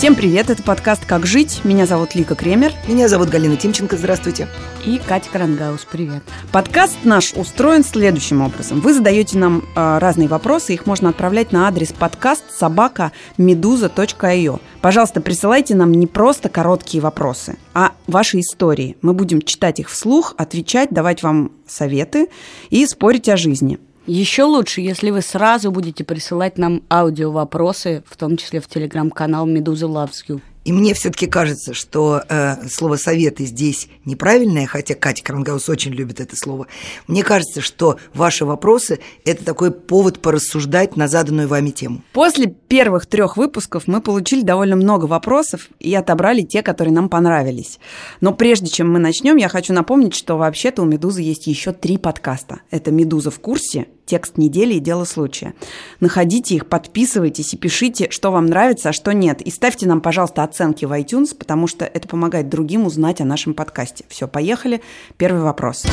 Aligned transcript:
Всем 0.00 0.14
привет, 0.14 0.48
это 0.48 0.62
подкаст 0.62 1.04
«Как 1.04 1.26
жить». 1.26 1.60
Меня 1.62 1.84
зовут 1.84 2.14
Лика 2.14 2.34
Кремер. 2.34 2.72
Меня 2.88 3.06
зовут 3.06 3.28
Галина 3.28 3.58
Тимченко, 3.58 3.98
здравствуйте. 3.98 4.48
И 4.86 4.96
Катя 4.96 5.28
Карангаус, 5.30 5.84
привет. 5.84 6.22
Подкаст 6.52 6.96
наш 7.04 7.34
устроен 7.34 7.84
следующим 7.84 8.40
образом. 8.40 8.80
Вы 8.80 8.94
задаете 8.94 9.36
нам 9.36 9.62
э, 9.76 9.98
разные 9.98 10.26
вопросы, 10.26 10.72
их 10.72 10.86
можно 10.86 11.10
отправлять 11.10 11.52
на 11.52 11.68
адрес 11.68 11.92
подкаст 11.92 12.44
собака 12.50 13.12
meduza.io. 13.36 14.58
Пожалуйста, 14.80 15.20
присылайте 15.20 15.74
нам 15.74 15.92
не 15.92 16.06
просто 16.06 16.48
короткие 16.48 17.02
вопросы, 17.02 17.58
а 17.74 17.92
ваши 18.06 18.40
истории. 18.40 18.96
Мы 19.02 19.12
будем 19.12 19.42
читать 19.42 19.80
их 19.80 19.90
вслух, 19.90 20.34
отвечать, 20.38 20.88
давать 20.88 21.22
вам 21.22 21.52
советы 21.66 22.28
и 22.70 22.86
спорить 22.86 23.28
о 23.28 23.36
жизни. 23.36 23.78
Еще 24.06 24.44
лучше, 24.44 24.80
если 24.80 25.10
вы 25.10 25.20
сразу 25.20 25.70
будете 25.70 26.04
присылать 26.04 26.58
нам 26.58 26.82
аудио-вопросы, 26.90 28.02
в 28.06 28.16
том 28.16 28.36
числе 28.36 28.60
в 28.60 28.66
телеграм-канал 28.66 29.46
«Медуза 29.46 29.86
Loves 29.86 30.24
You». 30.26 30.40
И 30.64 30.72
мне 30.72 30.92
все-таки 30.92 31.26
кажется, 31.26 31.72
что 31.72 32.22
э, 32.28 32.68
слово 32.68 32.96
«советы» 32.96 33.46
здесь 33.46 33.88
неправильное, 34.04 34.66
хотя 34.66 34.94
Катя 34.94 35.24
Крангаус 35.24 35.68
очень 35.70 35.92
любит 35.92 36.20
это 36.20 36.36
слово. 36.36 36.66
Мне 37.06 37.22
кажется, 37.22 37.62
что 37.62 37.98
ваши 38.12 38.44
вопросы– 38.44 39.00
это 39.24 39.42
такой 39.44 39.70
повод 39.70 40.20
порассуждать 40.20 40.96
на 40.96 41.08
заданную 41.08 41.48
вами 41.48 41.70
тему. 41.70 42.02
После 42.12 42.46
первых 42.46 43.06
трех 43.06 43.38
выпусков 43.38 43.86
мы 43.86 44.02
получили 44.02 44.42
довольно 44.42 44.76
много 44.76 45.06
вопросов 45.06 45.68
и 45.78 45.94
отобрали 45.94 46.42
те, 46.42 46.62
которые 46.62 46.92
нам 46.92 47.08
понравились. 47.08 47.78
Но 48.20 48.34
прежде 48.34 48.68
чем 48.68 48.92
мы 48.92 48.98
начнем, 48.98 49.36
я 49.36 49.48
хочу 49.48 49.72
напомнить, 49.72 50.14
что 50.14 50.36
вообще-то 50.36 50.82
у 50.82 50.84
«Медузы» 50.84 51.22
есть 51.22 51.46
еще 51.46 51.72
три 51.72 51.96
подкаста. 51.96 52.60
Это 52.70 52.90
«Медуза 52.90 53.30
в 53.30 53.40
курсе», 53.40 53.86
текст 54.10 54.38
недели 54.38 54.74
и 54.74 54.80
дело 54.80 55.04
случая. 55.04 55.54
Находите 56.00 56.56
их, 56.56 56.66
подписывайтесь 56.66 57.54
и 57.54 57.56
пишите, 57.56 58.10
что 58.10 58.32
вам 58.32 58.46
нравится, 58.46 58.88
а 58.88 58.92
что 58.92 59.12
нет. 59.12 59.40
И 59.40 59.50
ставьте 59.52 59.86
нам, 59.86 60.00
пожалуйста, 60.00 60.42
оценки 60.42 60.84
в 60.84 60.90
iTunes, 60.90 61.32
потому 61.32 61.68
что 61.68 61.84
это 61.84 62.08
помогает 62.08 62.48
другим 62.48 62.86
узнать 62.86 63.20
о 63.20 63.24
нашем 63.24 63.54
подкасте. 63.54 64.04
Все, 64.08 64.26
поехали. 64.26 64.82
Первый 65.16 65.42
вопрос. 65.42 65.84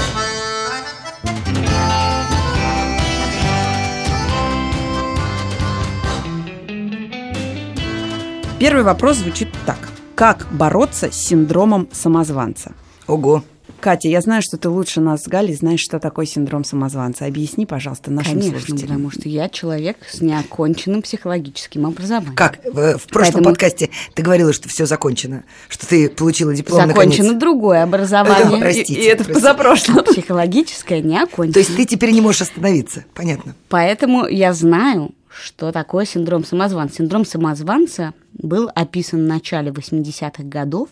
Первый 8.60 8.84
вопрос 8.84 9.18
звучит 9.18 9.50
так. 9.68 9.78
Как 10.16 10.48
бороться 10.52 11.12
с 11.12 11.16
синдромом 11.16 11.88
самозванца? 11.92 12.74
Ого, 13.06 13.44
Катя, 13.88 14.10
я 14.10 14.20
знаю, 14.20 14.42
что 14.42 14.58
ты 14.58 14.68
лучше 14.68 15.00
нас 15.00 15.24
с 15.24 15.28
Галей 15.30 15.56
знаешь, 15.56 15.80
что 15.80 15.98
такое 16.00 16.26
синдром 16.26 16.66
самозванца. 16.66 17.24
Объясни, 17.26 17.66
пожалуйста, 17.66 18.12
нашим 18.12 18.34
Конечно, 18.34 18.60
слушателям. 18.60 18.82
потому 18.82 19.12
что 19.12 19.30
я 19.30 19.48
человек 19.48 19.96
с 20.12 20.20
неоконченным 20.20 21.02
психологическим 21.02 21.86
образованием. 21.86 22.36
как? 22.36 22.60
В, 22.66 22.98
в 22.98 23.08
прошлом 23.08 23.34
Поэтому- 23.36 23.44
подкасте 23.46 23.90
ты 24.14 24.24
говорила, 24.24 24.52
что 24.52 24.68
все 24.68 24.86
закончено, 24.86 25.46
что 25.70 25.88
ты 25.88 26.10
получила 26.10 26.54
диплом 26.54 26.86
Закончено 26.86 27.24
наконец. 27.28 27.40
другое 27.40 27.84
образование. 27.84 28.60
Простите, 28.60 28.94
И, 28.94 28.98
и 28.98 29.04
это 29.06 29.24
простите. 29.24 29.34
позапрошлом. 29.36 30.04
Психологическое 30.04 31.02
не 31.02 31.18
окончено. 31.18 31.54
То 31.54 31.60
есть 31.60 31.74
ты 31.78 31.86
теперь 31.86 32.12
не 32.12 32.20
можешь 32.20 32.42
остановиться, 32.42 33.06
понятно. 33.14 33.56
Поэтому 33.70 34.28
я 34.28 34.52
знаю, 34.52 35.12
что 35.30 35.72
такое 35.72 36.04
синдром 36.04 36.44
самозванца. 36.44 36.96
Синдром 36.98 37.24
самозванца 37.24 38.14
был 38.34 38.70
описан 38.76 39.24
в 39.24 39.28
начале 39.30 39.72
80-х 39.72 40.44
годов 40.44 40.90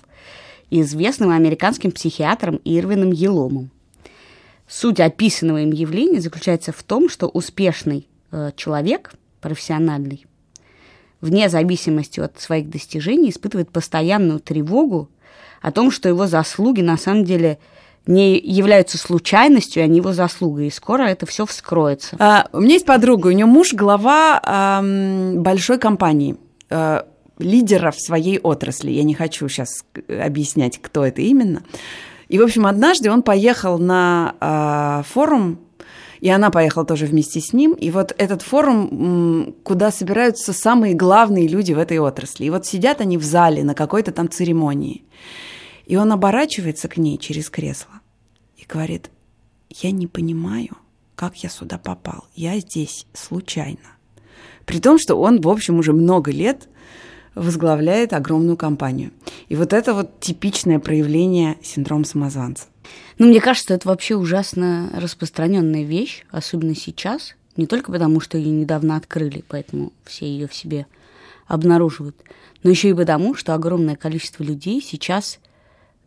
известным 0.69 1.31
американским 1.31 1.91
психиатром 1.91 2.59
Ирвином 2.63 3.11
Еломом. 3.11 3.69
Суть 4.67 4.99
описанного 4.99 5.61
им 5.61 5.71
явления 5.71 6.21
заключается 6.21 6.71
в 6.71 6.81
том, 6.83 7.09
что 7.09 7.27
успешный 7.27 8.07
э, 8.31 8.51
человек, 8.55 9.13
профессиональный, 9.41 10.25
вне 11.21 11.49
зависимости 11.49 12.19
от 12.19 12.39
своих 12.39 12.69
достижений, 12.69 13.29
испытывает 13.29 13.69
постоянную 13.69 14.39
тревогу 14.39 15.09
о 15.61 15.71
том, 15.71 15.91
что 15.91 16.09
его 16.09 16.27
заслуги 16.27 16.81
на 16.81 16.97
самом 16.97 17.25
деле 17.25 17.59
не 18.07 18.37
являются 18.37 18.97
случайностью, 18.97 19.83
а 19.83 19.87
не 19.87 19.97
его 19.97 20.13
заслугой. 20.13 20.67
И 20.67 20.71
скоро 20.71 21.03
это 21.03 21.25
все 21.25 21.45
вскроется. 21.45 22.15
А, 22.19 22.47
у 22.53 22.59
меня 22.59 22.73
есть 22.73 22.85
подруга, 22.85 23.27
у 23.27 23.31
нее 23.31 23.47
муж 23.47 23.73
глава 23.73 24.39
ам, 24.43 25.41
большой 25.41 25.79
компании, 25.79 26.37
а, 26.69 27.07
лидера 27.39 27.91
в 27.91 27.99
своей 27.99 28.39
отрасли. 28.39 28.91
Я 28.91 29.03
не 29.03 29.13
хочу 29.13 29.47
сейчас 29.47 29.85
объяснять, 30.07 30.79
кто 30.81 31.05
это 31.05 31.21
именно. 31.21 31.63
И, 32.27 32.39
в 32.39 32.43
общем, 32.43 32.65
однажды 32.65 33.11
он 33.11 33.21
поехал 33.21 33.77
на 33.77 34.35
а, 34.39 35.03
форум, 35.03 35.59
и 36.21 36.29
она 36.29 36.49
поехала 36.49 36.85
тоже 36.85 37.05
вместе 37.05 37.39
с 37.39 37.53
ним. 37.53 37.73
И 37.73 37.91
вот 37.91 38.15
этот 38.17 38.41
форум, 38.41 39.53
куда 39.63 39.91
собираются 39.91 40.53
самые 40.53 40.95
главные 40.95 41.47
люди 41.47 41.73
в 41.73 41.77
этой 41.77 41.99
отрасли. 41.99 42.45
И 42.45 42.49
вот 42.49 42.65
сидят 42.65 43.01
они 43.01 43.17
в 43.17 43.23
зале 43.23 43.63
на 43.63 43.75
какой-то 43.75 44.11
там 44.11 44.29
церемонии. 44.29 45.03
И 45.85 45.97
он 45.97 46.11
оборачивается 46.11 46.87
к 46.87 46.97
ней 46.97 47.17
через 47.17 47.49
кресло 47.49 48.01
и 48.57 48.65
говорит, 48.65 49.11
я 49.69 49.91
не 49.91 50.07
понимаю, 50.07 50.77
как 51.15 51.35
я 51.43 51.49
сюда 51.49 51.77
попал. 51.77 52.25
Я 52.33 52.57
здесь 52.59 53.05
случайно. 53.13 53.97
При 54.65 54.79
том, 54.79 54.97
что 54.97 55.15
он, 55.15 55.41
в 55.41 55.47
общем, 55.47 55.77
уже 55.77 55.93
много 55.93 56.31
лет 56.31 56.69
возглавляет 57.35 58.13
огромную 58.13 58.57
компанию. 58.57 59.11
И 59.49 59.55
вот 59.55 59.73
это 59.73 59.93
вот 59.93 60.19
типичное 60.19 60.79
проявление 60.79 61.57
синдрома 61.61 62.05
самозванца. 62.05 62.65
Ну, 63.17 63.27
мне 63.27 63.39
кажется, 63.39 63.73
это 63.73 63.87
вообще 63.87 64.15
ужасно 64.15 64.89
распространенная 64.93 65.83
вещь, 65.83 66.25
особенно 66.31 66.75
сейчас. 66.75 67.35
Не 67.57 67.67
только 67.67 67.91
потому, 67.91 68.19
что 68.19 68.37
ее 68.37 68.51
недавно 68.51 68.95
открыли, 68.95 69.43
поэтому 69.47 69.93
все 70.03 70.25
ее 70.27 70.47
в 70.47 70.53
себе 70.53 70.87
обнаруживают, 71.47 72.17
но 72.63 72.69
еще 72.69 72.89
и 72.89 72.93
потому, 72.93 73.35
что 73.35 73.53
огромное 73.53 73.95
количество 73.95 74.43
людей 74.43 74.81
сейчас 74.81 75.39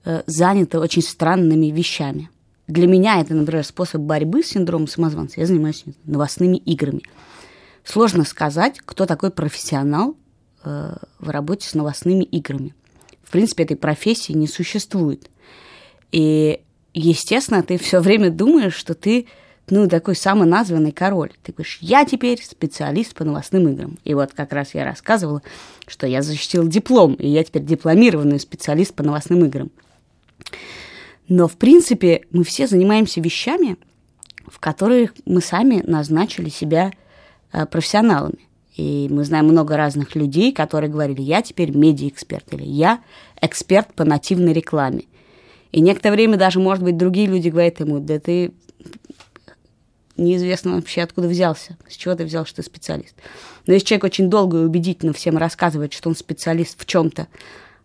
э, 0.05 0.23
занято 0.27 0.81
очень 0.81 1.03
странными 1.03 1.67
вещами. 1.67 2.29
Для 2.67 2.87
меня 2.87 3.21
это, 3.21 3.35
например, 3.35 3.65
способ 3.65 4.03
борьбы 4.03 4.43
с 4.43 4.49
синдромом 4.49 4.89
самозванца. 4.89 5.41
Я 5.41 5.47
занимаюсь 5.47 5.85
новостными 6.05 6.57
играми. 6.59 7.03
Сложно 7.85 8.25
сказать, 8.25 8.81
кто 8.85 9.07
такой 9.07 9.31
профессионал 9.31 10.17
в 10.65 11.31
работе 11.31 11.69
с 11.69 11.75
новостными 11.75 12.25
играми. 12.25 12.75
В 13.23 13.31
принципе, 13.31 13.65
этой 13.65 13.77
профессии 13.77 14.33
не 14.33 14.49
существует. 14.49 15.31
И, 16.13 16.61
естественно, 16.95 17.63
ты 17.63 17.79
все 17.79 18.01
время 18.01 18.31
думаешь, 18.31 18.75
что 18.75 18.95
ты, 18.95 19.27
ну, 19.69 19.89
такой 19.89 20.17
самоназванный 20.17 20.93
король. 20.93 21.33
Ты 21.43 21.53
говоришь, 21.53 21.79
я 21.83 22.05
теперь 22.05 22.43
специалист 22.43 23.15
по 23.15 23.25
новостным 23.25 23.69
играм. 23.69 23.99
И 24.05 24.15
вот 24.15 24.33
как 24.33 24.53
раз 24.53 24.75
я 24.75 24.85
рассказывала, 24.85 25.43
что 25.87 26.07
я 26.07 26.23
защитила 26.23 26.67
диплом, 26.67 27.15
и 27.15 27.29
я 27.29 27.45
теперь 27.45 27.65
дипломированный 27.65 28.41
специалист 28.41 28.95
по 28.95 29.03
новостным 29.03 29.45
играм. 29.45 29.71
Но, 31.29 31.47
в 31.47 31.57
принципе, 31.57 32.25
мы 32.31 32.45
все 32.45 32.67
занимаемся 32.67 33.21
вещами, 33.21 33.77
в 34.47 34.59
которых 34.59 35.13
мы 35.27 35.43
сами 35.43 35.83
назначили 35.87 36.49
себя 36.49 36.93
э, 37.53 37.67
профессионалами. 37.67 38.48
И 38.79 39.09
мы 39.11 39.25
знаем 39.25 39.47
много 39.47 39.77
разных 39.77 40.15
людей, 40.15 40.53
которые 40.53 40.89
говорили, 40.89 41.21
я 41.21 41.43
теперь 41.43 41.77
медиа-эксперт, 41.77 42.55
или 42.55 42.63
я 42.63 43.01
эксперт 43.43 43.93
по 43.93 44.05
нативной 44.05 44.53
рекламе. 44.53 45.03
И 45.73 45.81
некоторое 45.81 46.15
время 46.15 46.37
даже, 46.37 46.61
может 46.61 46.85
быть, 46.85 46.97
другие 46.97 47.27
люди 47.27 47.49
говорят 47.49 47.81
ему, 47.81 47.99
да 47.99 48.21
ты 48.21 48.53
неизвестно 50.17 50.77
вообще, 50.77 51.03
откуда 51.03 51.27
взялся, 51.27 51.77
с 51.89 51.97
чего 51.97 52.15
ты 52.15 52.25
взял, 52.25 52.47
что 52.47 52.57
ты 52.57 52.63
специалист. 52.63 53.17
Но 53.67 53.75
если 53.75 53.87
человек 53.87 54.05
очень 54.05 54.31
долго 54.31 54.59
и 54.59 54.65
убедительно 54.65 55.13
всем 55.13 55.37
рассказывает, 55.37 55.93
что 55.93 56.09
он 56.09 56.15
специалист 56.15 56.81
в 56.81 56.87
чем-то, 56.87 57.27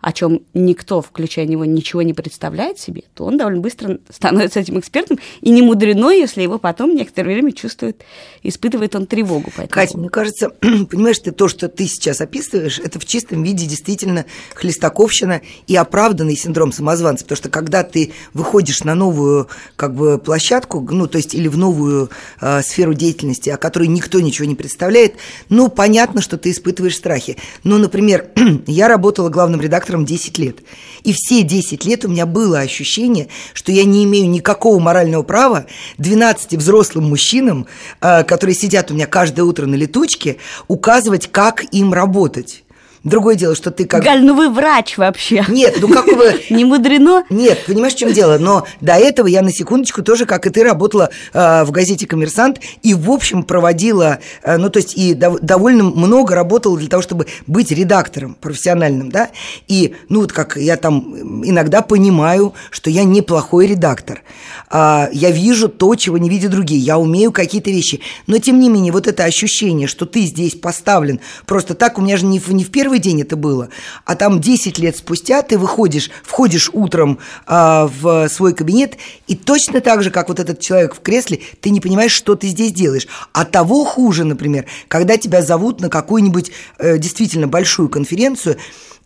о 0.03 0.11
чем 0.11 0.41
никто, 0.53 1.01
включая 1.01 1.45
него, 1.45 1.63
ничего 1.63 2.01
не 2.01 2.13
представляет 2.13 2.77
себе, 2.77 3.03
то 3.13 3.23
он 3.23 3.37
довольно 3.37 3.61
быстро 3.61 3.99
становится 4.09 4.59
этим 4.59 4.77
экспертом, 4.77 5.17
и 5.39 5.49
не 5.49 5.61
мудрено, 5.61 6.11
если 6.11 6.41
его 6.41 6.59
потом 6.59 6.93
некоторое 6.93 7.35
время 7.35 7.53
чувствует, 7.53 8.03
испытывает 8.43 8.95
он 8.95 9.07
тревогу. 9.07 9.49
по 9.55 9.61
этому 9.61 9.69
Катя, 9.69 9.97
мне 9.97 10.09
кажется, 10.09 10.49
понимаешь, 10.59 11.19
ты 11.19 11.31
то, 11.31 11.47
что 11.47 11.69
ты 11.69 11.85
сейчас 11.85 12.19
описываешь, 12.19 12.79
это 12.79 12.99
в 12.99 13.05
чистом 13.05 13.43
виде 13.43 13.65
действительно 13.65 14.25
хлестаковщина 14.55 15.41
и 15.67 15.75
оправданный 15.77 16.35
синдром 16.35 16.73
самозванца, 16.73 17.23
потому 17.23 17.37
что 17.37 17.49
когда 17.49 17.83
ты 17.83 18.11
выходишь 18.33 18.83
на 18.83 18.95
новую 18.95 19.47
как 19.77 19.95
бы 19.95 20.17
площадку, 20.17 20.85
ну, 20.91 21.07
то 21.07 21.17
есть 21.17 21.33
или 21.33 21.47
в 21.47 21.57
новую 21.57 22.09
э, 22.41 22.61
сферу 22.61 22.93
деятельности, 22.93 23.49
о 23.49 23.57
которой 23.57 23.87
никто 23.87 24.19
ничего 24.19 24.49
не 24.49 24.55
представляет, 24.55 25.15
ну, 25.47 25.69
понятно, 25.69 26.21
что 26.21 26.37
ты 26.37 26.51
испытываешь 26.51 26.97
страхи. 26.97 27.37
Ну, 27.63 27.77
например, 27.77 28.25
я 28.67 28.89
работала 28.89 29.29
главным 29.29 29.61
редактором 29.61 29.92
10 30.05 30.37
лет, 30.39 30.59
и 31.03 31.13
все 31.13 31.43
10 31.43 31.85
лет 31.85 32.05
у 32.05 32.07
меня 32.07 32.25
было 32.25 32.59
ощущение, 32.59 33.27
что 33.53 33.71
я 33.71 33.83
не 33.85 34.03
имею 34.03 34.29
никакого 34.29 34.79
морального 34.79 35.23
права 35.23 35.67
12 35.99 36.53
взрослым 36.53 37.09
мужчинам, 37.09 37.67
э, 38.01 38.23
которые 38.23 38.55
сидят 38.55 38.91
у 38.91 38.93
меня 38.93 39.05
каждое 39.05 39.43
утро 39.43 39.65
на 39.67 39.75
летучке, 39.75 40.37
указывать, 40.67 41.31
как 41.31 41.63
им 41.71 41.93
работать. 41.93 42.63
Другое 43.03 43.35
дело, 43.35 43.53
что 43.53 43.69
ты 43.69 43.85
как... 43.85 44.01
Галь, 44.01 44.23
ну 44.23 44.33
вы 44.33 44.49
врач 44.49 44.97
вообще. 44.97 45.43
Нет, 45.49 45.77
ну 45.81 45.89
как 45.89 46.05
бы... 46.05 46.41
Не 46.49 46.63
мудрено? 46.63 47.23
Нет, 47.29 47.65
понимаешь, 47.67 47.93
в 47.93 47.97
чем 47.97 48.13
дело? 48.13 48.37
Но 48.37 48.65
до 48.79 48.93
этого 48.93 49.27
я 49.27 49.41
на 49.41 49.51
секундочку 49.51 50.03
тоже, 50.03 50.25
как 50.25 50.47
и 50.47 50.49
ты, 50.49 50.63
работала 50.63 51.09
э, 51.33 51.63
в 51.65 51.71
газете 51.71 52.07
«Коммерсант» 52.07 52.61
и, 52.81 52.93
в 52.93 53.11
общем, 53.11 53.43
проводила, 53.43 54.19
э, 54.43 54.55
ну, 54.57 54.69
то 54.69 54.77
есть 54.77 54.97
и 54.97 55.13
дов- 55.13 55.39
довольно 55.41 55.83
много 55.83 56.33
работала 56.33 56.77
для 56.77 56.87
того, 56.87 57.03
чтобы 57.03 57.27
быть 57.45 57.71
редактором 57.71 58.35
профессиональным, 58.39 59.11
да? 59.11 59.29
И, 59.67 59.95
ну, 60.07 60.21
вот 60.21 60.31
как 60.31 60.55
я 60.55 60.77
там 60.77 61.43
иногда 61.43 61.81
понимаю, 61.81 62.53
что 62.71 62.89
я 62.89 63.03
неплохой 63.03 63.67
редактор. 63.67 64.21
А, 64.69 65.09
я 65.11 65.29
вижу 65.29 65.69
то, 65.69 65.95
чего 65.95 66.17
не 66.17 66.29
видят 66.29 66.51
другие. 66.51 66.79
Я 66.79 66.97
умею 66.97 67.31
какие-то 67.31 67.69
вещи. 67.69 67.99
Но, 68.27 68.37
тем 68.39 68.59
не 68.59 68.69
менее, 68.69 68.91
вот 68.91 69.07
это 69.07 69.23
ощущение, 69.23 69.87
что 69.87 70.05
ты 70.05 70.21
здесь 70.21 70.55
поставлен 70.55 71.19
просто 71.45 71.75
так, 71.75 71.97
у 71.97 72.01
меня 72.01 72.17
же 72.17 72.25
не 72.25 72.39
в, 72.39 72.51
не 72.53 72.63
в 72.63 72.71
первый 72.71 72.92
день 72.99 73.21
это 73.21 73.35
было, 73.35 73.69
а 74.05 74.15
там 74.15 74.39
10 74.39 74.77
лет 74.79 74.97
спустя 74.97 75.41
ты 75.41 75.57
выходишь, 75.57 76.09
входишь 76.23 76.69
утром 76.73 77.19
а, 77.45 77.87
в 77.87 78.27
свой 78.29 78.53
кабинет, 78.53 78.97
и 79.27 79.35
точно 79.35 79.81
так 79.81 80.03
же, 80.03 80.11
как 80.11 80.29
вот 80.29 80.39
этот 80.39 80.59
человек 80.59 80.95
в 80.95 81.01
кресле, 81.01 81.41
ты 81.61 81.69
не 81.69 81.81
понимаешь, 81.81 82.11
что 82.11 82.35
ты 82.35 82.47
здесь 82.47 82.71
делаешь. 82.71 83.07
А 83.31 83.45
того 83.45 83.83
хуже, 83.85 84.23
например, 84.23 84.65
когда 84.87 85.17
тебя 85.17 85.41
зовут 85.41 85.81
на 85.81 85.89
какую-нибудь 85.89 86.51
э, 86.77 86.97
действительно 86.97 87.47
большую 87.47 87.89
конференцию, 87.89 88.57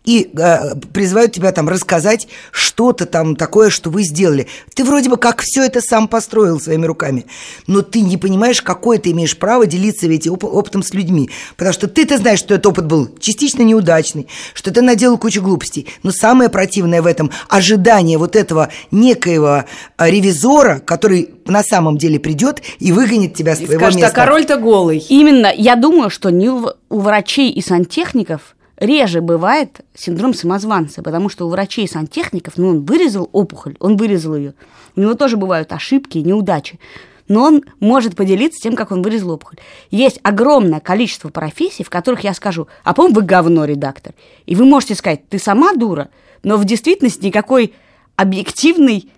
и 0.08 0.30
э, 0.38 0.74
призывают 0.94 1.32
тебя 1.32 1.52
там 1.52 1.68
рассказать 1.68 2.28
что-то 2.50 3.04
там 3.04 3.36
такое, 3.36 3.68
что 3.68 3.90
вы 3.90 4.04
сделали. 4.04 4.46
Ты 4.74 4.82
вроде 4.84 5.10
бы 5.10 5.18
как 5.18 5.42
все 5.42 5.62
это 5.62 5.82
сам 5.82 6.08
построил 6.08 6.58
своими 6.58 6.86
руками, 6.86 7.26
но 7.66 7.82
ты 7.82 8.00
не 8.00 8.16
понимаешь, 8.16 8.62
какое 8.62 8.96
ты 8.96 9.10
имеешь 9.10 9.36
право 9.36 9.66
делиться 9.66 10.06
этим 10.06 10.32
оп- 10.32 10.44
опытом 10.44 10.82
с 10.82 10.94
людьми. 10.94 11.28
Потому 11.58 11.74
что 11.74 11.88
ты-то 11.88 12.16
знаешь, 12.16 12.38
что 12.38 12.54
этот 12.54 12.64
опыт 12.68 12.86
был 12.86 13.10
частично 13.20 13.60
неудачный, 13.60 14.28
что 14.54 14.72
ты 14.72 14.80
наделал 14.80 15.18
кучу 15.18 15.42
глупостей. 15.42 15.86
Но 16.02 16.10
самое 16.10 16.48
противное 16.48 17.02
в 17.02 17.06
этом– 17.06 17.30
ожидание 17.50 18.16
вот 18.16 18.34
этого 18.34 18.70
некоего 18.90 19.64
э, 19.98 20.10
ревизора, 20.10 20.78
который 20.78 21.34
на 21.44 21.62
самом 21.62 21.98
деле 21.98 22.18
придет 22.18 22.62
и 22.78 22.92
выгонит 22.92 23.34
тебя 23.34 23.54
с 23.56 23.60
И 23.60 23.66
твоего 23.66 23.80
скажет, 23.82 24.00
а 24.00 24.04
места. 24.06 24.14
король-то 24.14 24.56
голый. 24.56 25.04
Именно, 25.10 25.52
я 25.54 25.76
думаю, 25.76 26.08
что 26.08 26.30
не 26.30 26.48
у, 26.48 26.70
у 26.88 27.00
врачей 27.00 27.50
и 27.50 27.60
сантехников 27.60 28.54
реже 28.78 29.20
бывает 29.20 29.80
синдром 29.94 30.34
самозванца, 30.34 31.02
потому 31.02 31.28
что 31.28 31.46
у 31.46 31.50
врачей 31.50 31.84
и 31.84 31.88
сантехников, 31.88 32.56
ну, 32.56 32.68
он 32.68 32.84
вырезал 32.84 33.28
опухоль, 33.32 33.76
он 33.80 33.96
вырезал 33.96 34.36
ее. 34.36 34.54
У 34.96 35.00
него 35.00 35.14
тоже 35.14 35.36
бывают 35.36 35.72
ошибки, 35.72 36.18
неудачи. 36.18 36.78
Но 37.26 37.42
он 37.42 37.64
может 37.78 38.16
поделиться 38.16 38.60
тем, 38.62 38.74
как 38.74 38.90
он 38.90 39.02
вырезал 39.02 39.32
опухоль. 39.32 39.58
Есть 39.90 40.18
огромное 40.22 40.80
количество 40.80 41.28
профессий, 41.28 41.84
в 41.84 41.90
которых 41.90 42.24
я 42.24 42.32
скажу, 42.32 42.68
а 42.84 42.94
по-моему, 42.94 43.16
вы 43.16 43.22
говно, 43.22 43.64
редактор. 43.66 44.14
И 44.46 44.54
вы 44.54 44.64
можете 44.64 44.94
сказать, 44.94 45.28
ты 45.28 45.38
сама 45.38 45.74
дура, 45.74 46.08
но 46.42 46.56
в 46.56 46.64
действительности 46.64 47.26
никакой 47.26 47.74
объективной 48.16 49.10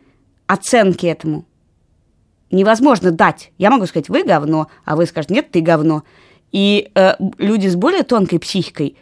оценки 0.49 1.07
этому 1.07 1.45
невозможно 2.51 3.13
дать. 3.13 3.53
Я 3.59 3.71
могу 3.71 3.87
сказать, 3.87 4.09
вы 4.09 4.25
говно, 4.25 4.67
а 4.85 4.97
вы 4.97 5.07
скажете, 5.07 5.35
нет, 5.35 5.53
ты 5.53 5.61
говно. 5.61 6.03
И 6.51 6.91
э, 6.97 7.15
люди 7.39 7.69
с 7.69 7.77
более 7.77 8.03
тонкой 8.03 8.41
психикой 8.41 8.97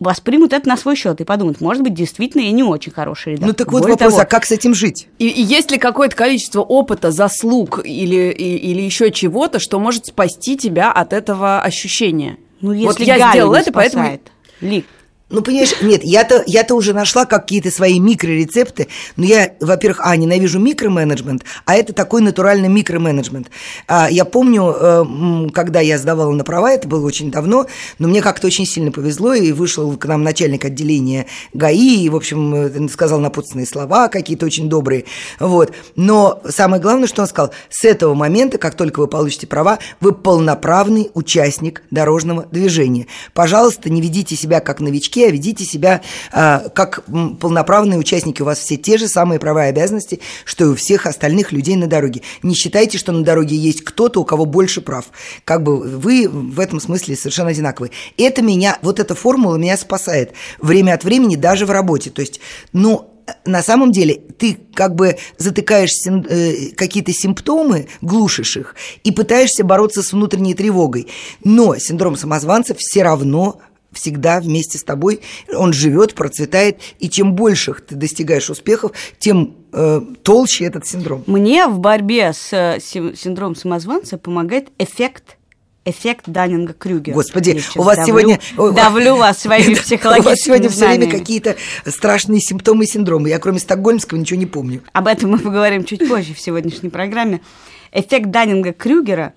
воспримут 0.00 0.52
это 0.52 0.68
на 0.68 0.76
свой 0.76 0.96
счет 0.96 1.20
и 1.20 1.24
подумают, 1.24 1.60
может 1.60 1.82
быть, 1.82 1.94
действительно 1.94 2.42
я 2.42 2.52
не 2.52 2.62
очень 2.62 2.92
хороший 2.92 3.32
редактор. 3.32 3.48
Ну 3.48 3.54
так 3.54 3.72
вот 3.72 3.82
Более 3.82 3.94
вопрос, 3.94 4.12
того, 4.12 4.22
а 4.22 4.26
как 4.26 4.44
с 4.46 4.52
этим 4.52 4.74
жить? 4.74 5.08
И, 5.18 5.28
и 5.28 5.42
есть 5.42 5.70
ли 5.70 5.78
какое-то 5.78 6.14
количество 6.16 6.60
опыта, 6.60 7.10
заслуг 7.10 7.80
или, 7.84 8.30
и- 8.30 8.56
или 8.56 8.80
еще 8.82 9.10
чего-то, 9.10 9.58
что 9.58 9.78
может 9.80 10.06
спасти 10.06 10.56
тебя 10.56 10.92
от 10.92 11.12
этого 11.12 11.60
ощущения? 11.60 12.36
ну, 12.60 12.72
если 12.72 12.86
вот 12.86 13.00
я 13.00 13.18
Галя 13.18 13.30
сделала 13.32 13.54
не 13.56 13.60
это, 13.62 13.72
поэтому... 13.72 14.02
спасает. 14.04 14.22
Лик, 14.60 14.86
Ну, 15.30 15.42
понимаешь, 15.42 15.74
нет, 15.82 16.02
я-то, 16.04 16.42
я-то 16.46 16.74
уже 16.74 16.94
нашла 16.94 17.26
какие-то 17.26 17.70
свои 17.70 18.00
микрорецепты, 18.00 18.88
но 19.16 19.26
я, 19.26 19.52
во-первых, 19.60 20.00
а, 20.02 20.16
ненавижу 20.16 20.58
микроменеджмент, 20.58 21.44
а 21.66 21.74
это 21.74 21.92
такой 21.92 22.22
натуральный 22.22 22.68
микроменеджмент. 22.68 23.48
А, 23.86 24.08
я 24.10 24.24
помню, 24.24 24.74
э, 24.74 25.50
когда 25.52 25.80
я 25.80 25.98
сдавала 25.98 26.32
на 26.32 26.44
права, 26.44 26.72
это 26.72 26.88
было 26.88 27.04
очень 27.04 27.30
давно, 27.30 27.66
но 27.98 28.08
мне 28.08 28.22
как-то 28.22 28.46
очень 28.46 28.64
сильно 28.64 28.90
повезло, 28.90 29.34
и 29.34 29.52
вышел 29.52 29.98
к 29.98 30.06
нам 30.06 30.22
начальник 30.22 30.64
отделения 30.64 31.26
ГАИ, 31.52 32.04
и, 32.04 32.08
в 32.08 32.16
общем, 32.16 32.54
э, 32.54 32.88
сказал 32.88 33.20
напутственные 33.20 33.66
слова 33.66 34.08
какие-то 34.08 34.46
очень 34.46 34.70
добрые, 34.70 35.04
вот. 35.38 35.74
Но 35.94 36.40
самое 36.48 36.80
главное, 36.80 37.06
что 37.06 37.20
он 37.20 37.28
сказал, 37.28 37.52
с 37.68 37.84
этого 37.84 38.14
момента, 38.14 38.56
как 38.56 38.76
только 38.76 39.00
вы 39.00 39.08
получите 39.08 39.46
права, 39.46 39.78
вы 40.00 40.12
полноправный 40.12 41.10
участник 41.12 41.82
дорожного 41.90 42.46
движения. 42.50 43.08
Пожалуйста, 43.34 43.90
не 43.90 44.00
ведите 44.00 44.34
себя 44.34 44.60
как 44.60 44.80
новички, 44.80 45.17
а 45.24 45.30
ведите 45.30 45.64
себя 45.64 46.02
а, 46.32 46.68
как 46.74 47.04
полноправные 47.40 47.98
участники. 47.98 48.42
У 48.42 48.44
вас 48.44 48.58
все 48.58 48.76
те 48.76 48.98
же 48.98 49.08
самые 49.08 49.38
права 49.38 49.66
и 49.66 49.70
обязанности, 49.70 50.20
что 50.44 50.64
и 50.64 50.68
у 50.68 50.74
всех 50.74 51.06
остальных 51.06 51.52
людей 51.52 51.76
на 51.76 51.86
дороге. 51.86 52.22
Не 52.42 52.54
считайте, 52.54 52.98
что 52.98 53.12
на 53.12 53.24
дороге 53.24 53.56
есть 53.56 53.82
кто-то, 53.82 54.20
у 54.20 54.24
кого 54.24 54.44
больше 54.44 54.80
прав. 54.80 55.06
Как 55.44 55.62
бы 55.62 55.78
вы 55.78 56.28
в 56.28 56.60
этом 56.60 56.80
смысле 56.80 57.16
совершенно 57.16 57.50
одинаковые. 57.50 57.92
Это 58.16 58.42
меня, 58.42 58.78
вот 58.82 59.00
эта 59.00 59.14
формула 59.14 59.56
меня 59.56 59.76
спасает 59.76 60.32
время 60.60 60.94
от 60.94 61.04
времени 61.04 61.36
даже 61.36 61.66
в 61.66 61.70
работе. 61.70 62.10
То 62.10 62.20
есть, 62.20 62.40
ну, 62.72 63.14
на 63.44 63.62
самом 63.62 63.92
деле 63.92 64.14
ты 64.38 64.58
как 64.74 64.94
бы 64.94 65.16
затыкаешь 65.36 65.92
э, 66.06 66.70
какие-то 66.74 67.12
симптомы, 67.12 67.88
глушишь 68.00 68.56
их 68.56 68.74
и 69.04 69.12
пытаешься 69.12 69.64
бороться 69.64 70.02
с 70.02 70.12
внутренней 70.12 70.54
тревогой. 70.54 71.08
Но 71.44 71.76
синдром 71.76 72.16
самозванца 72.16 72.74
все 72.76 73.02
равно 73.02 73.60
всегда 73.98 74.40
вместе 74.40 74.78
с 74.78 74.84
тобой, 74.84 75.20
он 75.52 75.72
живет, 75.72 76.14
процветает, 76.14 76.78
и 76.98 77.10
чем 77.10 77.34
больше 77.34 77.74
ты 77.74 77.94
достигаешь 77.94 78.48
успехов, 78.50 78.92
тем 79.18 79.56
э, 79.72 80.00
толще 80.22 80.64
этот 80.64 80.86
синдром. 80.86 81.24
Мне 81.26 81.66
в 81.66 81.78
борьбе 81.78 82.32
с 82.32 82.52
э, 82.52 82.78
синдромом 82.80 83.56
самозванца 83.56 84.18
помогает 84.18 84.68
эффект 84.78 85.36
эффект 85.84 86.28
Даннинга-Крюгера. 86.28 87.14
Господи, 87.14 87.50
Я 87.50 87.60
сейчас 87.60 87.76
у 87.76 87.82
вас 87.82 87.96
давлю- 87.98 88.06
сегодня... 88.06 88.40
Давлю 88.74 89.16
вас 89.16 89.38
своими 89.42 89.72
У 89.72 89.76
вас 89.76 89.84
психологическими 89.84 90.44
сегодня 90.44 90.68
все 90.68 90.86
время 90.86 91.10
какие-то 91.10 91.56
страшные 91.86 92.40
симптомы 92.40 92.84
и 92.84 92.86
синдромы. 92.86 93.30
Я 93.30 93.38
кроме 93.38 93.58
стокгольмского 93.58 94.18
ничего 94.18 94.38
не 94.38 94.46
помню. 94.46 94.82
Об 94.92 95.06
этом 95.06 95.30
мы 95.30 95.38
поговорим 95.38 95.84
чуть 95.84 96.06
позже 96.06 96.34
в 96.34 96.40
сегодняшней 96.40 96.90
программе. 96.90 97.40
Эффект 97.92 98.26
Даннинга-Крюгера 98.26 99.32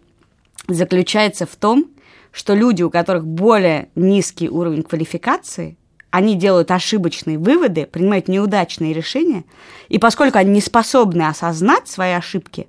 заключается 0.67 1.45
в 1.45 1.55
том, 1.55 1.85
что 2.31 2.53
люди, 2.53 2.83
у 2.83 2.89
которых 2.89 3.25
более 3.25 3.89
низкий 3.95 4.49
уровень 4.49 4.83
квалификации, 4.83 5.77
они 6.09 6.35
делают 6.35 6.71
ошибочные 6.71 7.37
выводы, 7.37 7.85
принимают 7.85 8.27
неудачные 8.27 8.93
решения, 8.93 9.45
и 9.87 9.97
поскольку 9.97 10.37
они 10.37 10.51
не 10.51 10.61
способны 10.61 11.23
осознать 11.23 11.87
свои 11.87 12.11
ошибки 12.11 12.67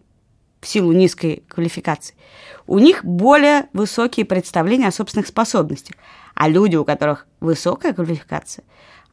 в 0.60 0.66
силу 0.66 0.92
низкой 0.92 1.42
квалификации, 1.48 2.14
у 2.66 2.78
них 2.78 3.04
более 3.04 3.66
высокие 3.72 4.24
представления 4.24 4.88
о 4.88 4.92
собственных 4.92 5.26
способностях. 5.26 5.96
А 6.34 6.48
люди, 6.48 6.76
у 6.76 6.84
которых 6.84 7.26
высокая 7.40 7.92
квалификация, 7.92 8.64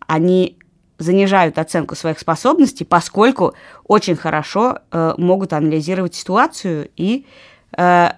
они 0.06 0.60
занижают 1.00 1.58
оценку 1.58 1.96
своих 1.96 2.20
способностей, 2.20 2.86
поскольку 2.86 3.56
очень 3.86 4.16
хорошо 4.16 4.80
э, 4.92 5.14
могут 5.18 5.54
анализировать 5.54 6.14
ситуацию 6.14 6.90
и 6.96 7.26
э, 7.78 8.12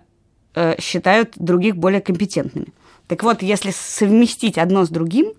считают 0.79 1.33
других 1.35 1.77
более 1.77 2.01
компетентными. 2.01 2.67
Так 3.07 3.23
вот, 3.23 3.41
если 3.41 3.71
совместить 3.71 4.57
одно 4.57 4.85
с 4.85 4.89
другим, 4.89 5.33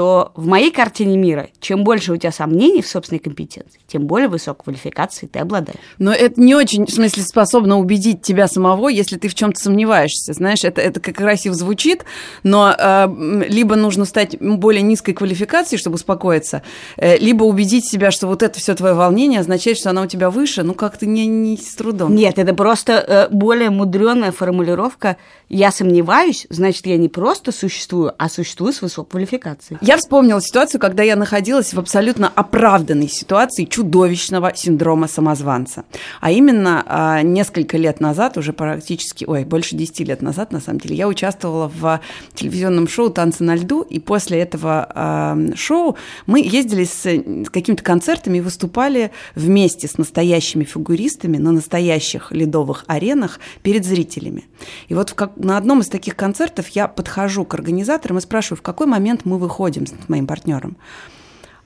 то 0.00 0.32
в 0.34 0.46
моей 0.46 0.70
картине 0.70 1.18
мира, 1.18 1.50
чем 1.60 1.84
больше 1.84 2.14
у 2.14 2.16
тебя 2.16 2.32
сомнений 2.32 2.80
в 2.80 2.88
собственной 2.88 3.18
компетенции, 3.18 3.78
тем 3.86 4.06
более 4.06 4.28
высокой 4.28 4.64
квалификации 4.64 5.26
ты 5.26 5.40
обладаешь. 5.40 5.78
Но 5.98 6.10
это 6.10 6.40
не 6.40 6.54
очень, 6.54 6.86
в 6.86 6.90
смысле, 6.90 7.22
способно 7.22 7.78
убедить 7.78 8.22
тебя 8.22 8.48
самого, 8.48 8.88
если 8.88 9.18
ты 9.18 9.28
в 9.28 9.34
чем-то 9.34 9.60
сомневаешься. 9.60 10.32
Знаешь, 10.32 10.64
это, 10.64 10.80
это 10.80 11.00
как 11.00 11.16
красиво 11.16 11.54
звучит, 11.54 12.06
но 12.44 12.74
э, 12.74 13.08
либо 13.46 13.76
нужно 13.76 14.06
стать 14.06 14.40
более 14.40 14.80
низкой 14.80 15.12
квалификацией, 15.12 15.78
чтобы 15.78 15.96
успокоиться, 15.96 16.62
э, 16.96 17.18
либо 17.18 17.44
убедить 17.44 17.84
себя, 17.86 18.10
что 18.10 18.26
вот 18.26 18.42
это 18.42 18.58
все 18.58 18.74
твое 18.74 18.94
волнение 18.94 19.40
означает, 19.40 19.76
что 19.76 19.90
оно 19.90 20.04
у 20.04 20.06
тебя 20.06 20.30
выше, 20.30 20.62
ну 20.62 20.72
как-то 20.72 21.04
не, 21.04 21.26
не 21.26 21.58
с 21.58 21.74
трудом. 21.74 22.14
Нет, 22.14 22.38
это 22.38 22.54
просто 22.54 23.04
э, 23.06 23.28
более 23.28 23.68
мудреная 23.68 24.32
формулировка. 24.32 25.18
Я 25.50 25.70
сомневаюсь, 25.70 26.46
значит, 26.48 26.86
я 26.86 26.96
не 26.96 27.10
просто 27.10 27.52
существую, 27.52 28.14
а 28.16 28.30
существую 28.30 28.72
с 28.72 28.80
высокой 28.80 29.10
квалификацией. 29.10 29.78
Я 29.90 29.96
вспомнила 29.96 30.40
ситуацию, 30.40 30.80
когда 30.80 31.02
я 31.02 31.16
находилась 31.16 31.74
в 31.74 31.78
абсолютно 31.80 32.30
оправданной 32.32 33.08
ситуации 33.08 33.64
чудовищного 33.64 34.52
синдрома 34.54 35.08
самозванца. 35.08 35.84
А 36.20 36.30
именно 36.30 36.84
а, 36.86 37.22
несколько 37.22 37.76
лет 37.76 37.98
назад, 37.98 38.38
уже 38.38 38.52
практически, 38.52 39.24
ой, 39.24 39.44
больше 39.44 39.74
10 39.74 39.98
лет 40.06 40.22
назад, 40.22 40.52
на 40.52 40.60
самом 40.60 40.78
деле, 40.78 40.94
я 40.94 41.08
участвовала 41.08 41.68
в 41.74 42.00
телевизионном 42.34 42.86
шоу 42.86 43.10
«Танцы 43.10 43.42
на 43.42 43.56
льду», 43.56 43.82
и 43.82 43.98
после 43.98 44.38
этого 44.38 44.88
а, 44.94 45.36
шоу 45.56 45.96
мы 46.26 46.38
ездили 46.38 46.84
с, 46.84 47.02
какими-то 47.50 47.82
концертами 47.82 48.38
и 48.38 48.42
выступали 48.42 49.10
вместе 49.34 49.88
с 49.88 49.98
настоящими 49.98 50.62
фигуристами 50.62 51.36
на 51.36 51.50
настоящих 51.50 52.30
ледовых 52.30 52.84
аренах 52.86 53.40
перед 53.64 53.84
зрителями. 53.84 54.44
И 54.86 54.94
вот 54.94 55.10
в 55.10 55.14
как, 55.16 55.36
на 55.36 55.56
одном 55.56 55.80
из 55.80 55.88
таких 55.88 56.14
концертов 56.14 56.68
я 56.68 56.86
подхожу 56.86 57.44
к 57.44 57.54
организаторам 57.54 58.18
и 58.18 58.20
спрашиваю, 58.20 58.58
в 58.58 58.62
какой 58.62 58.86
момент 58.86 59.22
мы 59.24 59.36
выходим 59.36 59.69
с 59.72 60.08
моим 60.08 60.26
партнером. 60.26 60.76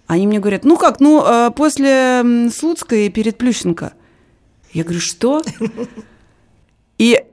Они 0.06 0.26
мне 0.26 0.38
говорят, 0.38 0.64
ну 0.64 0.76
как, 0.76 1.00
ну 1.00 1.25
э, 1.25 1.50
после 1.50 2.50
Слуцкой 2.54 3.08
перед 3.08 3.38
Плющенко. 3.38 3.94
Я 4.73 4.84
говорю, 4.84 5.00
что? 5.00 5.42
И 6.99 7.25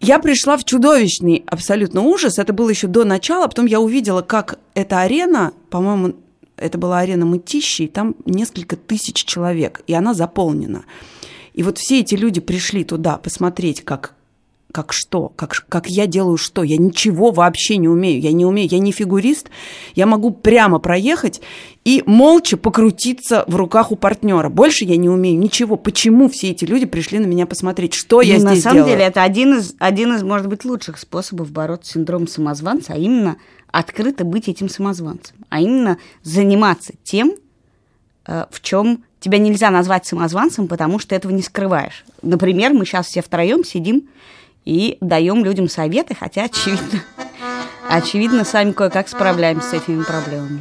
я 0.00 0.18
пришла 0.20 0.56
в 0.56 0.64
чудовищный 0.64 1.44
абсолютно 1.46 2.02
ужас. 2.02 2.38
Это 2.38 2.52
было 2.52 2.70
еще 2.70 2.86
до 2.86 3.04
начала. 3.04 3.46
Потом 3.46 3.66
я 3.66 3.80
увидела, 3.80 4.22
как 4.22 4.58
эта 4.74 5.00
арена, 5.00 5.52
по-моему, 5.70 6.14
это 6.56 6.78
была 6.78 7.00
арена 7.00 7.26
Мытищи, 7.26 7.82
и 7.82 7.88
там 7.88 8.14
несколько 8.24 8.76
тысяч 8.76 9.24
человек, 9.24 9.82
и 9.86 9.94
она 9.94 10.14
заполнена. 10.14 10.84
И 11.52 11.62
вот 11.62 11.78
все 11.78 12.00
эти 12.00 12.14
люди 12.14 12.40
пришли 12.40 12.84
туда 12.84 13.16
посмотреть, 13.18 13.84
как 13.84 14.14
как 14.72 14.92
что, 14.92 15.32
как, 15.34 15.64
как 15.68 15.88
я 15.88 16.06
делаю 16.06 16.36
что. 16.36 16.62
Я 16.62 16.76
ничего 16.76 17.30
вообще 17.30 17.78
не 17.78 17.88
умею. 17.88 18.20
Я 18.20 18.32
не 18.32 18.44
умею, 18.44 18.68
я 18.70 18.78
не 18.78 18.92
фигурист. 18.92 19.48
Я 19.94 20.06
могу 20.06 20.30
прямо 20.30 20.78
проехать 20.78 21.40
и 21.84 22.02
молча 22.04 22.58
покрутиться 22.58 23.44
в 23.46 23.56
руках 23.56 23.92
у 23.92 23.96
партнера. 23.96 24.50
Больше 24.50 24.84
я 24.84 24.96
не 24.98 25.08
умею 25.08 25.38
ничего. 25.38 25.76
Почему 25.76 26.28
все 26.28 26.50
эти 26.50 26.66
люди 26.66 26.84
пришли 26.84 27.18
на 27.18 27.26
меня 27.26 27.46
посмотреть, 27.46 27.94
что 27.94 28.16
ну, 28.16 28.22
я 28.22 28.38
здесь 28.38 28.44
На 28.44 28.56
самом 28.56 28.76
делаю? 28.76 28.92
деле 28.92 29.04
это 29.04 29.22
один 29.22 29.58
из, 29.58 29.74
один 29.78 30.14
из, 30.14 30.22
может 30.22 30.48
быть, 30.48 30.66
лучших 30.66 30.98
способов 30.98 31.50
бороться 31.50 31.90
с 31.90 31.94
синдромом 31.94 32.28
самозванца, 32.28 32.92
а 32.92 32.98
именно 32.98 33.38
открыто 33.70 34.24
быть 34.24 34.48
этим 34.48 34.68
самозванцем, 34.68 35.36
а 35.48 35.60
именно 35.60 35.98
заниматься 36.22 36.92
тем, 37.04 37.32
э, 38.26 38.44
в 38.50 38.60
чем 38.60 39.04
тебя 39.20 39.38
нельзя 39.38 39.70
назвать 39.70 40.06
самозванцем, 40.06 40.68
потому 40.68 40.98
что 40.98 41.14
этого 41.14 41.32
не 41.32 41.42
скрываешь. 41.42 42.04
Например, 42.22 42.72
мы 42.72 42.84
сейчас 42.84 43.06
все 43.06 43.22
втроем 43.22 43.64
сидим 43.64 44.08
и 44.68 44.98
даем 45.00 45.46
людям 45.46 45.66
советы, 45.66 46.14
хотя 46.14 46.44
очевидно, 46.44 47.02
очевидно, 47.88 48.44
сами 48.44 48.72
кое-как 48.72 49.08
справляемся 49.08 49.70
с 49.70 49.72
этими 49.72 50.02
проблемами. 50.02 50.60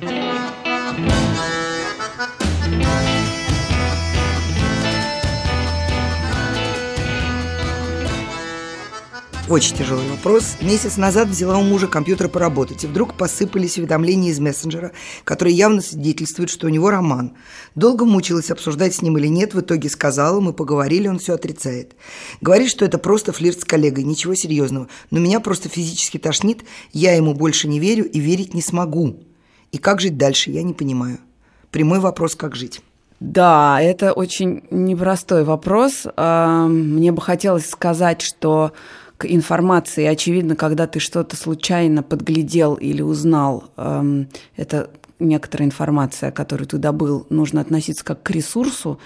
Очень 9.50 9.78
тяжелый 9.78 10.06
вопрос. 10.10 10.58
Месяц 10.60 10.98
назад 10.98 11.30
взяла 11.30 11.58
у 11.58 11.64
мужа 11.64 11.88
компьютер 11.88 12.28
поработать, 12.28 12.84
и 12.84 12.88
вдруг 12.88 13.14
посыпались 13.14 13.78
уведомления 13.78 14.32
из 14.32 14.42
мессенджера, 14.42 14.92
которые 15.24 15.56
явно 15.56 15.80
свидетельствуют, 15.80 16.50
что 16.50 16.68
у 16.68 16.70
него 16.70 16.90
роман. 16.90 17.32
Долго 17.74 18.04
мучилась, 18.04 18.52
обсуждать 18.52 18.94
с 18.94 19.02
ним 19.02 19.18
или 19.18 19.28
нет, 19.28 19.54
в 19.54 19.62
итоге 19.62 19.90
сказала, 19.90 20.42
мы 20.42 20.52
поговорили, 20.52 21.08
он 21.08 21.20
все 21.20 21.36
отрицает. 21.36 21.96
Говорит, 22.42 22.70
что 22.70 22.84
это 22.84 22.98
просто 22.98 23.32
флирт 23.32 23.62
с 23.62 23.64
коллегой, 23.64 24.04
ничего 24.04 24.36
серьезного. 24.36 24.90
Но 25.12 25.20
меня 25.20 25.40
просто 25.40 25.70
физически 25.70 26.18
тошнит, 26.18 26.66
я 26.92 27.16
ему 27.16 27.34
больше 27.34 27.70
не 27.70 27.80
верю 27.80 28.04
и 28.04 28.20
верить 28.20 28.54
не 28.54 28.62
смогу. 28.62 29.24
И 29.72 29.78
как 29.78 30.02
жить 30.02 30.18
дальше, 30.18 30.52
я 30.52 30.62
не 30.62 30.74
понимаю. 30.74 31.20
Прямой 31.72 32.00
вопрос, 32.00 32.36
как 32.36 32.58
жить. 32.58 32.82
Да, 33.22 33.82
это 33.82 34.12
очень 34.12 34.66
непростой 34.72 35.46
вопрос. 35.46 36.06
Мне 36.18 37.14
бы 37.14 37.22
хотелось 37.22 37.70
сказать, 37.70 38.22
что 38.22 38.74
к 39.18 39.26
информации. 39.26 40.06
Очевидно, 40.06 40.56
когда 40.56 40.88
ты 40.88 41.00
что-то 41.00 41.36
случайно 41.36 42.04
подглядел 42.04 42.76
или 42.76 43.02
узнал, 43.02 43.66
эм, 43.78 44.30
это 44.56 44.90
некоторая 45.20 45.68
информация, 45.68 46.32
которую 46.32 46.68
ты 46.68 46.78
добыл, 46.78 47.26
нужно 47.30 47.62
относиться 47.62 48.06
как 48.06 48.22
к 48.22 48.30
ресурсу, 48.30 49.00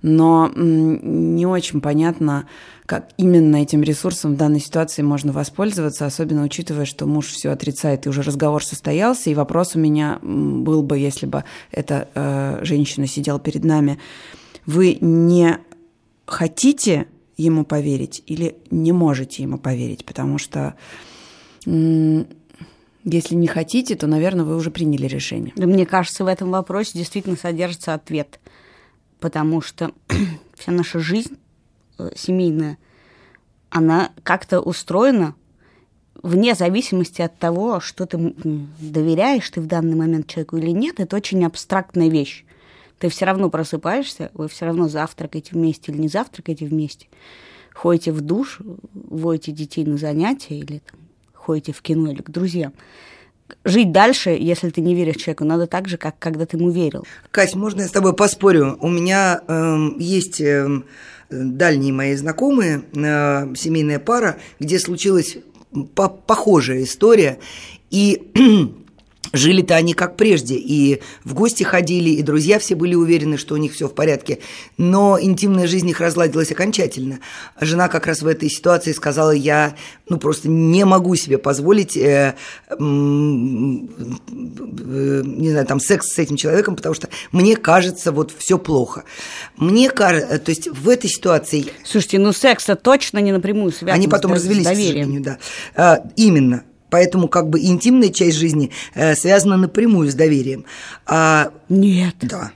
но 0.00 0.50
не 0.54 1.44
очень 1.44 1.80
понятно, 1.80 2.46
как 2.86 3.10
именно 3.18 3.56
этим 3.56 3.82
ресурсом 3.82 4.34
в 4.34 4.36
данной 4.38 4.60
ситуации 4.60 5.02
можно 5.02 5.32
воспользоваться, 5.32 6.06
особенно 6.06 6.42
учитывая, 6.44 6.86
что 6.86 7.06
муж 7.06 7.26
все 7.26 7.50
отрицает, 7.50 8.06
и 8.06 8.08
уже 8.08 8.22
разговор 8.22 8.64
состоялся, 8.64 9.28
и 9.28 9.34
вопрос 9.34 9.76
у 9.76 9.78
меня 9.78 10.18
был 10.22 10.82
бы, 10.82 10.96
если 10.96 11.26
бы 11.26 11.44
эта 11.70 12.08
э, 12.14 12.60
женщина 12.64 13.06
сидела 13.06 13.38
перед 13.38 13.64
нами, 13.64 13.98
вы 14.64 14.96
не 15.00 15.58
хотите 16.24 17.08
ему 17.38 17.64
поверить 17.64 18.22
или 18.26 18.56
не 18.70 18.92
можете 18.92 19.42
ему 19.42 19.58
поверить, 19.58 20.04
потому 20.04 20.38
что 20.38 20.74
если 21.64 23.34
не 23.34 23.46
хотите, 23.46 23.94
то, 23.94 24.06
наверное, 24.06 24.44
вы 24.44 24.56
уже 24.56 24.70
приняли 24.70 25.06
решение. 25.06 25.52
Да, 25.56 25.66
мне 25.66 25.86
кажется, 25.86 26.24
в 26.24 26.26
этом 26.26 26.50
вопросе 26.50 26.98
действительно 26.98 27.36
содержится 27.36 27.94
ответ, 27.94 28.40
потому 29.20 29.60
что 29.60 29.92
вся 30.54 30.72
наша 30.72 30.98
жизнь 30.98 31.38
э, 31.98 32.10
семейная, 32.16 32.76
она 33.70 34.10
как-то 34.24 34.60
устроена 34.60 35.34
вне 36.22 36.54
зависимости 36.54 37.22
от 37.22 37.38
того, 37.38 37.80
что 37.80 38.06
ты 38.06 38.34
доверяешь 38.80 39.48
ты 39.48 39.60
в 39.60 39.66
данный 39.66 39.94
момент 39.94 40.26
человеку 40.26 40.56
или 40.56 40.70
нет, 40.70 40.98
это 40.98 41.16
очень 41.16 41.44
абстрактная 41.44 42.08
вещь 42.08 42.44
ты 42.98 43.08
все 43.08 43.24
равно 43.24 43.50
просыпаешься, 43.50 44.30
вы 44.34 44.48
все 44.48 44.66
равно 44.66 44.88
завтракаете 44.88 45.50
вместе 45.52 45.92
или 45.92 46.00
не 46.00 46.08
завтракаете 46.08 46.66
вместе, 46.66 47.06
ходите 47.74 48.12
в 48.12 48.20
душ, 48.20 48.60
водите 48.92 49.52
детей 49.52 49.84
на 49.84 49.96
занятия 49.96 50.58
или 50.58 50.78
там, 50.78 51.00
ходите 51.34 51.72
в 51.72 51.80
кино 51.82 52.10
или 52.10 52.22
к 52.22 52.30
друзьям. 52.30 52.72
Жить 53.64 53.92
дальше, 53.92 54.30
если 54.38 54.68
ты 54.68 54.82
не 54.82 54.94
веришь 54.94 55.16
человеку, 55.16 55.44
надо 55.44 55.66
так 55.66 55.88
же, 55.88 55.96
как 55.96 56.18
когда 56.18 56.44
ты 56.44 56.58
ему 56.58 56.70
верил. 56.70 57.06
Кась, 57.30 57.54
можно 57.54 57.80
я 57.80 57.88
с 57.88 57.90
тобой 57.90 58.14
поспорю? 58.14 58.76
У 58.80 58.88
меня 58.88 59.40
э, 59.46 59.88
есть 59.98 60.40
э, 60.40 60.68
дальние 61.30 61.94
мои 61.94 62.14
знакомые, 62.14 62.82
э, 62.94 63.54
семейная 63.54 64.00
пара, 64.00 64.38
где 64.60 64.78
случилась 64.78 65.38
по 65.94 66.08
похожая 66.08 66.82
история. 66.82 67.38
И 67.90 68.30
Жили-то 69.32 69.74
они 69.76 69.92
как 69.92 70.16
прежде, 70.16 70.54
и 70.54 71.02
в 71.22 71.34
гости 71.34 71.62
ходили, 71.62 72.08
и 72.10 72.22
друзья 72.22 72.58
все 72.58 72.74
были 72.74 72.94
уверены, 72.94 73.36
что 73.36 73.54
у 73.54 73.58
них 73.58 73.74
все 73.74 73.86
в 73.86 73.94
порядке. 73.94 74.38
Но 74.78 75.18
интимная 75.20 75.66
жизнь 75.66 75.88
их 75.88 76.00
разладилась 76.00 76.50
окончательно. 76.50 77.18
Жена 77.60 77.88
как 77.88 78.06
раз 78.06 78.22
в 78.22 78.26
этой 78.26 78.48
ситуации 78.48 78.92
сказала, 78.92 79.32
я 79.32 79.74
ну, 80.08 80.16
просто 80.18 80.48
не 80.48 80.86
могу 80.86 81.14
себе 81.14 81.36
позволить, 81.36 81.94
э, 81.96 82.36
э, 82.70 82.74
не 82.78 83.90
знаю, 85.50 85.66
там, 85.66 85.78
секс 85.78 86.08
с 86.08 86.18
этим 86.18 86.36
человеком, 86.36 86.74
потому 86.74 86.94
что 86.94 87.10
мне 87.30 87.54
кажется, 87.56 88.12
вот 88.12 88.32
все 88.36 88.58
плохо. 88.58 89.04
Мне 89.58 89.90
кажется, 89.90 90.38
то 90.38 90.50
есть 90.50 90.68
в 90.68 90.88
этой 90.88 91.10
ситуации... 91.10 91.66
Слушайте, 91.84 92.18
ну 92.18 92.32
секса 92.32 92.76
точно 92.76 93.18
не 93.18 93.32
напрямую 93.32 93.72
связан 93.72 93.94
Они 93.94 94.08
потом 94.08 94.32
развелись, 94.32 94.64
доверием. 94.64 94.86
к 94.86 94.88
сожалению, 94.88 95.22
да. 95.22 95.38
А, 95.74 95.98
именно. 96.16 96.64
Поэтому 96.90 97.28
как 97.28 97.48
бы 97.48 97.60
интимная 97.60 98.10
часть 98.10 98.36
жизни 98.36 98.70
э, 98.94 99.14
связана 99.14 99.56
напрямую 99.56 100.10
с 100.10 100.14
доверием. 100.14 100.64
А, 101.06 101.50
Нет. 101.68 102.16
Да. 102.22 102.52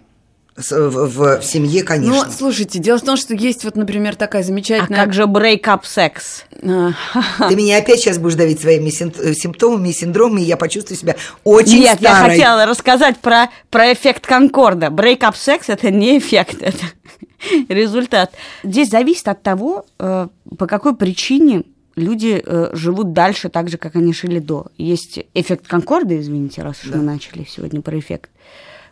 В, 0.55 0.71
в, 0.71 1.41
в 1.41 1.45
семье, 1.45 1.83
конечно. 1.83 2.25
Ну, 2.25 2.31
слушайте, 2.31 2.79
дело 2.79 2.99
в 2.99 3.03
том, 3.03 3.17
что 3.17 3.35
есть 3.35 3.65
вот, 3.65 3.75
например, 3.75 4.17
такая 4.17 4.43
замечательная... 4.43 5.01
А 5.01 5.05
как 5.05 5.15
же 5.15 5.23
break-up 5.23 5.81
секс? 5.85 6.45
Ты 6.61 7.57
меня 7.57 7.79
опять 7.79 8.01
сейчас 8.01 8.19
будешь 8.19 8.35
давить 8.35 8.61
своими 8.61 8.91
симптомами 8.91 9.89
и 9.89 9.93
синдромами, 9.95 10.43
и 10.43 10.45
я 10.45 10.59
почувствую 10.59 10.99
себя 10.99 11.17
очень 11.43 11.81
Нет, 11.81 11.99
старой. 11.99 12.29
я 12.29 12.31
хотела 12.31 12.67
рассказать 12.67 13.19
про, 13.19 13.49
про 13.71 13.95
эффект 13.95 14.27
Конкорда. 14.27 14.89
Break-up 14.89 15.37
секс– 15.37 15.69
это 15.71 15.91
не 15.91 16.19
эффект, 16.19 16.59
это 16.61 16.85
результат. 17.69 18.33
Здесь 18.63 18.91
зависит 18.91 19.29
от 19.29 19.43
того, 19.43 19.87
э, 19.99 20.29
по 20.59 20.67
какой 20.67 20.95
причине 20.95 21.63
люди 21.97 22.43
э, 22.45 22.71
живут 22.73 23.13
дальше 23.13 23.49
так 23.49 23.69
же, 23.69 23.79
как 23.79 23.97
они 23.97 24.13
жили 24.13 24.39
до. 24.39 24.67
Есть 24.77 25.21
эффект 25.35 25.67
Конкорда, 25.67 26.21
извините, 26.21 26.63
раз 26.63 26.83
уж 26.85 26.91
да. 26.91 26.99
мы 26.99 27.05
начали 27.05 27.45
сегодня 27.45 27.81
про 27.83 27.99
эффект. 27.99 28.31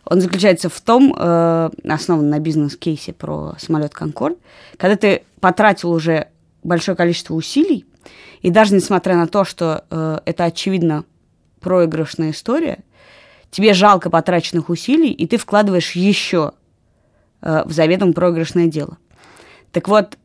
Он 0.05 0.19
заключается 0.19 0.69
в 0.69 0.81
том, 0.81 1.15
э, 1.17 1.69
основан 1.87 2.29
на 2.29 2.39
бизнес-кейсе 2.39 3.13
про 3.13 3.55
самолет 3.59 3.93
Конкорд, 3.93 4.37
когда 4.77 4.95
ты 4.95 5.23
потратил 5.39 5.91
уже 5.91 6.27
большое 6.63 6.95
количество 6.95 7.33
усилий, 7.35 7.85
и 8.41 8.49
даже 8.49 8.73
несмотря 8.73 9.15
на 9.15 9.27
то, 9.27 9.45
что 9.45 9.85
э, 9.89 10.19
это 10.25 10.45
очевидно 10.45 11.05
проигрышная 11.59 12.31
история, 12.31 12.79
тебе 13.51 13.73
жалко 13.73 14.09
потраченных 14.09 14.69
усилий, 14.69 15.11
и 15.11 15.27
ты 15.27 15.37
вкладываешь 15.37 15.91
еще 15.91 16.53
э, 17.41 17.63
в 17.65 17.71
заведомо 17.71 18.13
проигрышное 18.13 18.67
дело. 18.67 18.97
Так 19.71 19.87
вот, 19.87 20.17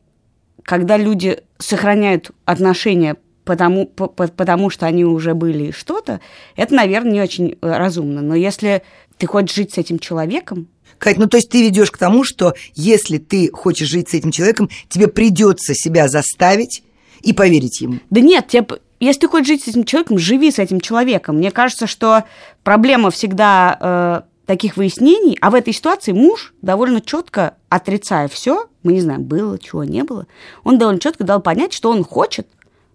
когда 0.67 0.97
люди 0.97 1.39
сохраняют 1.59 2.31
отношения 2.43 3.15
потому, 3.45 3.87
по, 3.87 4.07
потому 4.09 4.69
что 4.69 4.85
они 4.85 5.05
уже 5.05 5.33
были 5.33 5.71
что-то, 5.71 6.19
это, 6.57 6.75
наверное, 6.75 7.13
не 7.13 7.21
очень 7.21 7.57
э, 7.61 7.77
разумно. 7.77 8.21
Но 8.21 8.35
если 8.35 8.83
ты 9.17 9.27
хочешь 9.27 9.55
жить 9.55 9.73
с 9.73 9.77
этим 9.77 9.97
человеком, 9.97 10.67
Кать, 10.97 11.17
ну 11.17 11.27
то 11.27 11.37
есть 11.37 11.49
ты 11.49 11.61
ведешь 11.61 11.89
к 11.89 11.97
тому, 11.97 12.25
что 12.25 12.53
если 12.75 13.17
ты 13.17 13.49
хочешь 13.53 13.87
жить 13.87 14.09
с 14.09 14.13
этим 14.13 14.31
человеком, 14.31 14.69
тебе 14.89 15.07
придется 15.07 15.73
себя 15.73 16.09
заставить 16.09 16.83
и 17.21 17.31
поверить 17.31 17.79
ему. 17.79 17.99
Да 18.09 18.19
нет, 18.19 18.49
тебе, 18.49 18.67
если 18.99 19.21
ты 19.21 19.27
хочешь 19.29 19.47
жить 19.47 19.63
с 19.63 19.67
этим 19.69 19.85
человеком, 19.85 20.17
живи 20.17 20.51
с 20.51 20.59
этим 20.59 20.81
человеком. 20.81 21.37
Мне 21.37 21.51
кажется, 21.51 21.87
что 21.87 22.25
проблема 22.63 23.09
всегда 23.11 24.23
э, 24.27 24.45
таких 24.47 24.75
выяснений, 24.75 25.37
а 25.39 25.49
в 25.49 25.55
этой 25.55 25.73
ситуации 25.73 26.11
муж 26.11 26.53
довольно 26.61 26.99
четко 26.99 27.55
отрицая 27.69 28.27
все, 28.27 28.67
мы 28.87 28.93
не 28.93 29.01
знаем, 29.01 29.23
было, 29.23 29.59
чего 29.59 29.83
не 29.83 30.03
было, 30.03 30.27
он 30.63 30.77
довольно 30.77 30.99
четко 30.99 31.25
дал 31.25 31.41
понять, 31.41 31.73
что 31.73 31.91
он 31.91 32.03
хочет 32.03 32.47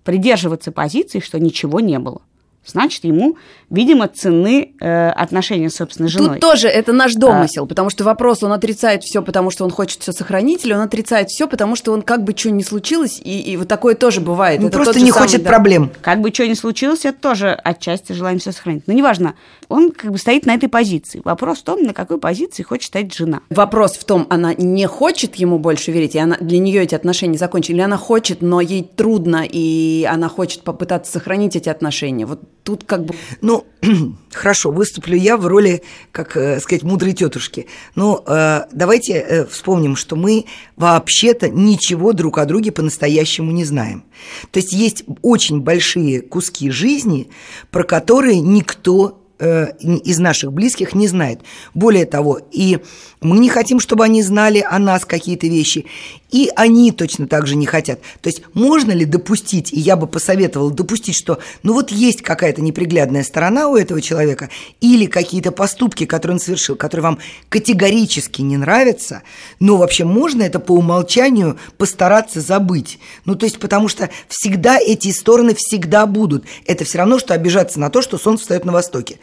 придерживаться 0.04 0.72
позиции, 0.72 1.20
что 1.20 1.38
ничего 1.38 1.80
не 1.80 1.98
было. 1.98 2.22
Значит, 2.64 3.02
ему, 3.02 3.36
видимо, 3.70 4.06
цены 4.06 4.74
э, 4.80 5.08
отношения 5.10 5.68
с 5.68 5.74
собственной 5.74 6.08
женой. 6.08 6.34
Тут 6.34 6.40
тоже 6.40 6.68
это 6.68 6.92
наш 6.92 7.14
домысел, 7.14 7.64
а... 7.64 7.66
потому 7.66 7.90
что 7.90 8.04
вопрос, 8.04 8.44
он 8.44 8.52
отрицает 8.52 9.02
все, 9.02 9.20
потому 9.20 9.50
что 9.50 9.64
он 9.64 9.70
хочет 9.70 10.00
все 10.00 10.12
сохранить, 10.12 10.64
или 10.64 10.72
он 10.72 10.80
отрицает 10.80 11.28
все, 11.28 11.48
потому 11.48 11.74
что 11.74 11.92
он 11.92 12.02
как 12.02 12.22
бы 12.22 12.34
что 12.36 12.52
ни 12.52 12.62
случилось, 12.62 13.20
и, 13.22 13.40
и 13.40 13.56
вот 13.56 13.66
такое 13.66 13.96
тоже 13.96 14.20
бывает. 14.20 14.60
Ну, 14.60 14.68
это 14.68 14.76
просто 14.76 15.00
не 15.00 15.10
самый, 15.10 15.26
хочет 15.26 15.42
да. 15.42 15.50
проблем. 15.50 15.90
Как 16.00 16.20
бы 16.20 16.32
что 16.32 16.46
ни 16.46 16.54
случилось, 16.54 17.04
это 17.04 17.20
тоже 17.20 17.50
отчасти 17.50 18.12
желаем 18.12 18.38
все 18.38 18.52
сохранить. 18.52 18.86
Но 18.86 18.92
неважно, 18.92 19.34
он 19.72 19.90
как 19.90 20.12
бы 20.12 20.18
стоит 20.18 20.46
на 20.46 20.54
этой 20.54 20.68
позиции. 20.68 21.20
Вопрос 21.24 21.58
в 21.58 21.64
том, 21.64 21.82
на 21.82 21.94
какой 21.94 22.18
позиции 22.18 22.62
хочет 22.62 22.86
стоять 22.86 23.14
жена. 23.14 23.40
Вопрос 23.50 23.92
в 23.92 24.04
том, 24.04 24.26
она 24.30 24.54
не 24.54 24.86
хочет 24.86 25.34
ему 25.36 25.58
больше 25.58 25.90
верить, 25.90 26.14
и 26.14 26.18
она, 26.18 26.36
для 26.40 26.58
нее 26.58 26.82
эти 26.82 26.94
отношения 26.94 27.38
закончили, 27.38 27.76
или 27.76 27.82
она 27.82 27.96
хочет, 27.96 28.42
но 28.42 28.60
ей 28.60 28.82
трудно, 28.82 29.46
и 29.48 30.06
она 30.08 30.28
хочет 30.28 30.62
попытаться 30.62 31.12
сохранить 31.12 31.56
эти 31.56 31.68
отношения. 31.68 32.26
Вот 32.26 32.40
тут 32.64 32.84
как 32.84 33.04
бы... 33.04 33.14
Ну, 33.40 33.66
хорошо, 34.32 34.70
выступлю 34.70 35.16
я 35.16 35.36
в 35.36 35.46
роли, 35.46 35.82
как 36.12 36.36
э, 36.36 36.60
сказать, 36.60 36.82
мудрой 36.82 37.12
тетушки. 37.12 37.66
Но 37.94 38.22
э, 38.26 38.62
давайте 38.72 39.14
э, 39.14 39.46
вспомним, 39.46 39.96
что 39.96 40.16
мы 40.16 40.44
вообще-то 40.76 41.48
ничего 41.48 42.12
друг 42.12 42.38
о 42.38 42.44
друге 42.44 42.72
по-настоящему 42.72 43.50
не 43.50 43.64
знаем. 43.64 44.04
То 44.50 44.58
есть 44.58 44.72
есть 44.72 45.04
очень 45.22 45.60
большие 45.60 46.20
куски 46.20 46.70
жизни, 46.70 47.28
про 47.70 47.84
которые 47.84 48.40
никто 48.40 49.21
из 49.42 50.18
наших 50.18 50.52
близких 50.52 50.94
не 50.94 51.08
знает. 51.08 51.40
Более 51.74 52.06
того, 52.06 52.40
и 52.50 52.78
мы 53.20 53.38
не 53.38 53.48
хотим, 53.48 53.80
чтобы 53.80 54.04
они 54.04 54.22
знали 54.22 54.64
о 54.68 54.78
нас 54.78 55.04
какие-то 55.04 55.46
вещи, 55.46 55.86
и 56.32 56.50
они 56.56 56.90
точно 56.90 57.28
так 57.28 57.46
же 57.46 57.54
не 57.54 57.66
хотят. 57.66 58.00
То 58.20 58.28
есть 58.28 58.42
можно 58.54 58.90
ли 58.90 59.04
допустить, 59.04 59.72
и 59.72 59.78
я 59.78 59.96
бы 59.96 60.06
посоветовала 60.06 60.72
допустить, 60.72 61.14
что 61.14 61.38
ну 61.62 61.74
вот 61.74 61.92
есть 61.92 62.22
какая-то 62.22 62.62
неприглядная 62.62 63.22
сторона 63.22 63.68
у 63.68 63.76
этого 63.76 64.00
человека, 64.00 64.48
или 64.80 65.06
какие-то 65.06 65.52
поступки, 65.52 66.06
которые 66.06 66.36
он 66.36 66.40
совершил, 66.40 66.74
которые 66.74 67.04
вам 67.04 67.18
категорически 67.48 68.42
не 68.42 68.56
нравятся, 68.56 69.22
но 69.60 69.76
вообще 69.76 70.04
можно 70.04 70.42
это 70.42 70.58
по 70.58 70.72
умолчанию 70.72 71.58
постараться 71.76 72.40
забыть. 72.40 72.98
Ну 73.26 73.36
то 73.36 73.44
есть 73.44 73.60
потому 73.60 73.88
что 73.88 74.10
всегда 74.28 74.78
эти 74.78 75.12
стороны 75.12 75.54
всегда 75.54 76.06
будут. 76.06 76.44
Это 76.66 76.84
все 76.84 76.98
равно, 76.98 77.18
что 77.18 77.34
обижаться 77.34 77.78
на 77.78 77.90
то, 77.90 78.00
что 78.00 78.18
солнце 78.18 78.42
встает 78.42 78.64
на 78.64 78.72
востоке. 78.72 79.18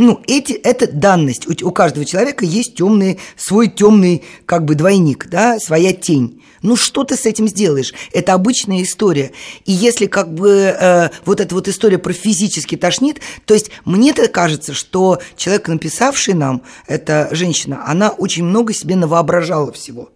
Ну, 0.00 0.18
эти, 0.26 0.54
это 0.54 0.90
данность. 0.90 1.46
У, 1.46 1.68
у 1.68 1.72
каждого 1.72 2.06
человека 2.06 2.46
есть 2.46 2.74
темный, 2.74 3.18
свой 3.36 3.68
темный 3.68 4.24
как 4.46 4.64
бы 4.64 4.74
двойник, 4.74 5.28
да, 5.28 5.58
своя 5.58 5.92
тень. 5.92 6.42
Ну, 6.62 6.74
что 6.76 7.04
ты 7.04 7.16
с 7.16 7.26
этим 7.26 7.46
сделаешь? 7.46 7.92
Это 8.10 8.32
обычная 8.32 8.82
история. 8.82 9.32
И 9.66 9.72
если 9.72 10.06
как 10.06 10.32
бы 10.32 10.74
э, 10.74 11.10
вот 11.26 11.40
эта 11.40 11.54
вот 11.54 11.68
история 11.68 11.98
про 11.98 12.14
физически 12.14 12.78
тошнит, 12.78 13.20
то 13.44 13.52
есть 13.52 13.70
мне-то 13.84 14.26
кажется, 14.28 14.72
что 14.72 15.20
человек, 15.36 15.68
написавший 15.68 16.32
нам, 16.32 16.62
эта 16.86 17.28
женщина, 17.32 17.84
она 17.86 18.08
очень 18.08 18.44
много 18.44 18.72
себе 18.72 18.96
навоображала 18.96 19.70
всего. 19.70 20.08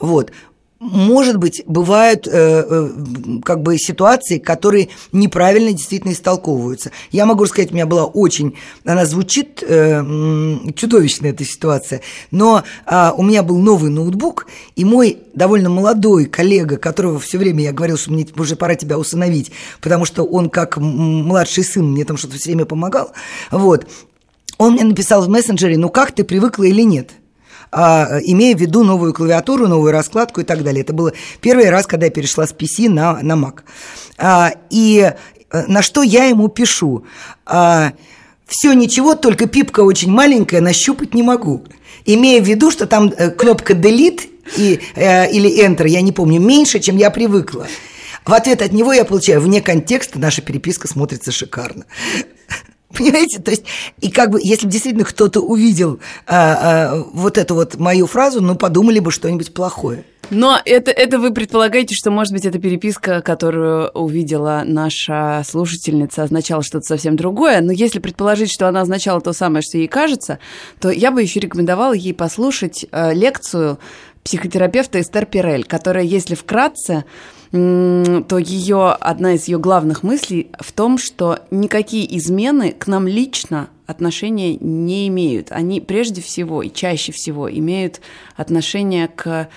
Вот 0.00 0.32
может 0.84 1.38
быть, 1.38 1.62
бывают 1.66 2.28
э, 2.28 2.30
э, 2.30 2.90
как 3.42 3.62
бы 3.62 3.78
ситуации, 3.78 4.38
которые 4.38 4.90
неправильно 5.12 5.72
действительно 5.72 6.12
истолковываются. 6.12 6.90
Я 7.10 7.24
могу 7.24 7.46
сказать, 7.46 7.70
у 7.70 7.74
меня 7.74 7.86
была 7.86 8.04
очень, 8.04 8.56
она 8.84 9.06
звучит 9.06 9.62
э, 9.66 10.04
чудовищно 10.76 11.28
эта 11.28 11.42
ситуация, 11.44 12.02
но 12.30 12.64
э, 12.84 13.10
у 13.16 13.22
меня 13.22 13.42
был 13.42 13.56
новый 13.58 13.90
ноутбук, 13.90 14.46
и 14.76 14.84
мой 14.84 15.20
довольно 15.32 15.70
молодой 15.70 16.26
коллега, 16.26 16.76
которого 16.76 17.18
все 17.18 17.38
время 17.38 17.64
я 17.64 17.72
говорил, 17.72 17.96
что 17.96 18.12
мне 18.12 18.26
уже 18.36 18.54
пора 18.54 18.74
тебя 18.74 18.98
усыновить, 18.98 19.52
потому 19.80 20.04
что 20.04 20.24
он 20.24 20.50
как 20.50 20.76
младший 20.76 21.64
сын 21.64 21.92
мне 21.92 22.04
там 22.04 22.18
что-то 22.18 22.36
все 22.36 22.50
время 22.50 22.66
помогал, 22.66 23.12
вот, 23.50 23.86
он 24.58 24.74
мне 24.74 24.84
написал 24.84 25.22
в 25.22 25.30
мессенджере, 25.30 25.78
ну 25.78 25.88
как 25.88 26.12
ты 26.12 26.24
привыкла 26.24 26.64
или 26.64 26.82
нет– 26.82 27.12
имея 27.74 28.56
в 28.56 28.60
виду 28.60 28.84
новую 28.84 29.12
клавиатуру, 29.12 29.66
новую 29.66 29.92
раскладку 29.92 30.40
и 30.40 30.44
так 30.44 30.62
далее. 30.62 30.82
Это 30.82 30.92
было 30.92 31.12
первый 31.40 31.70
раз, 31.70 31.86
когда 31.86 32.06
я 32.06 32.12
перешла 32.12 32.46
с 32.46 32.54
PC 32.54 32.88
на, 32.88 33.20
на 33.22 33.32
Mac. 33.34 33.60
А, 34.16 34.52
и 34.70 35.12
э, 35.50 35.62
на 35.66 35.82
что 35.82 36.02
я 36.02 36.24
ему 36.24 36.48
пишу? 36.48 37.04
А, 37.46 37.92
все 38.46 38.72
ничего, 38.74 39.14
только 39.14 39.46
пипка 39.46 39.80
очень 39.80 40.10
маленькая, 40.10 40.60
нащупать 40.60 41.14
не 41.14 41.22
могу. 41.22 41.64
Имея 42.04 42.42
в 42.42 42.46
виду, 42.46 42.70
что 42.70 42.86
там 42.86 43.12
э, 43.16 43.30
кнопка 43.30 43.72
Delete 43.72 44.28
и, 44.56 44.80
э, 44.94 45.30
или 45.30 45.64
Enter, 45.64 45.88
я 45.88 46.00
не 46.02 46.12
помню, 46.12 46.40
меньше, 46.40 46.78
чем 46.80 46.96
я 46.96 47.10
привыкла. 47.10 47.66
В 48.24 48.32
ответ 48.32 48.62
от 48.62 48.72
него 48.72 48.92
я 48.92 49.04
получаю, 49.04 49.40
вне 49.40 49.60
контекста 49.60 50.18
наша 50.18 50.42
переписка 50.42 50.88
смотрится 50.88 51.30
шикарно. 51.30 51.84
Понимаете? 52.98 53.40
То 53.40 53.50
есть, 53.50 53.64
и 54.00 54.10
как 54.10 54.30
бы, 54.30 54.40
если 54.42 54.66
бы 54.66 54.72
действительно 54.72 55.04
кто-то 55.04 55.40
увидел 55.40 56.00
а, 56.26 56.92
а, 56.92 57.04
вот 57.12 57.38
эту 57.38 57.54
вот 57.54 57.76
мою 57.76 58.06
фразу, 58.06 58.40
ну, 58.40 58.54
подумали 58.54 59.00
бы 59.00 59.10
что-нибудь 59.10 59.52
плохое. 59.52 60.04
Но 60.30 60.58
это, 60.64 60.90
это 60.90 61.18
вы 61.18 61.32
предполагаете, 61.32 61.94
что, 61.94 62.10
может 62.10 62.32
быть, 62.32 62.46
эта 62.46 62.58
переписка, 62.58 63.20
которую 63.20 63.90
увидела 63.90 64.62
наша 64.64 65.42
слушательница, 65.46 66.22
означала 66.22 66.62
что-то 66.62 66.84
совсем 66.84 67.16
другое. 67.16 67.60
Но 67.60 67.72
если 67.72 67.98
предположить, 67.98 68.50
что 68.50 68.68
она 68.68 68.80
означала 68.82 69.20
то 69.20 69.32
самое, 69.32 69.62
что 69.62 69.76
ей 69.76 69.88
кажется, 69.88 70.38
то 70.80 70.90
я 70.90 71.10
бы 71.10 71.20
еще 71.20 71.40
рекомендовала 71.40 71.92
ей 71.92 72.14
послушать 72.14 72.86
э, 72.90 73.12
лекцию 73.12 73.78
психотерапевта 74.22 75.00
Эстер 75.00 75.26
Пирель, 75.26 75.64
которая, 75.64 76.04
если 76.04 76.34
вкратце, 76.34 77.04
то 77.54 78.38
ее 78.38 78.88
одна 78.88 79.34
из 79.34 79.46
ее 79.46 79.60
главных 79.60 80.02
мыслей 80.02 80.50
в 80.58 80.72
том, 80.72 80.98
что 80.98 81.38
никакие 81.52 82.18
измены 82.18 82.72
к 82.72 82.88
нам 82.88 83.06
лично 83.06 83.68
отношения 83.86 84.56
не 84.56 85.06
имеют. 85.06 85.52
Они 85.52 85.80
прежде 85.80 86.20
всего 86.20 86.64
и 86.64 86.72
чаще 86.72 87.12
всего 87.12 87.48
имеют 87.48 88.00
отношение 88.34 89.06
к 89.06 89.48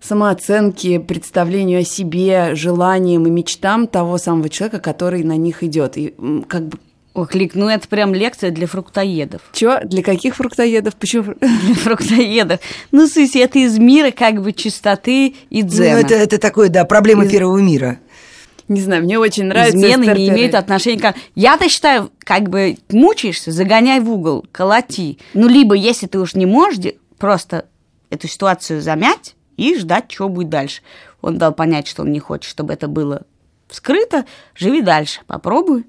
самооценке, 0.00 0.98
представлению 0.98 1.80
о 1.80 1.84
себе, 1.84 2.54
желаниям 2.54 3.26
и 3.26 3.30
мечтам 3.30 3.86
того 3.86 4.16
самого 4.16 4.48
человека, 4.48 4.78
который 4.78 5.22
на 5.22 5.36
них 5.36 5.62
идет. 5.62 5.98
И 5.98 6.14
как 6.48 6.68
бы 6.68 6.78
Ох, 7.16 7.34
Лик, 7.34 7.54
ну 7.54 7.66
это 7.66 7.88
прям 7.88 8.12
лекция 8.12 8.50
для 8.50 8.66
фруктоедов. 8.66 9.40
Чё? 9.54 9.80
Для 9.82 10.02
каких 10.02 10.36
фруктоедов? 10.36 10.96
Почему? 10.96 11.34
Для 11.40 11.74
фруктоедов. 11.74 12.60
Ну, 12.92 13.08
слушай, 13.08 13.40
это 13.40 13.58
из 13.58 13.78
мира 13.78 14.10
как 14.10 14.42
бы 14.42 14.52
чистоты 14.52 15.34
и 15.48 15.62
дзена. 15.62 15.94
Ну, 15.94 16.00
это, 16.00 16.14
это 16.14 16.36
такое, 16.36 16.68
да, 16.68 16.84
проблема 16.84 17.24
из... 17.24 17.30
первого 17.30 17.56
мира. 17.56 17.98
Не 18.68 18.82
знаю, 18.82 19.04
мне 19.04 19.18
очень 19.18 19.44
нравится. 19.44 19.78
Измены 19.78 20.14
не 20.14 20.28
имеют 20.28 20.54
отношения 20.54 21.00
к... 21.00 21.14
Я-то 21.34 21.70
считаю, 21.70 22.10
как 22.18 22.50
бы 22.50 22.76
мучаешься, 22.90 23.50
загоняй 23.50 24.00
в 24.00 24.10
угол, 24.10 24.44
колоти. 24.52 25.18
Ну, 25.32 25.48
либо, 25.48 25.74
если 25.74 26.06
ты 26.08 26.18
уж 26.18 26.34
не 26.34 26.44
можешь 26.44 26.92
просто 27.16 27.64
эту 28.10 28.28
ситуацию 28.28 28.82
замять 28.82 29.36
и 29.56 29.74
ждать, 29.78 30.12
что 30.12 30.28
будет 30.28 30.50
дальше. 30.50 30.82
Он 31.22 31.38
дал 31.38 31.54
понять, 31.54 31.88
что 31.88 32.02
он 32.02 32.12
не 32.12 32.20
хочет, 32.20 32.50
чтобы 32.50 32.74
это 32.74 32.88
было 32.88 33.22
вскрыто. 33.68 34.26
Живи 34.54 34.82
дальше, 34.82 35.20
попробуй. 35.26 35.86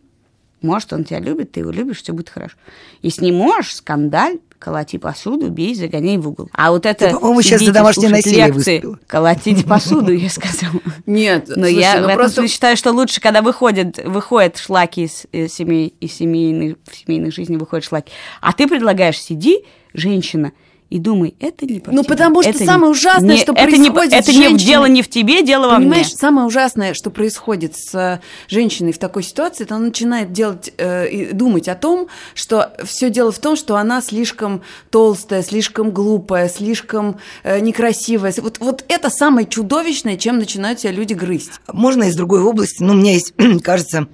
Может, 0.61 0.93
он 0.93 1.03
тебя 1.03 1.19
любит, 1.19 1.51
ты 1.51 1.59
его 1.61 1.71
любишь, 1.71 2.01
все 2.01 2.13
будет 2.13 2.29
хорошо. 2.29 2.55
Если 3.01 3.25
не 3.25 3.31
можешь, 3.31 3.75
скандаль, 3.75 4.39
колоти 4.59 4.97
посуду, 4.97 5.49
бей, 5.49 5.75
загоняй 5.75 6.17
в 6.17 6.27
угол. 6.27 6.49
А 6.51 6.71
вот 6.71 6.85
это... 6.85 7.11
По-моему, 7.11 7.41
сейчас 7.41 7.61
за 7.61 7.71
домашнее 7.71 8.09
насилие 8.09 8.47
лекции, 8.47 8.83
Колотить 9.05 9.65
посуду, 9.65 10.11
я 10.11 10.29
сказала. 10.29 10.81
Нет, 11.05 11.49
но 11.55 11.67
я 11.67 11.99
ну 11.99 12.13
просто 12.13 12.47
считаю, 12.47 12.75
что 12.75 12.91
лучше, 12.91 13.21
когда 13.21 13.41
выходят, 13.41 13.99
выходят 14.03 14.57
шлаки 14.57 15.03
из 15.03 15.25
э, 15.31 15.47
семей, 15.47 15.93
из 15.99 16.13
семейной, 16.13 16.77
в 16.89 16.95
семейной 16.95 17.31
жизни 17.31 17.55
выходят 17.55 17.85
шлаки. 17.85 18.11
А 18.41 18.53
ты 18.53 18.67
предлагаешь, 18.67 19.19
сиди, 19.19 19.63
женщина, 19.93 20.53
и 20.89 20.99
думай, 20.99 21.35
это 21.39 21.65
не 21.65 21.79
про 21.79 21.91
Ну, 21.91 22.03
тебя. 22.03 22.09
потому 22.15 22.41
что 22.41 22.49
Это 22.51 22.63
самое 22.65 22.85
не- 22.93 22.97
ужасное, 22.97 23.35
не- 23.35 23.41
что 23.41 23.51
это 23.53 23.77
не, 23.77 23.89
происходит 23.91 24.13
это 24.13 24.23
с 24.31 24.35
не 24.35 24.43
женщиной. 24.43 24.59
дело 24.65 24.85
не 24.85 25.01
в 25.01 25.09
тебе, 25.09 25.43
дело 25.43 25.67
во 25.67 25.77
мне. 25.79 25.87
Понимаешь, 25.89 26.13
самое 26.13 26.47
ужасное, 26.47 26.93
что 26.93 27.09
происходит 27.09 27.75
с 27.75 27.93
э, 27.95 28.19
женщиной 28.47 28.91
в 28.93 28.97
такой 28.97 29.23
ситуации, 29.23 29.63
это 29.65 29.75
она 29.75 29.85
начинает 29.87 30.31
делать, 30.31 30.71
э, 30.77 31.09
и 31.09 31.33
думать 31.33 31.67
о 31.67 31.75
том, 31.75 32.07
что 32.33 32.73
все 32.83 33.09
дело 33.09 33.31
в 33.31 33.39
том, 33.39 33.55
что 33.55 33.75
она 33.75 34.01
слишком 34.01 34.61
толстая, 34.89 35.43
слишком 35.43 35.91
глупая, 35.91 36.49
слишком 36.49 37.17
э, 37.43 37.59
некрасивая. 37.59 38.33
Вот, 38.37 38.59
вот 38.59 38.85
это 38.87 39.09
самое 39.09 39.45
чудовищное, 39.47 40.17
чем 40.17 40.37
начинают 40.39 40.79
себя 40.79 40.91
люди 40.91 41.13
грызть. 41.13 41.51
Можно 41.71 42.03
из 42.05 42.15
другой 42.15 42.41
области, 42.41 42.81
но 42.83 42.93
у 42.93 42.95
меня 42.97 43.13
есть, 43.13 43.33
кажется, 43.63 44.07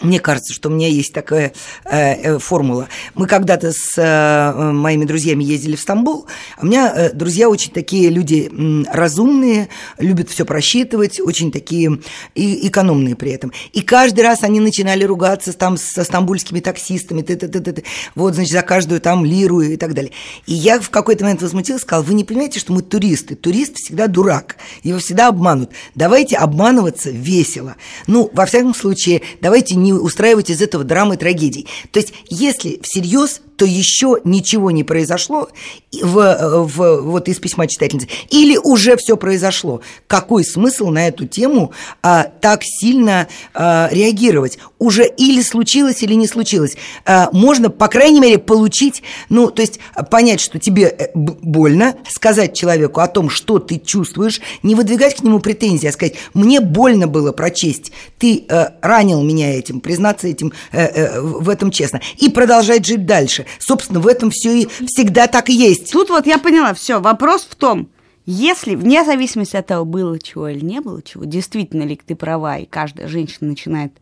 мне 0.00 0.20
кажется, 0.20 0.54
что 0.54 0.70
у 0.70 0.72
меня 0.72 0.88
есть 0.88 1.12
такая 1.12 1.52
э, 1.84 2.14
э, 2.14 2.38
формула. 2.38 2.88
Мы 3.14 3.26
когда-то 3.26 3.72
с 3.72 3.92
э, 3.98 4.72
моими 4.72 5.04
друзьями 5.04 5.44
ездили 5.44 5.76
в 5.76 5.80
Стамбул. 5.80 6.26
У 6.58 6.66
меня 6.66 6.92
э, 6.94 7.12
друзья 7.12 7.50
очень 7.50 7.72
такие 7.72 8.08
люди 8.08 8.50
м, 8.50 8.86
разумные, 8.90 9.68
любят 9.98 10.30
все 10.30 10.46
просчитывать, 10.46 11.20
очень 11.20 11.52
такие 11.52 11.98
и, 12.34 12.66
экономные 12.68 13.16
при 13.16 13.32
этом. 13.32 13.52
И 13.74 13.82
каждый 13.82 14.22
раз 14.22 14.42
они 14.42 14.60
начинали 14.60 15.04
ругаться 15.04 15.52
там 15.52 15.76
со 15.76 16.04
стамбульскими 16.04 16.60
таксистами, 16.60 17.20
ты 17.20 17.34
-ты 17.34 17.48
-ты 17.48 17.60
-ты 17.60 17.72
-ты, 17.74 17.84
вот, 18.14 18.34
значит, 18.34 18.52
за 18.52 18.62
каждую 18.62 19.00
там 19.00 19.26
лиру 19.26 19.60
и 19.60 19.76
так 19.76 19.92
далее. 19.92 20.12
И 20.46 20.54
я 20.54 20.80
в 20.80 20.88
какой-то 20.88 21.24
момент 21.24 21.42
возмутилась, 21.42 21.82
сказала, 21.82 22.02
вы 22.02 22.14
не 22.14 22.24
понимаете, 22.24 22.60
что 22.60 22.72
мы 22.72 22.80
туристы. 22.80 23.34
Турист 23.34 23.76
всегда 23.76 24.06
дурак, 24.06 24.56
его 24.82 24.98
всегда 25.00 25.28
обманут. 25.28 25.70
Давайте 25.94 26.36
обманываться 26.36 27.10
весело. 27.10 27.76
Ну, 28.06 28.30
во 28.32 28.46
всяком 28.46 28.74
случае, 28.74 29.20
давайте 29.42 29.74
не 29.82 29.91
устраивать 30.00 30.50
из 30.50 30.60
этого 30.62 30.84
драмы 30.84 31.16
трагедий. 31.16 31.66
То 31.90 32.00
есть, 32.00 32.12
если 32.28 32.80
всерьез, 32.82 33.40
то 33.62 33.66
еще 33.66 34.18
ничего 34.24 34.72
не 34.72 34.82
произошло 34.82 35.48
в, 35.92 36.64
в, 36.66 37.00
вот 37.02 37.28
из 37.28 37.38
письма 37.38 37.68
читательницы. 37.68 38.08
Или 38.28 38.56
уже 38.56 38.96
все 38.96 39.16
произошло. 39.16 39.82
Какой 40.08 40.44
смысл 40.44 40.88
на 40.88 41.06
эту 41.06 41.28
тему 41.28 41.70
а, 42.02 42.24
так 42.24 42.62
сильно 42.64 43.28
а, 43.54 43.88
реагировать? 43.92 44.58
Уже 44.80 45.06
или 45.06 45.42
случилось, 45.42 46.02
или 46.02 46.14
не 46.14 46.26
случилось. 46.26 46.76
А, 47.04 47.28
можно, 47.32 47.70
по 47.70 47.86
крайней 47.86 48.18
мере, 48.18 48.38
получить, 48.38 49.04
ну, 49.28 49.48
то 49.48 49.62
есть 49.62 49.78
понять, 50.10 50.40
что 50.40 50.58
тебе 50.58 50.86
э, 50.86 51.10
больно, 51.14 51.94
сказать 52.08 52.56
человеку 52.56 52.98
о 52.98 53.06
том, 53.06 53.30
что 53.30 53.60
ты 53.60 53.78
чувствуешь, 53.78 54.40
не 54.64 54.74
выдвигать 54.74 55.14
к 55.14 55.22
нему 55.22 55.38
претензии, 55.38 55.86
а 55.86 55.92
сказать, 55.92 56.14
мне 56.34 56.60
больно 56.60 57.06
было 57.06 57.30
прочесть, 57.30 57.92
ты 58.18 58.44
э, 58.48 58.70
ранил 58.80 59.22
меня 59.22 59.56
этим, 59.56 59.80
признаться 59.80 60.26
этим, 60.26 60.52
э, 60.72 60.84
э, 60.84 61.20
в 61.20 61.48
этом 61.48 61.70
честно, 61.70 62.00
и 62.18 62.28
продолжать 62.28 62.84
жить 62.84 63.06
дальше. 63.06 63.46
Собственно, 63.58 64.00
в 64.00 64.06
этом 64.06 64.30
все 64.30 64.62
и 64.62 64.66
всегда 64.86 65.26
так 65.26 65.48
и 65.48 65.54
есть. 65.54 65.92
Тут 65.92 66.10
вот 66.10 66.26
я 66.26 66.38
поняла, 66.38 66.74
все, 66.74 67.00
вопрос 67.00 67.46
в 67.48 67.54
том, 67.54 67.88
если, 68.24 68.76
вне 68.76 69.04
зависимости 69.04 69.56
от 69.56 69.66
того, 69.66 69.84
было 69.84 70.18
чего 70.18 70.48
или 70.48 70.64
не 70.64 70.80
было 70.80 71.02
чего, 71.02 71.24
действительно 71.24 71.82
ли 71.82 71.96
ты 71.96 72.14
права, 72.14 72.58
и 72.58 72.66
каждая 72.66 73.08
женщина 73.08 73.50
начинает 73.50 73.92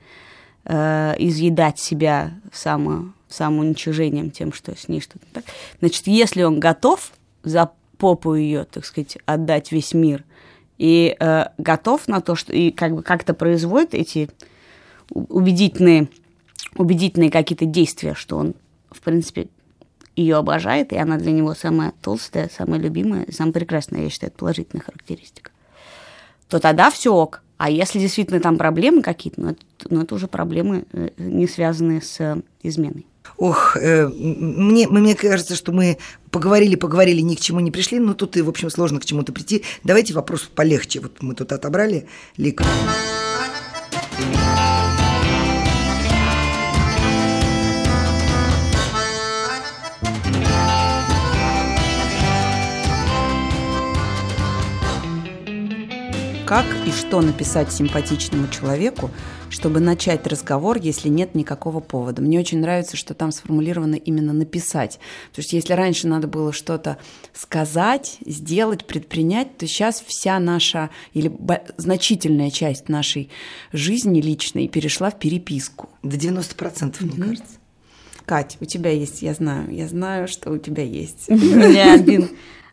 э, 0.64 1.14
изъедать 1.18 1.78
себя 1.78 2.34
само, 2.52 3.12
самоуничижением 3.28 4.30
тем, 4.30 4.52
что 4.52 4.76
с 4.76 4.88
ней 4.88 5.00
что-то 5.00 5.24
так, 5.32 5.44
значит, 5.80 6.06
если 6.06 6.42
он 6.42 6.60
готов 6.60 7.12
за 7.44 7.70
попу 7.96 8.34
ее, 8.34 8.64
так 8.64 8.84
сказать, 8.84 9.16
отдать 9.24 9.72
весь 9.72 9.94
мир, 9.94 10.24
и 10.76 11.16
э, 11.18 11.44
готов 11.58 12.08
на 12.08 12.20
то, 12.20 12.34
что 12.34 12.52
и 12.52 12.70
как 12.70 12.94
бы 12.94 13.02
как-то 13.02 13.34
производит 13.34 13.94
эти 13.94 14.30
убедительные, 15.10 16.08
убедительные 16.74 17.30
какие-то 17.30 17.66
действия, 17.66 18.14
что 18.14 18.36
он, 18.38 18.54
в 18.90 19.00
принципе, 19.00 19.48
ее 20.16 20.36
обожает, 20.36 20.92
и 20.92 20.96
она 20.96 21.16
для 21.16 21.32
него 21.32 21.54
самая 21.54 21.92
толстая, 22.02 22.50
самая 22.54 22.80
любимая, 22.80 23.26
самая 23.30 23.52
прекрасная, 23.52 24.02
я 24.02 24.10
считаю, 24.10 24.30
это 24.30 24.38
положительная 24.38 24.84
характеристика, 24.84 25.50
то 26.48 26.58
тогда 26.58 26.90
все 26.90 27.12
ок. 27.12 27.42
А 27.56 27.68
если 27.68 27.98
действительно 27.98 28.40
там 28.40 28.56
проблемы 28.56 29.02
какие-то, 29.02 29.40
ну 29.40 29.50
это, 29.50 29.60
ну, 29.90 30.02
это 30.02 30.14
уже 30.14 30.28
проблемы, 30.28 30.86
э, 30.92 31.10
не 31.18 31.46
связанные 31.46 32.00
с 32.00 32.18
э, 32.18 32.40
изменой. 32.62 33.06
Ох, 33.36 33.76
э, 33.76 34.08
мне, 34.08 34.88
мне 34.88 35.14
кажется, 35.14 35.54
что 35.54 35.70
мы 35.72 35.98
поговорили, 36.30 36.74
поговорили, 36.74 37.20
ни 37.20 37.34
к 37.34 37.40
чему 37.40 37.60
не 37.60 37.70
пришли, 37.70 37.98
но 37.98 38.14
тут 38.14 38.36
и, 38.36 38.42
в 38.42 38.48
общем, 38.48 38.70
сложно 38.70 38.98
к 38.98 39.04
чему-то 39.04 39.32
прийти. 39.32 39.62
Давайте 39.84 40.14
вопрос 40.14 40.42
полегче. 40.42 41.00
Вот 41.00 41.22
мы 41.22 41.34
тут 41.34 41.52
отобрали 41.52 42.06
Лика. 42.36 42.64
Как 56.50 56.66
и 56.84 56.90
что 56.90 57.20
написать 57.20 57.72
симпатичному 57.72 58.48
человеку, 58.48 59.12
чтобы 59.50 59.78
начать 59.78 60.26
разговор, 60.26 60.78
если 60.78 61.08
нет 61.08 61.36
никакого 61.36 61.78
повода. 61.78 62.22
Мне 62.22 62.40
очень 62.40 62.58
нравится, 62.58 62.96
что 62.96 63.14
там 63.14 63.30
сформулировано 63.30 63.94
именно 63.94 64.32
написать. 64.32 64.98
Потому 65.28 65.44
что 65.44 65.54
если 65.54 65.74
раньше 65.74 66.08
надо 66.08 66.26
было 66.26 66.52
что-то 66.52 66.98
сказать, 67.34 68.18
сделать, 68.26 68.84
предпринять, 68.84 69.58
то 69.58 69.68
сейчас 69.68 70.02
вся 70.04 70.40
наша 70.40 70.90
или 71.12 71.32
значительная 71.76 72.50
часть 72.50 72.88
нашей 72.88 73.30
жизни 73.72 74.20
личной 74.20 74.66
перешла 74.66 75.10
в 75.10 75.20
переписку. 75.20 75.88
До 76.02 76.16
90%, 76.16 76.96
мне 77.04 77.26
кажется. 77.26 77.58
Кать, 78.26 78.56
у 78.58 78.64
тебя 78.64 78.90
есть, 78.90 79.22
я 79.22 79.34
знаю, 79.34 79.72
я 79.72 79.86
знаю, 79.86 80.26
что 80.26 80.50
у 80.50 80.58
тебя 80.58 80.82
есть. 80.82 81.26
У 81.28 81.36
меня 81.36 81.94
один, 81.94 82.28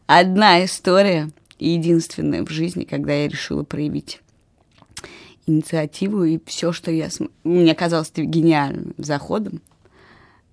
одна 0.08 0.66
история, 0.66 1.30
единственная 1.60 2.44
в 2.44 2.50
жизни, 2.50 2.84
когда 2.84 3.14
я 3.14 3.28
решила 3.28 3.64
проявить 3.64 4.22
инициативу, 5.46 6.24
и 6.24 6.40
все, 6.46 6.72
что 6.74 6.92
я... 6.92 7.10
см- 7.10 7.32
Мне 7.44 7.74
казалось 7.74 8.10
это 8.12 8.24
гениальным 8.24 8.94
заходом. 8.98 9.62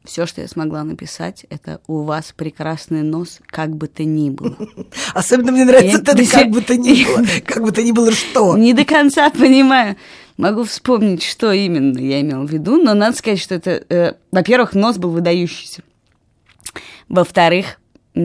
Все, 0.05 0.27
что 0.27 0.43
я 0.43 0.49
смогла 0.49 0.85
написать, 0.85 1.47
это 1.49 1.81
«У 1.87 2.03
вас 2.03 2.35
прекрасный 2.37 3.03
нос, 3.03 3.41
как 3.47 3.75
бы 3.75 3.89
то 3.89 4.05
ни 4.05 4.29
было». 4.29 4.55
Особенно 5.15 5.51
мне 5.51 5.65
нравится 5.65 5.99
это 6.03 6.31
как 6.31 6.51
бы 6.51 6.61
то 6.61 6.77
ни 6.77 7.05
было. 7.05 7.25
Как 7.47 7.63
бы 7.63 7.73
то 7.73 7.83
ни 7.83 7.91
было 7.91 8.13
что. 8.13 8.57
Не 8.57 8.75
до 8.75 8.85
конца 8.85 9.31
понимаю. 9.31 9.97
Могу 10.37 10.65
вспомнить, 10.65 11.23
что 11.23 11.53
именно 11.53 11.99
я 11.99 12.21
имела 12.21 12.45
в 12.45 12.51
виду, 12.53 12.77
но 12.83 12.93
надо 12.93 13.17
сказать, 13.17 13.41
что 13.41 13.55
это, 13.55 13.83
э, 13.89 14.13
во-первых, 14.31 14.75
нос 14.75 14.99
был 14.99 15.11
выдающийся. 15.11 15.83
Во-вторых, 17.09 17.79
у 18.15 18.19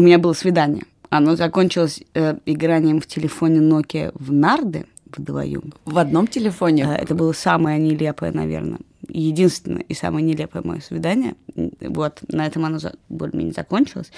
меня 0.00 0.18
было 0.18 0.32
свидание. 0.34 0.84
Оно 1.10 1.36
закончилось 1.36 2.02
э, 2.14 2.36
игранием 2.46 3.00
в 3.00 3.06
телефоне 3.06 3.60
Nokia 3.60 4.12
в 4.14 4.32
нарды 4.32 4.86
вдвоем. 5.16 5.72
В 5.84 5.98
одном 5.98 6.26
телефоне. 6.26 6.84
Э, 6.84 6.94
Это 7.02 7.14
было 7.14 7.32
самое 7.32 7.78
нелепое, 7.78 8.32
наверное, 8.32 8.78
единственное 9.08 9.82
и 9.82 9.94
самое 9.94 10.24
нелепое 10.26 10.62
мое 10.62 10.80
свидание. 10.80 11.34
Вот, 11.80 12.20
на 12.28 12.46
этом 12.46 12.64
оно 12.64 12.78
за- 12.78 12.94
более-менее 13.08 13.54
закончилось. 13.54 14.10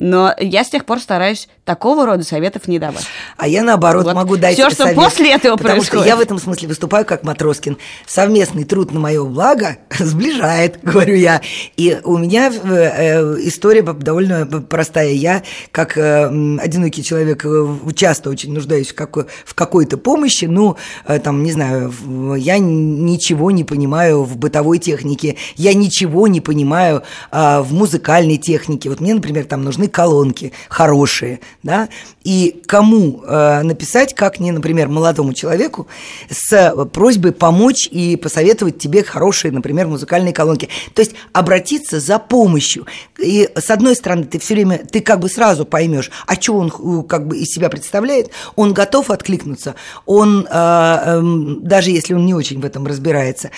Но 0.00 0.32
я 0.38 0.62
с 0.62 0.68
тех 0.70 0.84
пор 0.84 1.00
стараюсь 1.00 1.48
такого 1.64 2.06
рода 2.06 2.22
советов 2.22 2.68
не 2.68 2.78
давать. 2.78 3.04
А 3.36 3.48
я 3.48 3.62
наоборот 3.64 4.04
Вот 4.04 4.14
могу 4.14 4.36
дать 4.36 4.54
всё, 4.54 4.70
что 4.70 4.84
совет, 4.84 4.94
после 4.94 5.32
этого 5.32 5.56
потому 5.56 5.82
что 5.82 5.90
происходит. 5.90 6.06
я 6.06 6.16
в 6.16 6.20
этом 6.20 6.38
смысле 6.38 6.68
выступаю 6.68 7.04
как 7.04 7.24
Матроскин. 7.24 7.76
Совместный 8.06 8.62
труд 8.62 8.92
на 8.92 9.00
мое 9.00 9.24
благо 9.24 9.76
сближает, 9.98 10.78
говорю 10.82 11.16
я. 11.16 11.42
И 11.76 11.98
у 12.04 12.16
меня 12.16 12.50
э, 12.50 12.60
э, 12.64 13.36
история 13.40 13.82
довольно 13.82 14.46
простая. 14.46 15.10
Я, 15.10 15.42
как 15.72 15.98
э, 15.98 16.26
одинокий 16.60 17.02
человек, 17.02 17.44
часто 17.96 18.30
очень 18.30 18.52
нуждаюсь 18.52 18.92
в, 18.92 18.94
какой- 18.94 19.26
в 19.44 19.54
какой-то 19.54 19.98
помощи. 19.98 20.44
Ну, 20.44 20.76
там, 21.24 21.42
не 21.42 21.50
знаю, 21.50 21.92
я 22.36 22.58
ничего 22.58 23.50
не 23.50 23.64
понимаю 23.64 24.22
в 24.22 24.36
бытовой 24.36 24.78
технике, 24.78 25.36
я 25.56 25.74
ничего 25.74 26.28
не 26.28 26.40
понимаю 26.40 27.02
а, 27.30 27.62
в 27.62 27.72
музыкальной 27.72 28.36
технике. 28.36 28.88
Вот 28.88 29.00
мне, 29.00 29.14
например, 29.14 29.44
там 29.44 29.64
нужны 29.64 29.87
колонки 29.88 30.52
хорошие, 30.68 31.40
да, 31.62 31.88
и 32.24 32.62
кому 32.66 33.22
э, 33.24 33.62
написать, 33.62 34.14
как 34.14 34.38
не, 34.38 34.52
например, 34.52 34.88
молодому 34.88 35.32
человеку, 35.32 35.88
с 36.28 36.74
просьбой 36.92 37.32
помочь 37.32 37.88
и 37.90 38.16
посоветовать 38.16 38.78
тебе 38.78 39.02
хорошие, 39.02 39.50
например, 39.50 39.86
музыкальные 39.86 40.34
колонки. 40.34 40.68
То 40.94 41.00
есть 41.00 41.14
обратиться 41.32 42.00
за 42.00 42.18
помощью. 42.18 42.86
И 43.18 43.48
с 43.54 43.70
одной 43.70 43.96
стороны, 43.96 44.24
ты 44.24 44.38
все 44.38 44.54
время, 44.54 44.78
ты 44.78 45.00
как 45.00 45.20
бы 45.20 45.28
сразу 45.28 45.64
поймешь, 45.64 46.10
а 46.26 46.34
что 46.34 46.56
он 46.56 46.68
э, 46.68 47.02
как 47.08 47.26
бы 47.26 47.38
из 47.38 47.48
себя 47.48 47.70
представляет, 47.70 48.30
он 48.56 48.74
готов 48.74 49.10
откликнуться, 49.10 49.74
он, 50.04 50.46
э, 50.50 50.52
эм, 50.52 51.62
даже 51.62 51.90
если 51.90 52.14
он 52.14 52.26
не 52.26 52.34
очень 52.34 52.60
в 52.60 52.64
этом 52.64 52.86
разбирается, 52.86 53.50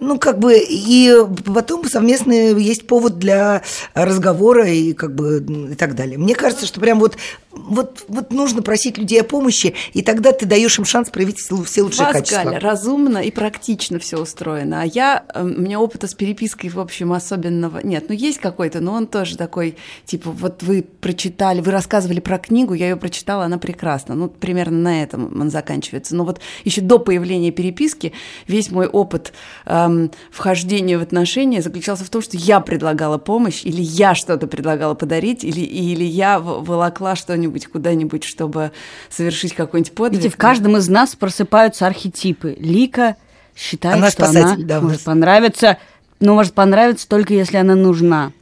ну, 0.00 0.18
как 0.18 0.38
бы, 0.38 0.58
и 0.58 1.14
потом 1.46 1.88
совместно 1.88 2.32
есть 2.32 2.86
повод 2.86 3.18
для 3.18 3.62
разговора 3.94 4.68
и 4.68 4.92
как 4.92 5.14
бы 5.14 5.74
так 5.78 5.94
далее. 5.94 6.18
Мне 6.18 6.34
кажется, 6.34 6.66
что 6.66 6.80
прям 6.80 6.98
вот 6.98 7.16
вот, 7.66 8.04
вот 8.08 8.32
нужно 8.32 8.62
просить 8.62 8.98
людей 8.98 9.20
о 9.20 9.24
помощи, 9.24 9.74
и 9.92 10.02
тогда 10.02 10.32
ты 10.32 10.46
даешь 10.46 10.78
им 10.78 10.84
шанс 10.84 11.10
проявить 11.10 11.38
все 11.38 11.82
лучшие 11.82 12.06
Вас, 12.06 12.12
качества. 12.12 12.44
Галя, 12.44 12.60
разумно 12.60 13.18
и 13.18 13.30
практично 13.30 13.98
все 13.98 14.18
устроено. 14.18 14.82
А 14.82 14.84
я, 14.84 15.24
э, 15.34 15.42
у 15.42 15.46
меня 15.46 15.80
опыта 15.80 16.06
с 16.06 16.14
перепиской, 16.14 16.70
в 16.70 16.80
общем, 16.80 17.12
особенного 17.12 17.80
нет. 17.84 18.06
Ну, 18.08 18.14
есть 18.14 18.38
какой-то, 18.38 18.80
но 18.80 18.92
он 18.92 19.06
тоже 19.06 19.36
такой, 19.36 19.76
типа, 20.04 20.30
вот 20.30 20.62
вы 20.62 20.82
прочитали, 20.82 21.60
вы 21.60 21.72
рассказывали 21.72 22.20
про 22.20 22.38
книгу, 22.38 22.74
я 22.74 22.88
ее 22.88 22.96
прочитала, 22.96 23.44
она 23.44 23.58
прекрасна. 23.58 24.14
Ну, 24.14 24.28
примерно 24.28 24.78
на 24.78 25.02
этом 25.02 25.40
он 25.40 25.50
заканчивается. 25.50 26.14
Но 26.14 26.24
вот 26.24 26.40
еще 26.64 26.80
до 26.80 26.98
появления 26.98 27.50
переписки 27.50 28.12
весь 28.46 28.70
мой 28.70 28.86
опыт 28.86 29.32
эм, 29.66 30.10
вхождения 30.30 30.98
в 30.98 31.02
отношения 31.02 31.62
заключался 31.62 32.04
в 32.04 32.10
том, 32.10 32.22
что 32.22 32.36
я 32.36 32.60
предлагала 32.60 33.18
помощь, 33.18 33.64
или 33.64 33.80
я 33.80 34.14
что-то 34.14 34.46
предлагала 34.46 34.94
подарить, 34.94 35.44
или, 35.44 35.60
или 35.60 36.04
я 36.04 36.38
волокла 36.38 37.16
что-нибудь 37.16 37.47
куда-нибудь, 37.50 38.24
чтобы 38.24 38.72
совершить 39.10 39.54
какой-нибудь 39.54 39.92
подвиг. 39.92 40.20
Видите, 40.20 40.34
в 40.34 40.38
каждом 40.38 40.76
из 40.76 40.88
нас 40.88 41.16
просыпаются 41.16 41.86
архетипы. 41.86 42.56
Лика 42.58 43.16
считает, 43.56 43.96
Она 43.96 44.10
что 44.10 44.26
она 44.26 44.56
да, 44.58 44.80
может 44.80 45.02
понравиться, 45.02 45.78
но 46.20 46.34
может 46.34 46.54
понравиться 46.54 47.08
только 47.08 47.34
если 47.34 47.56
она 47.56 47.74
нужна. 47.74 48.32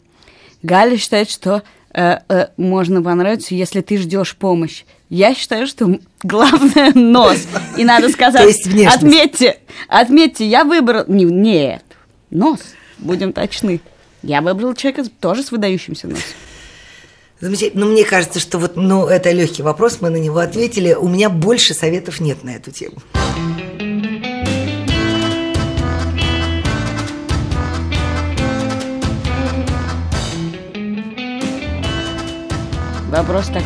Галя 0.63 0.97
считает, 0.97 1.31
что 1.31 1.63
э, 1.93 2.19
э, 2.29 2.47
можно 2.57 3.03
понравиться, 3.03 3.55
если 3.55 3.81
ты 3.81 3.99
ждешь 3.99 4.37
помощь. 4.37 4.85
Я 5.09 5.35
считаю, 5.35 5.67
что 5.67 6.01
главное 6.23 6.93
нос. 6.95 7.47
И 7.77 7.85
надо 7.85 8.09
сказать, 8.09 8.57
отметьте, 8.87 9.59
отметьте, 9.89 10.47
я 10.47 10.65
выбрал... 10.65 11.05
Не, 11.07 11.25
нет, 11.25 11.85
нос, 12.31 12.61
будем 12.99 13.33
точны. 13.33 13.81
Я 14.23 14.41
выбрал 14.41 14.75
человека 14.75 15.05
тоже 15.21 15.43
с 15.45 15.53
выдающимся 15.53 16.09
носом. 16.09 16.25
Замечательно. 17.41 17.85
Но 17.85 17.93
мне 17.93 18.05
кажется, 18.05 18.41
что 18.41 18.59
вот, 18.59 18.77
ну, 18.77 19.07
это 19.07 19.31
легкий 19.31 19.63
вопрос, 19.63 19.99
мы 20.01 20.11
на 20.11 20.17
него 20.17 20.39
ответили. 20.39 20.95
У 20.95 21.09
меня 21.09 21.29
больше 21.29 21.75
советов 21.75 22.21
нет 22.21 22.43
на 22.45 22.51
эту 22.51 22.71
тему. 22.71 22.97
Вопрос 33.11 33.47
такой. 33.47 33.63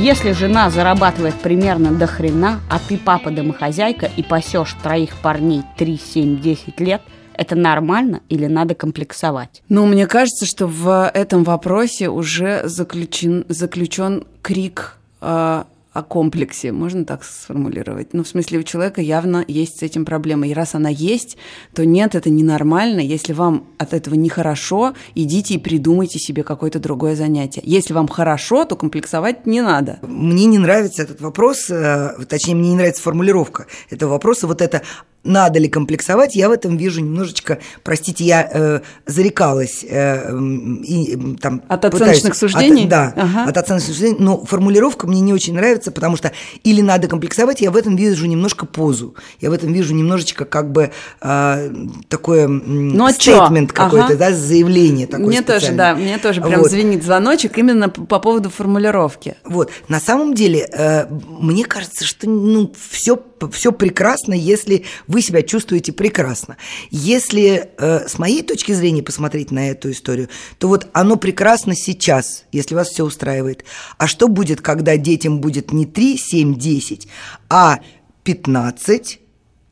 Если 0.00 0.32
жена 0.32 0.70
зарабатывает 0.70 1.34
примерно 1.34 1.92
до 1.92 2.06
хрена, 2.06 2.60
а 2.70 2.78
ты 2.78 2.96
папа-домохозяйка 2.96 4.10
и 4.16 4.22
пасешь 4.22 4.74
троих 4.82 5.16
парней 5.22 5.62
3, 5.76 6.00
7, 6.12 6.40
10 6.40 6.80
лет, 6.80 7.02
это 7.42 7.56
нормально 7.56 8.22
или 8.28 8.46
надо 8.46 8.74
комплексовать? 8.74 9.62
Ну, 9.68 9.86
мне 9.86 10.06
кажется, 10.06 10.46
что 10.46 10.66
в 10.66 11.10
этом 11.12 11.44
вопросе 11.44 12.08
уже 12.08 12.62
заключен, 12.64 13.44
заключен 13.48 14.24
крик 14.42 14.96
э, 15.20 15.64
о 15.92 16.02
комплексе, 16.02 16.72
можно 16.72 17.04
так 17.04 17.24
сформулировать? 17.24 18.14
Ну, 18.14 18.22
в 18.22 18.28
смысле, 18.28 18.60
у 18.60 18.62
человека 18.62 19.00
явно 19.02 19.44
есть 19.46 19.80
с 19.80 19.82
этим 19.82 20.04
проблема. 20.04 20.46
И 20.46 20.54
раз 20.54 20.74
она 20.74 20.88
есть, 20.88 21.36
то 21.74 21.84
нет, 21.84 22.14
это 22.14 22.30
ненормально. 22.30 23.00
Если 23.00 23.32
вам 23.32 23.64
от 23.76 23.92
этого 23.92 24.14
нехорошо, 24.14 24.94
идите 25.14 25.54
и 25.54 25.58
придумайте 25.58 26.18
себе 26.18 26.44
какое-то 26.44 26.78
другое 26.78 27.14
занятие. 27.14 27.62
Если 27.64 27.92
вам 27.92 28.08
хорошо, 28.08 28.64
то 28.64 28.76
комплексовать 28.76 29.46
не 29.46 29.60
надо. 29.60 29.98
Мне 30.02 30.46
не 30.46 30.58
нравится 30.58 31.02
этот 31.02 31.20
вопрос, 31.20 31.68
э, 31.68 32.14
точнее, 32.28 32.54
мне 32.54 32.70
не 32.70 32.76
нравится 32.76 33.02
формулировка 33.02 33.66
этого 33.90 34.12
вопроса. 34.12 34.46
Вот 34.46 34.62
это 34.62 34.82
надо 35.24 35.58
ли 35.58 35.68
комплексовать, 35.68 36.34
я 36.34 36.48
в 36.48 36.52
этом 36.52 36.76
вижу 36.76 37.00
немножечко, 37.00 37.58
простите, 37.84 38.24
я 38.24 38.48
э, 38.52 38.80
зарекалась. 39.06 39.84
Э, 39.88 40.36
и, 40.84 41.36
там, 41.40 41.62
От 41.68 41.84
оценочных 41.84 42.34
пытаюсь- 42.34 42.38
суждений? 42.38 42.84
От, 42.84 42.88
да, 42.88 43.14
Ага. 43.16 43.44
от 43.50 43.56
оценочных 43.56 43.94
суждений. 43.94 44.16
Но 44.18 44.44
формулировка 44.44 45.06
мне 45.06 45.20
не 45.20 45.32
очень 45.32 45.54
нравится, 45.54 45.92
потому 45.92 46.16
что 46.16 46.32
или 46.64 46.80
надо 46.80 47.08
комплексовать, 47.08 47.60
я 47.60 47.70
в 47.70 47.76
этом 47.76 47.96
вижу 47.96 48.26
немножко 48.26 48.66
позу. 48.66 49.14
Я 49.40 49.50
в 49.50 49.52
этом 49.52 49.72
вижу 49.72 49.94
немножечко 49.94 50.44
как 50.44 50.72
бы 50.72 50.90
э, 51.20 51.70
такое 52.08 52.48
Ну, 52.48 53.04
а 53.04 53.12
стейтмент 53.12 53.72
какой-то, 53.72 54.06
Ага. 54.06 54.16
да, 54.16 54.32
заявление 54.32 55.06
такое 55.06 55.26
мне 55.26 55.42
тоже, 55.42 55.72
да, 55.72 55.94
мне 55.94 56.18
тоже 56.18 56.40
прям 56.40 56.60
Вот. 56.62 56.70
звенит 56.70 57.04
звоночек 57.04 57.58
именно 57.58 57.88
по 57.88 58.18
поводу 58.18 58.50
формулировки. 58.50 59.36
Вот, 59.44 59.70
на 59.88 60.00
самом 60.00 60.34
деле, 60.34 60.68
э, 60.72 61.06
мне 61.08 61.64
кажется, 61.64 62.04
что 62.04 62.28
ну, 62.28 62.72
все, 62.90 63.18
все 63.52 63.72
прекрасно, 63.72 64.34
если 64.34 64.84
вы 65.12 65.22
себя 65.22 65.42
чувствуете 65.42 65.92
прекрасно. 65.92 66.56
Если 66.90 67.68
э, 67.78 68.08
с 68.08 68.18
моей 68.18 68.42
точки 68.42 68.72
зрения 68.72 69.02
посмотреть 69.02 69.50
на 69.50 69.70
эту 69.70 69.90
историю, 69.90 70.28
то 70.58 70.68
вот 70.68 70.88
оно 70.92 71.16
прекрасно 71.16 71.74
сейчас, 71.76 72.44
если 72.50 72.74
вас 72.74 72.88
все 72.88 73.04
устраивает. 73.04 73.64
А 73.98 74.06
что 74.06 74.28
будет, 74.28 74.60
когда 74.60 74.96
детям 74.96 75.40
будет 75.40 75.72
не 75.72 75.86
3, 75.86 76.16
7, 76.16 76.58
10, 76.58 77.08
а 77.50 77.80
15, 78.24 79.20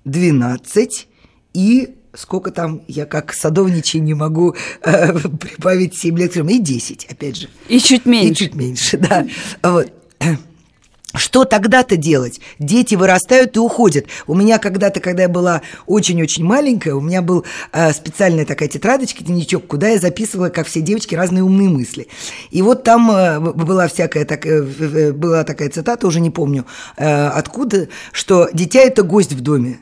12 0.05 1.09
и 1.55 1.94
сколько 2.12 2.50
там, 2.50 2.83
я 2.88 3.07
как 3.07 3.33
садовничий 3.33 4.00
не 4.00 4.14
могу 4.14 4.55
э, 4.83 5.12
прибавить 5.18 5.96
7 5.96 6.18
лет, 6.18 6.37
и 6.37 6.59
10, 6.59 7.07
опять 7.11 7.37
же. 7.37 7.48
И 7.68 7.79
чуть 7.79 8.05
И 8.05 8.09
меньше. 8.09 8.35
чуть 8.44 8.55
меньше, 8.55 8.98
да. 8.98 9.26
Вот. 9.62 9.92
Что 11.14 11.44
тогда-то 11.44 11.96
делать? 11.96 12.40
Дети 12.59 12.94
вырастают 12.94 13.57
и 13.57 13.61
уходят. 13.61 14.07
У 14.27 14.35
меня 14.35 14.59
когда-то, 14.59 15.01
когда 15.01 15.23
я 15.23 15.29
была 15.29 15.62
очень-очень 15.87 16.44
маленькая, 16.44 16.94
у 16.94 17.01
меня 17.01 17.20
был 17.20 17.44
э, 17.73 17.92
специальная 17.92 18.44
такая 18.44 18.68
тетрадочка, 18.68 19.25
дневничок, 19.25 19.66
куда 19.66 19.88
я 19.88 19.99
записывала, 19.99 20.51
как 20.51 20.66
все 20.66 20.81
девочки, 20.81 21.14
разные 21.14 21.42
умные 21.42 21.68
мысли. 21.68 22.07
И 22.51 22.62
вот 22.62 22.85
там 22.85 23.11
э, 23.11 23.40
была 23.40 23.88
всякая 23.88 24.25
такая, 24.25 24.62
э, 24.62 25.12
была 25.12 25.42
такая 25.42 25.68
цитата, 25.70 26.07
уже 26.07 26.20
не 26.20 26.31
помню 26.31 26.64
э, 26.96 27.27
откуда, 27.27 27.88
что 28.12 28.49
дитя– 28.53 28.81
это 28.81 29.03
гость 29.03 29.33
в 29.33 29.40
доме. 29.40 29.79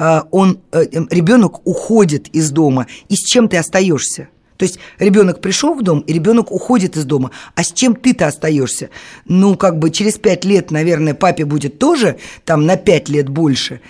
А, 0.00 0.28
он, 0.30 0.60
ребенок 0.72 1.66
уходит 1.66 2.28
из 2.28 2.50
дома, 2.52 2.86
и 3.08 3.16
с 3.16 3.20
чем 3.20 3.48
ты 3.48 3.56
остаешься? 3.56 4.28
То 4.58 4.64
есть 4.64 4.78
ребенок 4.98 5.40
пришел 5.40 5.72
в 5.74 5.82
дом, 5.82 6.00
и 6.00 6.12
ребенок 6.12 6.50
уходит 6.52 6.96
из 6.96 7.04
дома. 7.04 7.30
А 7.54 7.62
с 7.62 7.72
чем 7.72 7.94
ты-то 7.94 8.26
остаешься? 8.26 8.90
Ну, 9.24 9.56
как 9.56 9.78
бы 9.78 9.90
через 9.90 10.18
пять 10.18 10.44
лет, 10.44 10.70
наверное, 10.70 11.14
папе 11.14 11.44
будет 11.44 11.78
тоже 11.78 12.18
там 12.44 12.66
на 12.66 12.76
пять 12.76 13.08
лет 13.08 13.28
больше. 13.28 13.80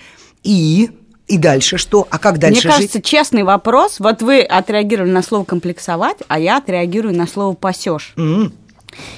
И, 0.43 0.91
и 1.27 1.37
дальше 1.37 1.77
что? 1.77 2.07
А 2.11 2.19
как 2.19 2.37
дальше 2.37 2.67
Мне 2.67 2.75
кажется, 2.75 2.97
жить? 2.99 3.05
честный 3.05 3.43
вопрос. 3.43 3.99
Вот 3.99 4.21
вы 4.21 4.41
отреагировали 4.41 5.09
на 5.11 5.23
слово 5.23 5.43
комплексовать, 5.43 6.17
а 6.27 6.39
я 6.39 6.57
отреагирую 6.57 7.15
на 7.17 7.27
слово 7.27 7.55
пасешь. 7.55 8.13
М, 8.15 8.53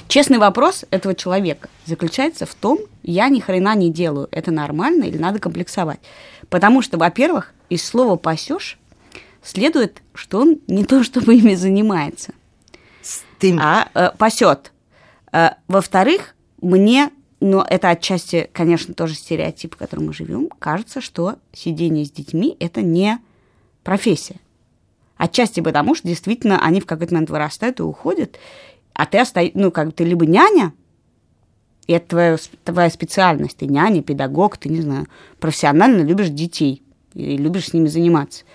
Честный 0.09 0.37
вопрос 0.37 0.83
этого 0.91 1.15
человека 1.15 1.69
заключается 1.85 2.45
в 2.45 2.53
том, 2.53 2.79
я 3.03 3.29
ни 3.29 3.39
хрена 3.39 3.73
не 3.75 3.89
делаю, 3.89 4.27
это 4.31 4.51
нормально 4.51 5.05
или 5.05 5.17
надо 5.17 5.39
комплексовать. 5.39 5.99
Потому 6.49 6.81
что, 6.81 6.97
во-первых, 6.97 7.53
из 7.69 7.85
слова 7.85 8.17
пасешь 8.17 8.77
следует, 9.43 10.01
что 10.13 10.41
он 10.41 10.59
не 10.67 10.85
то 10.85 11.03
чтобы 11.03 11.35
ими 11.35 11.55
занимается, 11.55 12.33
Ты... 13.39 13.57
а 13.59 13.89
э, 13.93 14.11
пасет. 14.17 14.71
Э, 15.31 15.51
во-вторых, 15.67 16.35
мне, 16.61 17.09
но 17.39 17.65
это 17.67 17.89
отчасти, 17.89 18.49
конечно, 18.53 18.93
тоже 18.93 19.15
стереотип, 19.15 19.75
в 19.75 19.77
котором 19.77 20.07
мы 20.07 20.13
живем, 20.13 20.49
кажется, 20.59 21.01
что 21.01 21.35
сидение 21.53 22.05
с 22.05 22.11
детьми 22.11 22.55
это 22.59 22.81
не 22.81 23.19
профессия. 23.83 24.37
Отчасти 25.17 25.59
потому, 25.59 25.95
что 25.95 26.07
действительно 26.07 26.63
они 26.63 26.81
в 26.81 26.85
какой-то 26.85 27.13
момент 27.13 27.29
вырастают 27.29 27.79
и 27.79 27.83
уходят, 27.83 28.39
а 28.93 29.05
ты 29.05 29.19
остаешься, 29.19 29.57
ну, 29.57 29.71
как 29.71 29.87
бы 29.87 29.91
ты 29.91 30.03
либо 30.03 30.25
няня, 30.25 30.73
и 31.87 31.93
это 31.93 32.07
твоя, 32.09 32.37
твоя 32.63 32.89
специальность, 32.89 33.57
ты 33.57 33.65
няня, 33.65 34.01
педагог, 34.01 34.57
ты, 34.57 34.69
не 34.69 34.81
знаю, 34.81 35.07
профессионально 35.39 36.03
любишь 36.03 36.29
детей 36.29 36.83
и 37.13 37.37
любишь 37.37 37.69
с 37.69 37.73
ними 37.73 37.87
заниматься. 37.87 38.45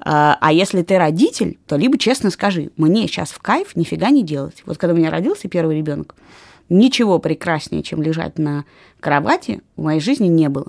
А 0.00 0.38
а 0.40 0.52
если 0.52 0.82
ты 0.82 0.96
родитель, 0.96 1.58
то 1.66 1.76
либо 1.76 1.98
честно 1.98 2.30
скажи, 2.30 2.70
мне 2.76 3.06
сейчас 3.08 3.30
в 3.30 3.40
кайф 3.40 3.74
нифига 3.74 4.10
не 4.10 4.22
делать. 4.22 4.62
Вот 4.64 4.78
когда 4.78 4.94
у 4.94 4.96
меня 4.96 5.10
родился 5.10 5.48
первый 5.48 5.76
ребенок, 5.76 6.14
ничего 6.68 7.18
прекраснее, 7.18 7.82
чем 7.82 8.02
лежать 8.02 8.38
на 8.38 8.64
кровати, 9.00 9.60
в 9.76 9.82
моей 9.82 10.00
жизни 10.00 10.28
не 10.28 10.48
было. 10.48 10.68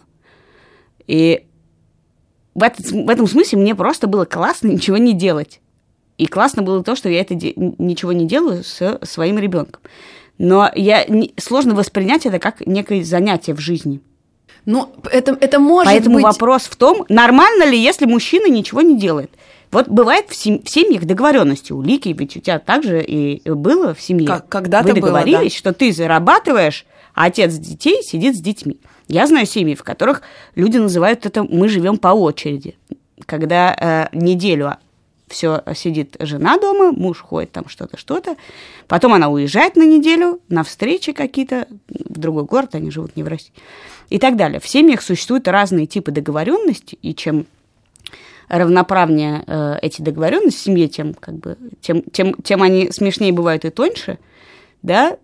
И 1.05 1.45
в, 2.55 2.63
этот, 2.63 2.89
в 2.91 3.09
этом 3.09 3.27
смысле 3.27 3.59
мне 3.59 3.75
просто 3.75 4.07
было 4.07 4.25
классно 4.25 4.67
ничего 4.67 4.97
не 4.97 5.13
делать. 5.13 5.61
И 6.17 6.25
классно 6.25 6.63
было 6.63 6.83
то, 6.83 6.95
что 6.95 7.07
я 7.07 7.21
это 7.21 7.33
де- 7.35 7.53
ничего 7.55 8.11
не 8.11 8.27
делаю 8.27 8.63
с 8.63 8.99
своим 9.03 9.37
ребенком. 9.39 9.81
Но 10.37 10.69
я, 10.75 11.05
не- 11.05 11.33
сложно 11.37 11.75
воспринять 11.75 12.25
это 12.25 12.39
как 12.39 12.65
некое 12.65 13.03
занятие 13.03 13.53
в 13.53 13.59
жизни. 13.59 14.01
Ну, 14.69 14.88
это, 15.12 15.36
это 15.41 15.58
может 15.58 15.91
Поэтому 15.91 16.17
быть... 16.17 16.23
вопрос 16.23 16.65
в 16.65 16.75
том, 16.75 17.03
нормально 17.10 17.63
ли, 17.63 17.75
если 17.75 18.05
мужчина 18.05 18.51
ничего 18.51 18.82
не 18.82 18.99
делает. 18.99 19.32
Вот 19.71 19.88
бывает 19.88 20.29
в, 20.29 20.36
сем- 20.36 20.62
в 20.62 20.69
семьях 20.69 21.05
договоренности. 21.05 21.73
У 21.73 21.82
Лики, 21.82 22.10
ведь 22.10 22.38
у 22.38 22.39
тебя 22.39 22.60
также 22.60 23.03
и 23.03 23.41
было 23.49 23.95
в 23.95 24.01
семье. 24.01 24.27
Как- 24.27 24.47
когда-то 24.47 24.89
Вы 24.89 24.93
было, 24.93 25.12
договорились, 25.12 25.53
да. 25.53 25.58
что 25.58 25.73
ты 25.73 25.91
зарабатываешь, 25.91 26.86
а 27.15 27.25
отец 27.25 27.55
детей 27.55 28.03
сидит 28.03 28.36
с 28.38 28.41
детьми. 28.41 28.77
Я 29.08 29.25
знаю 29.25 29.47
семьи, 29.47 29.73
в 29.73 29.82
которых 29.82 30.21
люди 30.53 30.77
называют 30.77 31.25
это 31.25 31.43
«мы 31.43 31.67
живем 31.67 31.97
по 31.97 32.10
очереди». 32.10 32.77
Когда 33.25 34.10
э, 34.13 34.15
неделю 34.15 34.77
все 35.29 35.63
сидит 35.75 36.15
жена 36.19 36.57
дома, 36.57 36.91
муж 36.91 37.19
ходит 37.19 37.51
там 37.51 37.69
что-то, 37.69 37.97
что-то. 37.97 38.35
Потом 38.87 39.13
она 39.13 39.29
уезжает 39.29 39.75
на 39.75 39.85
неделю 39.85 40.41
на 40.49 40.63
встречи 40.63 41.11
какие-то 41.11 41.67
в 41.87 42.19
другой 42.19 42.43
город, 42.43 42.75
они 42.75 42.91
живут 42.91 43.15
не 43.15 43.23
в 43.23 43.27
России. 43.27 43.53
И 44.09 44.19
так 44.19 44.35
далее. 44.35 44.59
В 44.59 44.67
семьях 44.67 45.01
существуют 45.01 45.47
разные 45.47 45.85
типы 45.85 46.11
договоренности, 46.11 46.97
и 47.01 47.13
чем 47.13 47.45
равноправнее 48.47 49.43
э, 49.45 49.77
эти 49.81 50.01
договоренности 50.01 50.59
в 50.59 50.63
семье, 50.63 50.87
тем, 50.87 51.13
как 51.13 51.35
бы, 51.35 51.57
тем, 51.81 52.01
тем, 52.01 52.33
тем 52.43 52.63
они 52.63 52.91
смешнее 52.91 53.31
бывают 53.31 53.63
и 53.63 53.69
тоньше, 53.69 54.17
да, 54.81 55.17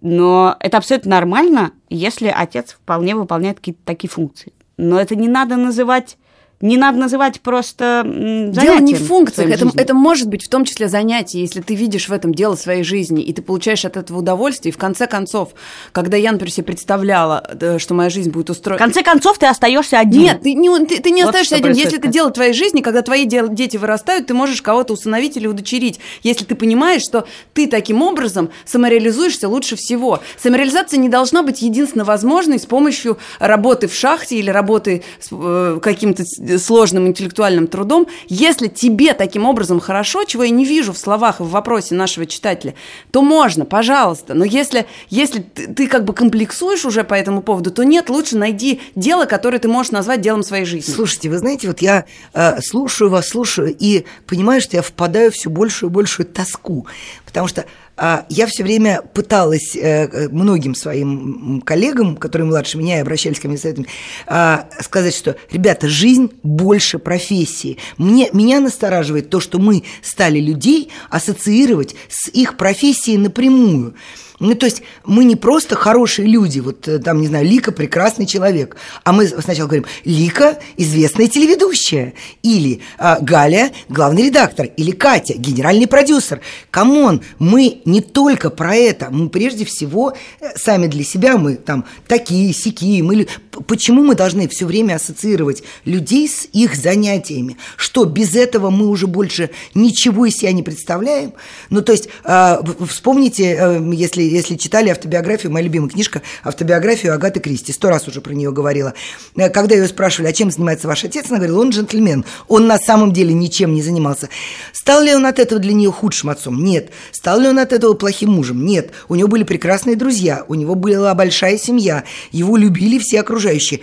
но 0.00 0.56
это 0.58 0.78
абсолютно 0.78 1.12
нормально, 1.12 1.72
если 1.88 2.26
отец 2.26 2.72
вполне 2.72 3.14
выполняет 3.14 3.58
какие-то 3.58 3.80
такие 3.84 4.10
функции. 4.10 4.52
Но 4.76 5.00
это 5.00 5.14
не 5.14 5.28
надо 5.28 5.56
называть 5.56 6.18
не 6.62 6.76
надо 6.76 6.98
называть 6.98 7.40
просто 7.40 8.02
занятием. 8.04 8.52
Дело 8.52 8.78
не 8.78 8.94
в 8.94 9.06
функциях, 9.06 9.50
это, 9.50 9.70
это 9.74 9.94
может 9.94 10.28
быть 10.28 10.46
в 10.46 10.48
том 10.48 10.64
числе 10.64 10.88
занятие, 10.88 11.40
если 11.40 11.60
ты 11.60 11.74
видишь 11.74 12.08
в 12.08 12.12
этом 12.12 12.32
дело 12.32 12.54
своей 12.54 12.84
жизни, 12.84 13.22
и 13.22 13.32
ты 13.32 13.42
получаешь 13.42 13.84
от 13.84 13.96
этого 13.96 14.20
удовольствие, 14.20 14.70
и 14.70 14.74
в 14.74 14.78
конце 14.78 15.06
концов, 15.06 15.50
когда 15.90 16.16
я, 16.16 16.30
например, 16.32 16.52
себе 16.52 16.64
представляла, 16.64 17.44
что 17.78 17.94
моя 17.94 18.10
жизнь 18.10 18.30
будет 18.30 18.50
устроена... 18.50 18.78
В 18.78 18.82
конце 18.82 19.02
концов, 19.02 19.38
ты 19.38 19.46
остаешься 19.46 19.98
один. 19.98 20.22
Нет, 20.22 20.42
ты 20.42 20.54
не, 20.54 20.86
ты, 20.86 21.00
ты 21.00 21.10
не 21.10 21.24
вот 21.24 21.30
остаешься 21.30 21.56
один. 21.56 21.72
Если 21.72 21.98
это 21.98 22.08
дело 22.08 22.30
твоей 22.30 22.52
жизни, 22.52 22.80
когда 22.80 23.02
твои 23.02 23.24
дети 23.26 23.76
вырастают, 23.76 24.28
ты 24.28 24.34
можешь 24.34 24.62
кого-то 24.62 24.92
усыновить 24.92 25.36
или 25.36 25.48
удочерить, 25.48 25.98
если 26.22 26.44
ты 26.44 26.54
понимаешь, 26.54 27.02
что 27.02 27.26
ты 27.54 27.66
таким 27.66 28.02
образом 28.02 28.50
самореализуешься 28.64 29.48
лучше 29.48 29.74
всего. 29.74 30.20
Самореализация 30.40 30.98
не 30.98 31.08
должна 31.08 31.42
быть 31.42 31.60
единственно 31.62 32.04
возможной 32.04 32.60
с 32.60 32.66
помощью 32.66 33.18
работы 33.40 33.88
в 33.88 33.94
шахте 33.94 34.36
или 34.36 34.50
работы 34.50 35.02
с 35.18 35.28
э, 35.32 35.80
каким-то 35.82 36.22
сложным 36.58 37.06
интеллектуальным 37.06 37.66
трудом, 37.66 38.06
если 38.28 38.68
тебе 38.68 39.14
таким 39.14 39.44
образом 39.44 39.80
хорошо, 39.80 40.24
чего 40.24 40.44
я 40.44 40.50
не 40.50 40.64
вижу 40.64 40.92
в 40.92 40.98
словах 40.98 41.40
и 41.40 41.42
в 41.42 41.50
вопросе 41.50 41.94
нашего 41.94 42.26
читателя, 42.26 42.74
то 43.10 43.22
можно, 43.22 43.64
пожалуйста. 43.64 44.34
Но 44.34 44.44
если, 44.44 44.86
если 45.08 45.40
ты, 45.40 45.68
ты 45.68 45.86
как 45.86 46.04
бы 46.04 46.14
комплексуешь 46.14 46.84
уже 46.84 47.04
по 47.04 47.14
этому 47.14 47.42
поводу, 47.42 47.70
то 47.70 47.84
нет, 47.84 48.08
лучше 48.08 48.36
найди 48.36 48.80
дело, 48.94 49.24
которое 49.24 49.58
ты 49.58 49.68
можешь 49.68 49.92
назвать 49.92 50.20
делом 50.20 50.42
своей 50.42 50.64
жизни. 50.64 50.92
Слушайте, 50.92 51.28
вы 51.28 51.38
знаете, 51.38 51.68
вот 51.68 51.80
я 51.80 52.04
э, 52.34 52.60
слушаю 52.60 53.10
вас, 53.10 53.28
слушаю, 53.28 53.74
и 53.78 54.04
понимаю, 54.26 54.60
что 54.60 54.76
я 54.76 54.82
впадаю 54.82 55.30
все 55.30 55.50
большую 55.50 55.90
и 55.90 55.92
большую 55.92 56.26
тоску, 56.26 56.86
потому 57.32 57.48
что 57.48 57.64
а, 57.96 58.26
я 58.28 58.46
все 58.46 58.62
время 58.62 59.00
пыталась 59.14 59.74
э, 59.74 60.28
многим 60.28 60.74
своим 60.74 61.62
коллегам, 61.64 62.16
которые 62.16 62.46
младше 62.46 62.76
меня 62.76 62.98
и 62.98 63.00
обращались 63.00 63.40
ко 63.40 63.48
мне 63.48 63.56
советами, 63.56 63.86
а, 64.26 64.68
сказать, 64.80 65.14
что, 65.14 65.36
ребята, 65.50 65.88
жизнь 65.88 66.30
больше 66.42 66.98
профессии. 66.98 67.78
Мне, 67.96 68.28
меня 68.34 68.60
настораживает 68.60 69.30
то, 69.30 69.40
что 69.40 69.58
мы 69.58 69.82
стали 70.02 70.40
людей 70.40 70.90
ассоциировать 71.08 71.94
с 72.10 72.28
их 72.28 72.58
профессией 72.58 73.16
напрямую. 73.16 73.94
Ну, 74.42 74.56
то 74.56 74.66
есть 74.66 74.82
мы 75.06 75.22
не 75.24 75.36
просто 75.36 75.76
хорошие 75.76 76.26
люди, 76.26 76.58
вот 76.58 76.88
э, 76.88 76.98
там, 76.98 77.20
не 77.20 77.28
знаю, 77.28 77.46
Лика– 77.46 77.70
прекрасный 77.72 78.26
человек, 78.26 78.76
а 79.04 79.12
мы 79.12 79.28
сначала 79.28 79.68
говорим, 79.68 79.86
Лика– 80.04 80.58
известная 80.76 81.28
телеведущая, 81.28 82.14
или 82.42 82.80
а, 82.98 83.20
Галя– 83.20 83.70
главный 83.88 84.24
редактор, 84.24 84.66
или 84.76 84.90
Катя– 84.90 85.34
генеральный 85.36 85.86
продюсер. 85.86 86.40
Come 86.72 87.01
on, 87.01 87.22
мы 87.38 87.82
не 87.84 88.00
только 88.00 88.50
про 88.50 88.74
это, 88.74 89.10
мы 89.10 89.28
прежде 89.28 89.64
всего 89.64 90.12
э, 90.40 90.46
сами 90.56 90.88
для 90.88 91.04
себя, 91.04 91.38
мы 91.38 91.54
там 91.54 91.84
такие, 92.08 92.52
сякие, 92.52 93.04
мы... 93.04 93.28
Почему 93.68 94.02
мы 94.02 94.16
должны 94.16 94.48
все 94.48 94.66
время 94.66 94.94
ассоциировать 94.96 95.62
людей 95.84 96.28
с 96.28 96.48
их 96.52 96.74
занятиями? 96.74 97.58
Что, 97.76 98.06
без 98.06 98.34
этого 98.34 98.70
мы 98.70 98.88
уже 98.88 99.06
больше 99.06 99.50
ничего 99.74 100.26
из 100.26 100.34
себя 100.34 100.50
не 100.50 100.64
представляем? 100.64 101.32
Ну, 101.70 101.80
то 101.82 101.92
есть, 101.92 102.08
э, 102.24 102.56
вспомните, 102.88 103.56
э, 103.56 103.90
если 103.92 104.31
если 104.32 104.56
читали 104.56 104.88
автобиографию, 104.88 105.52
моя 105.52 105.64
любимая 105.64 105.90
книжка, 105.90 106.22
автобиографию 106.42 107.14
Агаты 107.14 107.40
Кристи, 107.40 107.72
сто 107.72 107.88
раз 107.88 108.08
уже 108.08 108.20
про 108.20 108.32
нее 108.32 108.52
говорила. 108.52 108.94
Э, 109.36 109.48
когда 109.50 109.74
ее 109.74 109.86
спрашивали, 109.88 110.28
а 110.28 110.32
чем 110.32 110.50
занимается 110.50 110.88
ваш 110.88 111.04
отец, 111.04 111.26
она 111.28 111.38
говорила, 111.38 111.60
он 111.60 111.70
джентльмен, 111.70 112.24
он 112.48 112.66
на 112.66 112.78
самом 112.78 113.12
деле 113.12 113.34
ничем 113.34 113.74
не 113.74 113.82
занимался. 113.82 114.28
Стал 114.72 115.02
ли 115.02 115.14
он 115.14 115.26
от 115.26 115.38
этого 115.38 115.60
для 115.60 115.72
нее 115.72 115.90
худшим 115.92 116.30
отцом? 116.30 116.62
Нет. 116.64 116.90
Стал 117.12 117.40
ли 117.40 117.48
он 117.48 117.58
от 117.58 117.72
этого 117.72 117.94
плохим 117.94 118.30
мужем? 118.30 118.64
Нет. 118.64 118.92
У 119.08 119.14
него 119.14 119.28
были 119.28 119.44
прекрасные 119.44 119.96
друзья, 119.96 120.44
у 120.48 120.54
него 120.54 120.74
была 120.74 121.14
большая 121.14 121.58
семья, 121.58 122.04
его 122.30 122.56
любили 122.56 122.98
все 122.98 123.20
окружающие 123.20 123.80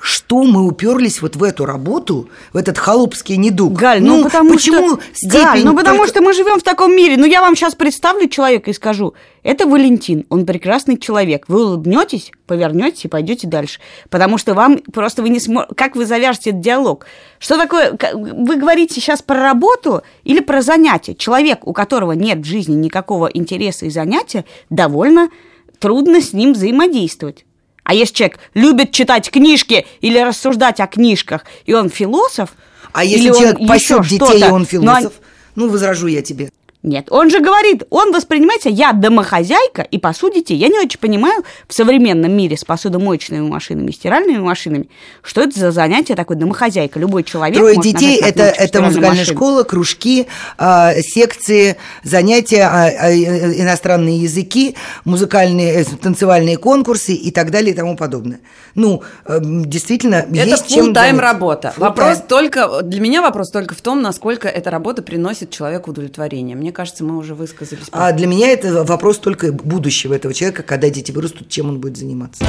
что 0.00 0.44
мы 0.44 0.66
уперлись 0.66 1.20
вот 1.20 1.36
в 1.36 1.42
эту 1.42 1.66
работу, 1.66 2.30
в 2.52 2.56
этот 2.56 2.78
холопский 2.78 3.36
недуг? 3.36 3.74
Галь, 3.74 4.02
ну, 4.02 4.18
ну 4.18 4.24
потому 4.24 4.52
почему 4.52 4.96
что... 4.96 5.00
степень... 5.12 5.42
Галь, 5.42 5.64
ну 5.64 5.76
потому 5.76 5.98
только... 5.98 6.10
что 6.10 6.22
мы 6.22 6.32
живем 6.32 6.58
в 6.58 6.62
таком 6.62 6.96
мире. 6.96 7.16
Ну 7.18 7.26
я 7.26 7.40
вам 7.40 7.54
сейчас 7.54 7.74
представлю 7.74 8.28
человека 8.28 8.70
и 8.70 8.74
скажу, 8.74 9.14
это 9.42 9.66
Валентин, 9.66 10.24
он 10.30 10.46
прекрасный 10.46 10.98
человек. 10.98 11.44
Вы 11.48 11.66
улыбнетесь, 11.66 12.32
повернетесь 12.46 13.04
и 13.04 13.08
пойдете 13.08 13.46
дальше. 13.46 13.80
Потому 14.08 14.38
что 14.38 14.54
вам 14.54 14.78
просто 14.78 15.22
вы 15.22 15.28
не 15.28 15.38
сможете... 15.38 15.74
Как 15.74 15.96
вы 15.96 16.06
завяжете 16.06 16.50
этот 16.50 16.62
диалог? 16.62 17.06
Что 17.38 17.58
такое... 17.58 17.96
Вы 18.14 18.56
говорите 18.56 18.94
сейчас 18.94 19.20
про 19.20 19.40
работу 19.40 20.02
или 20.24 20.40
про 20.40 20.62
занятие? 20.62 21.14
Человек, 21.14 21.66
у 21.66 21.72
которого 21.72 22.12
нет 22.12 22.38
в 22.38 22.44
жизни 22.44 22.74
никакого 22.74 23.26
интереса 23.26 23.86
и 23.86 23.90
занятия, 23.90 24.46
довольно 24.70 25.28
трудно 25.78 26.20
с 26.20 26.32
ним 26.32 26.54
взаимодействовать. 26.54 27.44
А 27.90 27.92
если 27.92 28.14
человек 28.14 28.38
любит 28.54 28.92
читать 28.92 29.28
книжки 29.32 29.84
или 30.00 30.16
рассуждать 30.20 30.78
о 30.78 30.86
книжках, 30.86 31.44
и 31.66 31.74
он 31.74 31.90
философ, 31.90 32.50
а 32.92 33.02
если 33.02 33.30
человек 33.30 33.58
пасет 33.66 34.06
детей, 34.06 34.46
и 34.46 34.48
он 34.48 34.64
философ, 34.64 35.14
ну, 35.56 35.68
возражу 35.68 36.06
я 36.06 36.22
тебе. 36.22 36.52
Нет, 36.82 37.08
он 37.10 37.28
же 37.28 37.40
говорит, 37.40 37.82
он 37.90 38.10
воспринимается, 38.10 38.70
я 38.70 38.94
домохозяйка 38.94 39.82
и 39.82 39.98
пасу 39.98 40.32
детей. 40.32 40.56
Я 40.56 40.68
не 40.68 40.78
очень 40.78 40.98
понимаю 40.98 41.44
в 41.68 41.74
современном 41.74 42.32
мире 42.32 42.56
с 42.56 42.64
посудомоечными 42.64 43.46
машинами, 43.46 43.90
стиральными 43.90 44.38
машинами, 44.38 44.88
что 45.22 45.42
это 45.42 45.58
за 45.58 45.72
занятие 45.72 46.14
такое 46.14 46.38
домохозяйка. 46.38 46.98
Любой 46.98 47.24
человек 47.24 47.58
Трое 47.58 47.76
детей– 47.76 48.18
это, 48.22 48.44
это 48.44 48.80
музыкальная 48.80 49.18
машины. 49.18 49.36
школа, 49.36 49.62
кружки, 49.64 50.26
э, 50.56 51.02
секции, 51.02 51.76
занятия, 52.02 52.66
э, 52.66 53.60
иностранные 53.60 54.16
языки, 54.16 54.74
музыкальные, 55.04 55.82
э, 55.82 55.84
танцевальные 55.84 56.56
конкурсы 56.56 57.12
и 57.12 57.30
так 57.30 57.50
далее 57.50 57.74
и 57.74 57.76
тому 57.76 57.94
подобное. 57.94 58.40
Ну, 58.74 59.02
э, 59.26 59.38
действительно, 59.42 60.14
это 60.14 60.34
есть 60.34 60.68
чем 60.68 60.94
тайм 60.94 61.20
работа. 61.20 61.74
Вопрос 61.76 62.22
только, 62.26 62.80
для 62.82 63.02
меня 63.02 63.20
вопрос 63.20 63.50
только 63.50 63.74
в 63.74 63.82
том, 63.82 64.00
насколько 64.00 64.48
эта 64.48 64.70
работа 64.70 65.02
приносит 65.02 65.50
человеку 65.50 65.90
удовлетворение. 65.90 66.56
Мне 66.56 66.69
мне 66.70 66.74
кажется, 66.76 67.02
мы 67.02 67.18
уже 67.18 67.34
высказались. 67.34 67.86
А 67.90 68.12
для 68.12 68.28
меня 68.28 68.48
это 68.48 68.84
вопрос 68.84 69.18
только 69.18 69.50
будущего 69.50 70.14
этого 70.14 70.32
человека, 70.32 70.62
когда 70.62 70.88
дети 70.88 71.10
вырастут, 71.10 71.48
чем 71.48 71.68
он 71.68 71.80
будет 71.80 71.96
заниматься. 71.96 72.44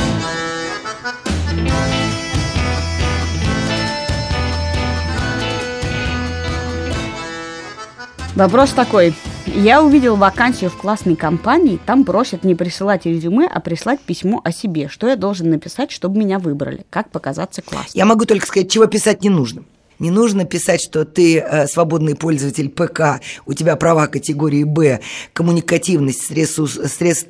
Вопрос 8.35 8.69
такой. 8.69 9.15
Я 9.47 9.81
увидел 9.81 10.15
вакансию 10.15 10.69
в 10.69 10.77
классной 10.77 11.15
компании, 11.15 11.79
там 11.83 12.03
просят 12.05 12.43
не 12.43 12.53
присылать 12.53 13.07
резюме, 13.07 13.47
а 13.51 13.59
прислать 13.59 14.01
письмо 14.01 14.39
о 14.43 14.51
себе. 14.51 14.87
Что 14.87 15.07
я 15.07 15.15
должен 15.15 15.49
написать, 15.49 15.91
чтобы 15.91 16.19
меня 16.19 16.37
выбрали? 16.37 16.85
Как 16.91 17.09
показаться 17.09 17.63
классно? 17.63 17.97
Я 17.97 18.05
могу 18.05 18.25
только 18.25 18.45
сказать, 18.45 18.71
чего 18.71 18.85
писать 18.85 19.23
не 19.23 19.29
нужно. 19.29 19.63
Не 20.01 20.09
нужно 20.09 20.45
писать, 20.45 20.81
что 20.81 21.05
ты 21.05 21.37
э, 21.37 21.67
свободный 21.67 22.15
пользователь 22.15 22.69
ПК, 22.69 23.21
у 23.45 23.53
тебя 23.53 23.75
права 23.75 24.07
категории 24.07 24.63
Б, 24.63 24.99
коммуникативность, 25.31 26.23
стресс, 26.23 26.55
стресс, 26.55 27.27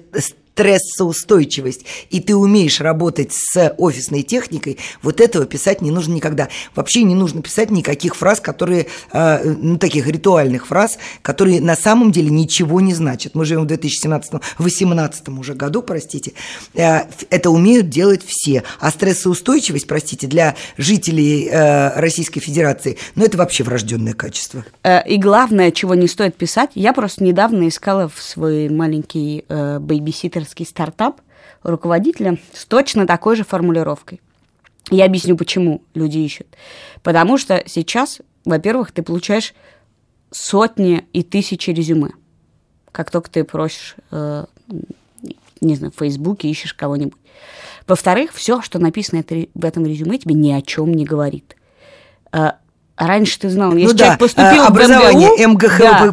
стрессоустойчивость, 0.61 1.85
и 2.11 2.19
ты 2.19 2.35
умеешь 2.35 2.81
работать 2.81 3.33
с 3.33 3.73
офисной 3.77 4.21
техникой, 4.21 4.77
вот 5.01 5.19
этого 5.19 5.45
писать 5.45 5.81
не 5.81 5.89
нужно 5.89 6.13
никогда. 6.13 6.49
Вообще 6.75 7.01
не 7.01 7.15
нужно 7.15 7.41
писать 7.41 7.71
никаких 7.71 8.15
фраз, 8.15 8.39
которые, 8.39 8.87
э, 9.11 9.55
ну, 9.59 9.77
таких 9.77 10.07
ритуальных 10.07 10.67
фраз, 10.67 10.99
которые 11.23 11.61
на 11.61 11.75
самом 11.75 12.11
деле 12.11 12.29
ничего 12.29 12.79
не 12.79 12.93
значат. 12.93 13.33
Мы 13.33 13.45
живем 13.45 13.67
в 13.67 13.71
2017-2018 13.71 15.39
уже 15.39 15.55
году, 15.55 15.81
простите. 15.81 16.33
Э, 16.75 17.01
это 17.31 17.49
умеют 17.49 17.89
делать 17.89 18.21
все. 18.25 18.63
А 18.79 18.91
стрессоустойчивость, 18.91 19.87
простите, 19.87 20.27
для 20.27 20.55
жителей 20.77 21.49
э, 21.51 21.99
Российской 21.99 22.39
Федерации, 22.39 22.97
ну, 23.15 23.25
это 23.25 23.37
вообще 23.37 23.63
врожденное 23.63 24.13
качество. 24.13 24.63
И 25.07 25.17
главное, 25.17 25.71
чего 25.71 25.95
не 25.95 26.07
стоит 26.07 26.35
писать, 26.35 26.71
я 26.75 26.93
просто 26.93 27.23
недавно 27.23 27.67
искала 27.67 28.09
в 28.09 28.21
свой 28.21 28.69
маленький 28.69 29.43
бейбиситер 29.49 30.45
кондитерский 30.51 30.65
стартап 30.65 31.21
руководителя 31.63 32.37
с 32.53 32.65
точно 32.65 33.07
такой 33.07 33.35
же 33.35 33.43
формулировкой. 33.43 34.21
Я 34.89 35.05
объясню, 35.05 35.37
почему 35.37 35.81
люди 35.93 36.17
ищут. 36.17 36.47
Потому 37.03 37.37
что 37.37 37.63
сейчас, 37.65 38.21
во-первых, 38.45 38.91
ты 38.91 39.03
получаешь 39.03 39.53
сотни 40.31 41.05
и 41.13 41.23
тысячи 41.23 41.69
резюме. 41.71 42.11
Как 42.91 43.11
только 43.11 43.29
ты 43.29 43.43
просишь, 43.43 43.95
э, 44.11 44.45
не 45.61 45.75
знаю, 45.75 45.93
в 45.95 45.99
Фейсбуке 45.99 46.49
ищешь 46.49 46.73
кого-нибудь. 46.73 47.19
Во-вторых, 47.87 48.33
все, 48.33 48.61
что 48.61 48.79
написано 48.79 49.23
в 49.53 49.65
этом 49.65 49.85
резюме, 49.85 50.17
тебе 50.17 50.35
ни 50.35 50.51
о 50.51 50.61
чем 50.61 50.93
не 50.93 51.05
говорит. 51.05 51.55
Э, 52.33 52.53
раньше 53.07 53.39
ты 53.39 53.49
знал, 53.49 53.71
Ну 53.71 53.77
если 53.77 53.93
да, 53.97 54.03
человек 54.03 54.19
поступил 54.19 54.63
э, 54.63 54.67
образование, 54.67 55.29
в 55.29 55.49
МГУ, 55.49 55.67
да, 55.79 56.11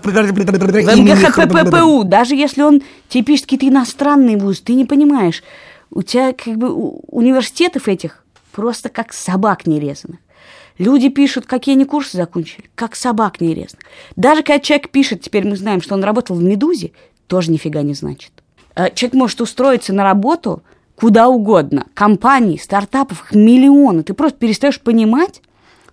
МГХППУ, 0.96 2.05
даже 2.05 2.35
если 2.35 2.62
он 2.62 2.83
тебе 3.09 3.24
пишет 3.24 3.44
какие-то 3.46 3.68
иностранные 3.68 4.37
вузы, 4.37 4.62
ты 4.62 4.74
не 4.74 4.85
понимаешь, 4.85 5.42
у 5.90 6.03
тебя 6.03 6.33
как 6.33 6.57
бы 6.57 6.72
университетов 6.72 7.88
этих 7.88 8.24
просто 8.53 8.88
как 8.88 9.12
собак 9.12 9.66
нерезанных. 9.66 10.20
Люди 10.79 11.09
пишут, 11.09 11.46
какие 11.46 11.74
они 11.74 11.85
курсы 11.85 12.16
закончили, 12.16 12.70
как 12.74 12.94
собак 12.94 13.40
нерезанных. 13.40 13.85
Даже 14.16 14.42
когда 14.42 14.61
человек 14.61 14.90
пишет, 14.90 15.22
теперь 15.22 15.46
мы 15.46 15.57
знаем, 15.57 15.83
что 15.83 15.94
он 15.94 16.05
работал 16.05 16.37
в 16.37 16.42
«Медузе», 16.42 16.92
тоже 17.27 17.51
нифига 17.51 17.83
не 17.83 17.94
значит. 17.94 18.31
Э, 18.74 18.90
Человек 18.94 19.14
может 19.14 19.40
устроиться 19.40 19.92
на 19.92 20.05
работу 20.05 20.62
куда 20.94 21.29
угодно. 21.29 21.87
Компаний, 21.94 22.59
стартапов, 22.59 23.33
миллионы. 23.33 24.03
Ты 24.03 24.14
просто 24.14 24.38
перестаешь 24.38 24.81
понимать, 24.81 25.42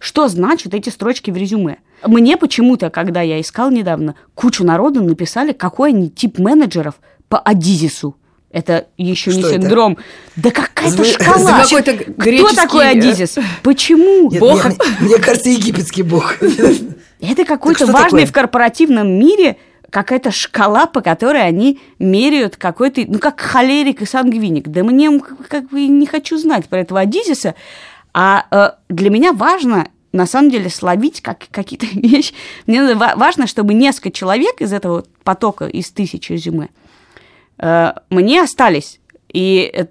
что 0.06 0.28
значат 0.28 0.76
эти 0.76 0.90
строчки 0.90 1.32
в 1.32 1.36
резюме. 1.36 1.78
Мне 2.06 2.38
почему-то, 2.38 2.92
когда 2.92 3.22
я 3.22 3.42
искал 3.42 3.72
недавно, 3.72 4.14
кучу 4.36 4.64
народу 4.64 5.02
написали, 5.02 5.52
какой 5.52 5.90
они 5.90 6.12
тип 6.12 6.38
менеджеров 6.38 6.96
по 7.28 7.40
Адизису. 7.40 8.16
Это 8.52 8.86
еще 8.98 9.32
не 9.32 9.40
Что 9.40 9.50
это? 9.50 9.62
синдром. 9.64 9.98
Да 10.36 10.52
какая-то 10.52 11.04
шкала. 11.04 11.38
За 11.40 11.64
какой-то 11.64 11.94
Кто 11.98 12.12
греческий, 12.22 12.56
такой 12.56 12.86
э, 12.86 12.90
Адизис? 12.92 13.36
Почему? 13.64 14.30
Нет, 14.30 14.40
Бог 14.40 14.64
мне, 14.64 14.78
мне 15.00 15.18
кажется, 15.18 15.50
египетский 15.50 16.04
бог. 16.04 16.36
Это 17.20 17.44
какой-то 17.44 17.88
важный 17.88 18.22
такое? 18.22 18.26
в 18.28 18.32
корпоративном 18.32 19.08
мире 19.08 19.58
какая-то 19.90 20.30
шкала, 20.30 20.86
по 20.86 21.02
которой 21.02 21.44
они 21.44 21.80
меряют 21.98 22.58
какой-то, 22.58 23.02
ну, 23.08 23.18
как 23.18 23.42
холерик 23.42 24.04
и 24.04 24.06
сангвиник. 24.06 24.68
Да 24.68 24.84
мне 24.84 25.20
как 25.50 25.70
бы 25.70 25.88
не 25.88 26.06
хочу 26.06 26.38
знать 26.38 26.70
про 26.70 26.82
этого 26.82 27.00
Адизиса, 27.00 27.56
а 28.14 28.46
э, 28.52 28.94
для 28.94 29.10
меня 29.10 29.34
важно 29.34 29.90
на 30.16 30.26
самом 30.26 30.50
деле 30.50 30.70
словить 30.70 31.22
как, 31.22 31.46
какие-то 31.52 31.86
вещи. 31.94 32.34
Мне 32.66 32.96
важно, 32.96 33.48
чтобы 33.48 33.74
несколько 33.74 34.12
человек 34.12 34.62
из 34.62 34.74
этого 34.74 35.06
потока, 35.24 35.68
из 35.68 35.92
тысячи 35.92 36.32
резюме, 36.32 36.70
э, 37.58 37.94
мне 38.10 38.42
остались. 38.42 39.00
И 39.32 39.70
э, 39.74 39.88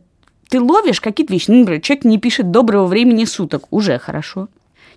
ты 0.49 0.61
ловишь 0.61 1.01
какие-то 1.01 1.33
вещи. 1.33 1.51
Ну, 1.51 1.61
например, 1.61 1.81
человек 1.83 2.05
не 2.05 2.19
пишет 2.19 2.51
доброго 2.51 2.87
времени 2.87 3.25
суток, 3.25 3.67
уже 3.71 3.99
хорошо. 3.99 4.49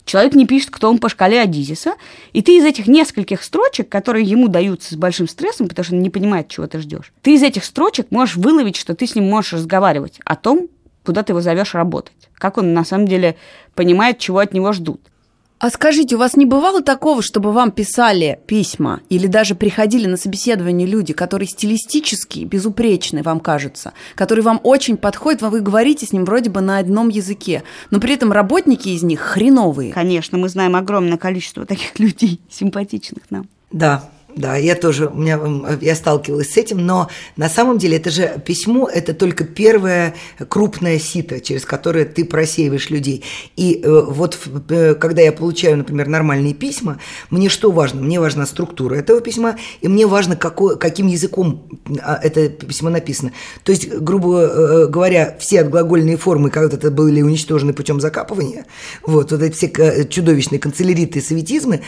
Человек 0.05 0.35
не 0.35 0.47
пишет, 0.47 0.69
кто 0.69 0.89
он 0.89 0.99
по 0.99 1.09
шкале 1.09 1.41
Адизиса, 1.41 1.95
и 2.31 2.41
ты 2.41 2.57
из 2.57 2.63
этих 2.63 2.87
нескольких 2.87 3.43
строчек, 3.43 3.89
которые 3.89 4.23
ему 4.23 4.47
даются 4.47 4.93
с 4.93 4.97
большим 4.97 5.27
стрессом, 5.27 5.67
потому 5.67 5.83
что 5.83 5.95
он 5.95 6.01
не 6.01 6.09
понимает, 6.09 6.47
чего 6.47 6.65
ты 6.65 6.79
ждешь, 6.79 7.11
ты 7.21 7.33
из 7.33 7.43
этих 7.43 7.65
строчек 7.65 8.09
можешь 8.09 8.37
выловить, 8.37 8.77
что 8.77 8.95
ты 8.95 9.05
с 9.05 9.15
ним 9.15 9.29
можешь 9.29 9.51
разговаривать 9.51 10.21
о 10.23 10.37
том, 10.37 10.69
куда 11.03 11.23
ты 11.23 11.33
его 11.33 11.41
зовешь 11.41 11.73
работать, 11.73 12.29
как 12.35 12.57
он 12.57 12.73
на 12.73 12.85
самом 12.85 13.05
деле 13.05 13.35
понимает, 13.75 14.17
чего 14.17 14.39
от 14.39 14.53
него 14.53 14.71
ждут. 14.71 15.01
А 15.59 15.71
скажите, 15.71 16.15
у 16.15 16.19
вас 16.19 16.35
не 16.35 16.45
бывало 16.45 16.83
такого, 16.83 17.23
чтобы 17.23 17.51
вам 17.51 17.71
писали 17.71 18.39
письма 18.45 19.01
или 19.09 19.25
даже 19.25 19.55
приходили 19.55 20.05
на 20.05 20.15
собеседование 20.15 20.87
люди, 20.87 21.13
которые 21.13 21.47
стилистически 21.47 22.39
безупречны, 22.45 23.23
вам 23.23 23.39
кажется, 23.39 23.93
которые 24.15 24.43
вам 24.43 24.59
очень 24.63 24.97
подходят, 24.97 25.41
вы 25.41 25.61
говорите 25.61 26.05
с 26.05 26.13
ним 26.13 26.25
вроде 26.25 26.51
бы 26.51 26.61
на 26.61 26.77
одном 26.77 27.09
языке, 27.09 27.63
но 27.89 27.99
при 27.99 28.13
этом 28.13 28.31
работники 28.31 28.89
из 28.89 29.01
них 29.01 29.19
хреновые. 29.19 29.93
Конечно, 29.93 30.37
мы 30.37 30.49
знаем 30.49 30.75
огромное 30.75 31.17
количество 31.17 31.65
таких 31.65 31.97
людей, 31.99 32.39
симпатичных 32.49 33.31
нам. 33.31 33.47
Да, 33.71 34.09
да, 34.37 34.55
я 34.55 34.75
тоже, 34.75 35.07
у 35.07 35.15
меня, 35.15 35.39
я 35.81 35.95
сталкивалась 35.95 36.53
с 36.53 36.57
этим, 36.57 36.85
но 36.85 37.09
на 37.35 37.49
самом 37.49 37.79
деле 37.79 37.97
это 37.97 38.11
же 38.11 38.41
письмо, 38.45 38.87
это 38.87 39.13
только 39.13 39.43
первое 39.43 40.13
крупное 40.47 40.99
сито, 40.99 41.39
через 41.39 41.65
которое 41.65 42.05
ты 42.05 42.23
просеиваешь 42.23 42.89
людей. 42.89 43.23
И 43.55 43.81
э, 43.83 44.01
вот 44.07 44.37
э, 44.69 44.93
когда 44.93 45.23
я 45.23 45.31
получаю, 45.31 45.77
например, 45.77 46.07
нормальные 46.07 46.53
письма, 46.53 46.99
мне 47.31 47.49
что 47.49 47.71
важно? 47.71 48.01
Мне 48.01 48.19
важна 48.19 48.45
структура 48.45 48.95
этого 48.95 49.21
письма, 49.21 49.57
и 49.81 49.87
мне 49.87 50.05
важно, 50.05 50.35
какой, 50.35 50.77
каким 50.77 51.07
языком 51.07 51.67
а, 52.03 52.19
это 52.21 52.49
письмо 52.49 52.89
написано. 52.89 53.33
То 53.63 53.71
есть, 53.71 53.89
грубо 53.89 54.41
э, 54.41 54.87
говоря, 54.87 55.35
все 55.39 55.61
отглагольные 55.61 56.17
формы 56.17 56.51
когда-то 56.51 56.91
были 56.91 57.21
уничтожены 57.21 57.73
путем 57.73 57.99
закапывания, 57.99 58.65
вот, 59.03 59.31
вот 59.31 59.41
эти 59.41 59.55
все 59.55 59.67
э, 59.67 60.07
чудовищные 60.07 60.59
канцеляриты 60.59 61.19
и 61.19 61.21
советизмы, 61.23 61.81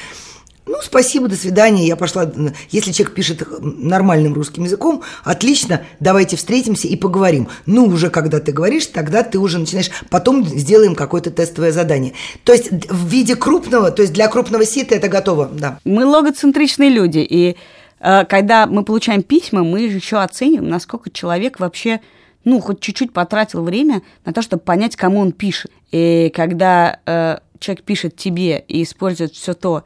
ну, 0.69 0.77
спасибо, 0.83 1.27
до 1.27 1.35
свидания, 1.35 1.87
я 1.87 1.95
пошла. 1.95 2.31
Если 2.69 2.91
человек 2.91 3.15
пишет 3.15 3.43
нормальным 3.59 4.35
русским 4.35 4.65
языком, 4.65 5.01
отлично, 5.23 5.81
давайте 5.99 6.37
встретимся 6.37 6.87
и 6.87 6.95
поговорим. 6.95 7.47
Ну, 7.65 7.85
уже 7.85 8.11
когда 8.11 8.39
ты 8.39 8.51
говоришь, 8.51 8.85
тогда 8.85 9.23
ты 9.23 9.39
уже 9.39 9.57
начинаешь, 9.57 9.89
потом 10.11 10.45
сделаем 10.45 10.93
какое-то 10.93 11.31
тестовое 11.31 11.71
задание. 11.71 12.13
То 12.43 12.53
есть 12.53 12.69
в 12.71 13.07
виде 13.07 13.35
крупного, 13.35 13.89
то 13.89 14.03
есть 14.03 14.13
для 14.13 14.27
крупного 14.27 14.63
сита 14.63 14.93
это 14.93 15.07
готово, 15.07 15.49
да. 15.51 15.79
Мы 15.85 16.05
логоцентричные 16.05 16.91
люди, 16.91 17.25
и 17.27 17.55
э, 17.99 18.25
когда 18.25 18.67
мы 18.67 18.83
получаем 18.83 19.23
письма, 19.23 19.63
мы 19.63 19.81
еще 19.81 20.17
оцениваем, 20.17 20.69
насколько 20.69 21.09
человек 21.09 21.59
вообще, 21.59 21.99
ну, 22.43 22.59
хоть 22.59 22.79
чуть-чуть 22.79 23.11
потратил 23.11 23.63
время 23.63 24.03
на 24.23 24.33
то, 24.33 24.43
чтобы 24.43 24.61
понять, 24.61 24.95
кому 24.95 25.19
он 25.19 25.31
пишет. 25.31 25.71
И 25.91 26.31
когда 26.35 26.99
э, 27.07 27.39
человек 27.57 27.83
пишет 27.83 28.15
тебе 28.15 28.63
и 28.67 28.83
использует 28.83 29.33
все 29.33 29.55
то, 29.55 29.83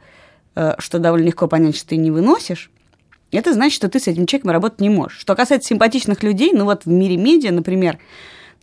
что 0.78 0.98
довольно 0.98 1.26
легко 1.26 1.48
понять, 1.48 1.76
что 1.76 1.88
ты 1.88 1.96
не 1.96 2.10
выносишь, 2.10 2.70
это 3.32 3.52
значит, 3.52 3.74
что 3.76 3.88
ты 3.88 3.98
с 3.98 4.06
этим 4.06 4.26
человеком 4.26 4.52
работать 4.52 4.80
не 4.80 4.88
можешь. 4.90 5.18
Что 5.18 5.34
касается 5.34 5.68
симпатичных 5.68 6.22
людей, 6.22 6.52
ну 6.52 6.64
вот 6.64 6.84
в 6.84 6.88
мире 6.88 7.16
медиа, 7.16 7.50
например, 7.52 7.98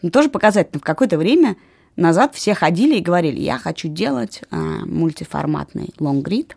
ну, 0.02 0.10
тоже 0.12 0.30
показательно. 0.30 0.80
В 0.80 0.84
какое-то 0.84 1.18
время 1.18 1.58
назад 1.98 2.34
все 2.36 2.54
ходили 2.54 2.96
и 2.96 3.02
говорили, 3.02 3.40
я 3.40 3.58
хочу 3.58 3.90
делать 3.90 4.42
э, 4.50 4.56
мультиформатный 4.58 5.94
лонгрид, 6.00 6.56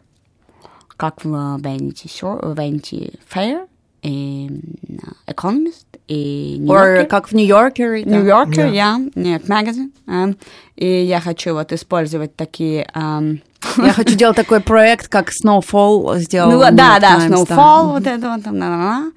как 0.97 1.25
в 1.25 1.29
Vanity, 1.59 2.05
Shor- 2.07 2.55
Vanity 2.55 3.19
Fair, 3.33 3.67
и 4.03 4.49
э, 4.89 5.33
Economist, 5.33 5.87
и 6.07 6.57
New 6.61 6.73
Or 6.73 7.01
Yorker. 7.03 7.07
как 7.07 7.29
в 7.29 7.33
Нью-Йоркере. 7.35 8.05
да. 8.05 8.11
New 8.11 8.25
Yorker, 8.25 8.55
Да. 8.57 8.67
я, 8.69 9.01
нет, 9.17 9.49
магазин. 9.49 9.93
эм, 10.07 10.37
И 10.77 10.87
я 10.87 11.21
хочу 11.21 11.53
вот 11.55 11.73
использовать 11.73 12.37
такие... 12.37 12.89
эм, 12.95 13.41
Я 13.77 13.93
хочу 13.93 14.15
делать 14.15 14.37
такой 14.37 14.61
проект, 14.61 15.09
как 15.09 15.31
Snowfall 15.31 16.19
сделал. 16.19 16.51
ну, 16.53 16.59
да, 16.61 16.99
да, 16.99 17.19
Times, 17.19 17.33
Snowfall, 17.33 17.93
вот 17.93 18.07
это 18.07 18.31
вот 18.31 18.45
там, 18.45 18.59
на-на-на. 18.59 19.13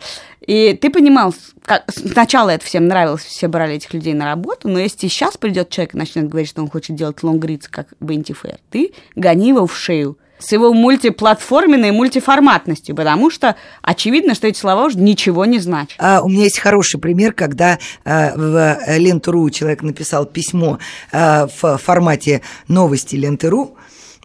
И 0.46 0.78
ты 0.82 0.90
понимал, 0.90 1.36
как, 1.66 1.84
сначала 1.92 2.52
это 2.52 2.64
всем 2.66 2.88
нравилось, 2.88 3.24
все 3.24 3.48
брали 3.50 3.76
этих 3.76 3.94
людей 3.94 4.14
на 4.14 4.26
работу, 4.26 4.70
но 4.70 4.80
если 4.80 5.08
сейчас 5.10 5.36
придет 5.36 5.70
человек 5.70 5.94
и 5.94 5.98
начнет 5.98 6.30
говорить, 6.30 6.50
что 6.50 6.62
он 6.62 6.70
хочет 6.70 6.96
делать 6.96 7.22
лонгридс, 7.22 7.68
как 7.68 7.88
Vanity 8.00 8.36
Fair, 8.42 8.58
ты 8.72 8.94
гони 9.16 9.50
его 9.50 9.68
в 9.68 9.76
шею 9.76 10.18
с 10.40 10.52
его 10.52 10.74
мультиплатформенной 10.74 11.92
мультиформатностью, 11.92 12.96
потому 12.96 13.30
что 13.30 13.56
очевидно, 13.82 14.36
что 14.36 14.48
эти 14.48 14.58
слова 14.58 14.86
уже 14.86 14.98
ничего 14.98 15.46
не 15.46 15.60
значат. 15.60 15.96
А, 15.98 16.22
у 16.22 16.30
меня 16.30 16.44
есть 16.44 16.60
хороший 16.60 17.00
пример, 17.00 17.34
когда 17.34 17.80
а, 18.06 18.34
в 18.36 18.98
Ленту.ру 18.98 19.50
человек 19.50 19.82
написал 19.82 20.26
письмо 20.26 20.80
а, 21.12 21.48
в 21.48 21.78
формате 21.78 22.42
новости 22.68 23.16
Ленты.ру, 23.16 23.76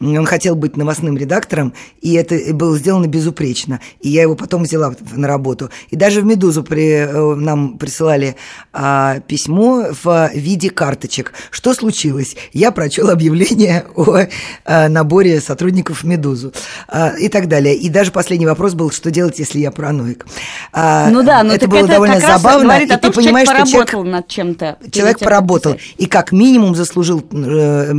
он 0.02 0.26
хотел 0.26 0.56
быть 0.56 0.76
новостным 0.76 1.16
редактором, 1.16 1.72
и 2.00 2.14
это 2.14 2.36
было 2.52 2.76
сделано 2.76 3.06
безупречно. 3.06 3.80
И 4.00 4.08
я 4.08 4.22
его 4.22 4.34
потом 4.34 4.64
взяла 4.64 4.94
на 5.12 5.28
работу. 5.28 5.70
И 5.90 5.96
даже 5.96 6.20
в 6.20 6.24
«Медузу» 6.24 6.64
при, 6.64 7.06
э, 7.06 7.34
нам 7.34 7.78
присылали 7.78 8.36
а, 8.72 9.20
письмо 9.20 9.86
в 10.02 10.30
виде 10.34 10.70
карточек. 10.70 11.32
Что 11.50 11.74
случилось? 11.74 12.36
Я 12.52 12.72
прочел 12.72 13.10
объявление 13.10 13.84
о 13.96 14.26
а, 14.64 14.88
наборе 14.88 15.40
сотрудников 15.40 16.02
в 16.02 16.06
«Медузу» 16.06 16.52
а, 16.88 17.10
и 17.18 17.28
так 17.28 17.48
далее. 17.48 17.74
И 17.74 17.88
даже 17.88 18.10
последний 18.10 18.46
вопрос 18.46 18.74
был, 18.74 18.90
что 18.90 19.10
делать, 19.10 19.38
если 19.38 19.60
я 19.60 19.70
параноик. 19.70 20.26
А, 20.72 21.08
Ну 21.10 21.22
да, 21.22 21.42
но 21.42 21.52
это 21.52 21.60
так 21.60 21.70
было 21.70 21.80
это 21.80 21.88
довольно 21.88 22.20
как 22.20 22.38
забавно, 22.38 22.64
говорит 22.64 22.90
и 22.90 22.92
о 22.92 22.96
ты 22.96 23.02
том, 23.02 23.12
что 23.12 23.22
понимаешь, 23.22 23.48
человек 23.48 23.66
что 23.66 23.70
человек 23.72 23.90
поработал 23.90 24.10
над 24.12 24.28
чем-то. 24.28 24.78
Человек 24.90 25.18
поработал 25.18 25.74
писать. 25.74 25.94
и 25.98 26.06
как 26.06 26.32
минимум 26.32 26.74
заслужил 26.74 27.22
э, 27.30 27.92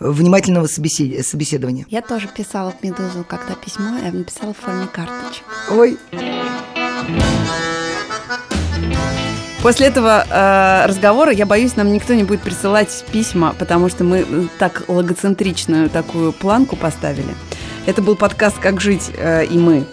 внимательного 0.00 0.66
собесед- 0.66 1.22
собеседования. 1.48 1.86
Я 1.88 2.02
тоже 2.02 2.28
писала 2.28 2.70
в 2.70 2.82
«Медузу», 2.82 3.24
когда 3.26 3.54
письмо, 3.54 3.98
я 4.04 4.12
написала 4.12 4.52
в 4.52 4.58
форме 4.58 4.86
карточек. 4.86 5.44
Ой, 5.70 5.98
После 9.62 9.88
этого 9.88 10.24
э, 10.30 10.86
разговора, 10.86 11.32
я 11.32 11.44
боюсь, 11.44 11.74
нам 11.74 11.92
никто 11.92 12.14
не 12.14 12.22
будет 12.22 12.42
присылать 12.42 13.04
письма, 13.10 13.56
потому 13.58 13.88
что 13.88 14.04
мы 14.04 14.18
э, 14.18 14.44
так 14.56 14.84
логоцентричную 14.86 15.90
такую 15.90 16.32
планку 16.32 16.76
поставили. 16.76 17.34
Это 17.84 18.00
был 18.00 18.14
подкаст 18.14 18.60
«Как 18.60 18.80
жить» 18.80 19.10
э, 19.16 19.46
и 19.46 19.58
мы. 19.58 19.84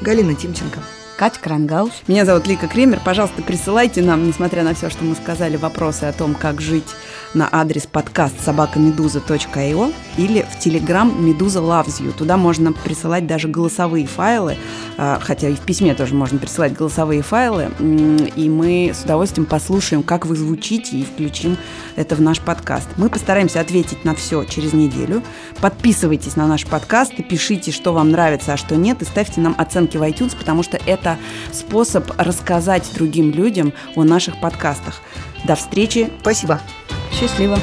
Галина 0.00 0.34
Тимченко. 0.34 0.78
Катя 1.18 1.38
Крангаус. 1.40 1.92
Меня 2.08 2.24
зовут 2.24 2.46
Лика 2.46 2.66
Кремер. 2.66 2.98
Пожалуйста, 3.04 3.42
присылайте 3.42 4.00
нам, 4.00 4.26
несмотря 4.26 4.62
на 4.62 4.74
все, 4.74 4.88
что 4.88 5.04
мы 5.04 5.14
сказали, 5.14 5.56
вопросы 5.56 6.04
о 6.04 6.12
том, 6.12 6.34
как 6.34 6.62
жить 6.62 6.88
на 7.34 7.48
адрес 7.50 7.86
подкаст 7.86 8.40
собакамедуза.io 8.40 9.94
или 10.16 10.42
в 10.42 10.64
Telegram 10.64 11.12
Медуза 11.20 11.58
Loves 11.58 12.00
You. 12.00 12.12
Туда 12.16 12.36
можно 12.36 12.72
присылать 12.72 13.26
даже 13.26 13.48
голосовые 13.48 14.06
файлы, 14.06 14.56
а, 14.96 15.18
хотя 15.20 15.48
и 15.48 15.54
в 15.54 15.60
письме 15.60 15.94
тоже 15.94 16.14
можно 16.14 16.38
присылать 16.38 16.72
голосовые 16.72 17.22
файлы, 17.22 17.70
и 17.80 18.48
мы 18.48 18.92
с 18.94 19.02
удовольствием 19.02 19.46
послушаем, 19.46 20.02
как 20.02 20.26
вы 20.26 20.36
звучите, 20.36 20.96
и 20.96 21.04
включим 21.04 21.56
это 21.96 22.14
в 22.14 22.20
наш 22.20 22.40
подкаст. 22.40 22.88
Мы 22.96 23.08
постараемся 23.08 23.60
ответить 23.60 24.04
на 24.04 24.14
все 24.14 24.44
через 24.44 24.72
неделю. 24.72 25.22
Подписывайтесь 25.60 26.36
на 26.36 26.46
наш 26.46 26.66
подкаст 26.66 27.12
и 27.14 27.22
пишите, 27.22 27.72
что 27.72 27.92
вам 27.92 28.10
нравится, 28.10 28.52
а 28.52 28.56
что 28.56 28.76
нет, 28.76 29.02
и 29.02 29.04
ставьте 29.04 29.40
нам 29.40 29.54
оценки 29.58 29.96
в 29.96 30.02
iTunes, 30.02 30.36
потому 30.36 30.62
что 30.62 30.78
это 30.86 31.18
способ 31.52 32.10
рассказать 32.16 32.88
другим 32.94 33.32
людям 33.32 33.72
о 33.96 34.04
наших 34.04 34.40
подкастах. 34.40 35.00
До 35.44 35.56
встречи. 35.56 36.10
Спасибо. 36.20 36.60
Счастливо! 37.20 37.58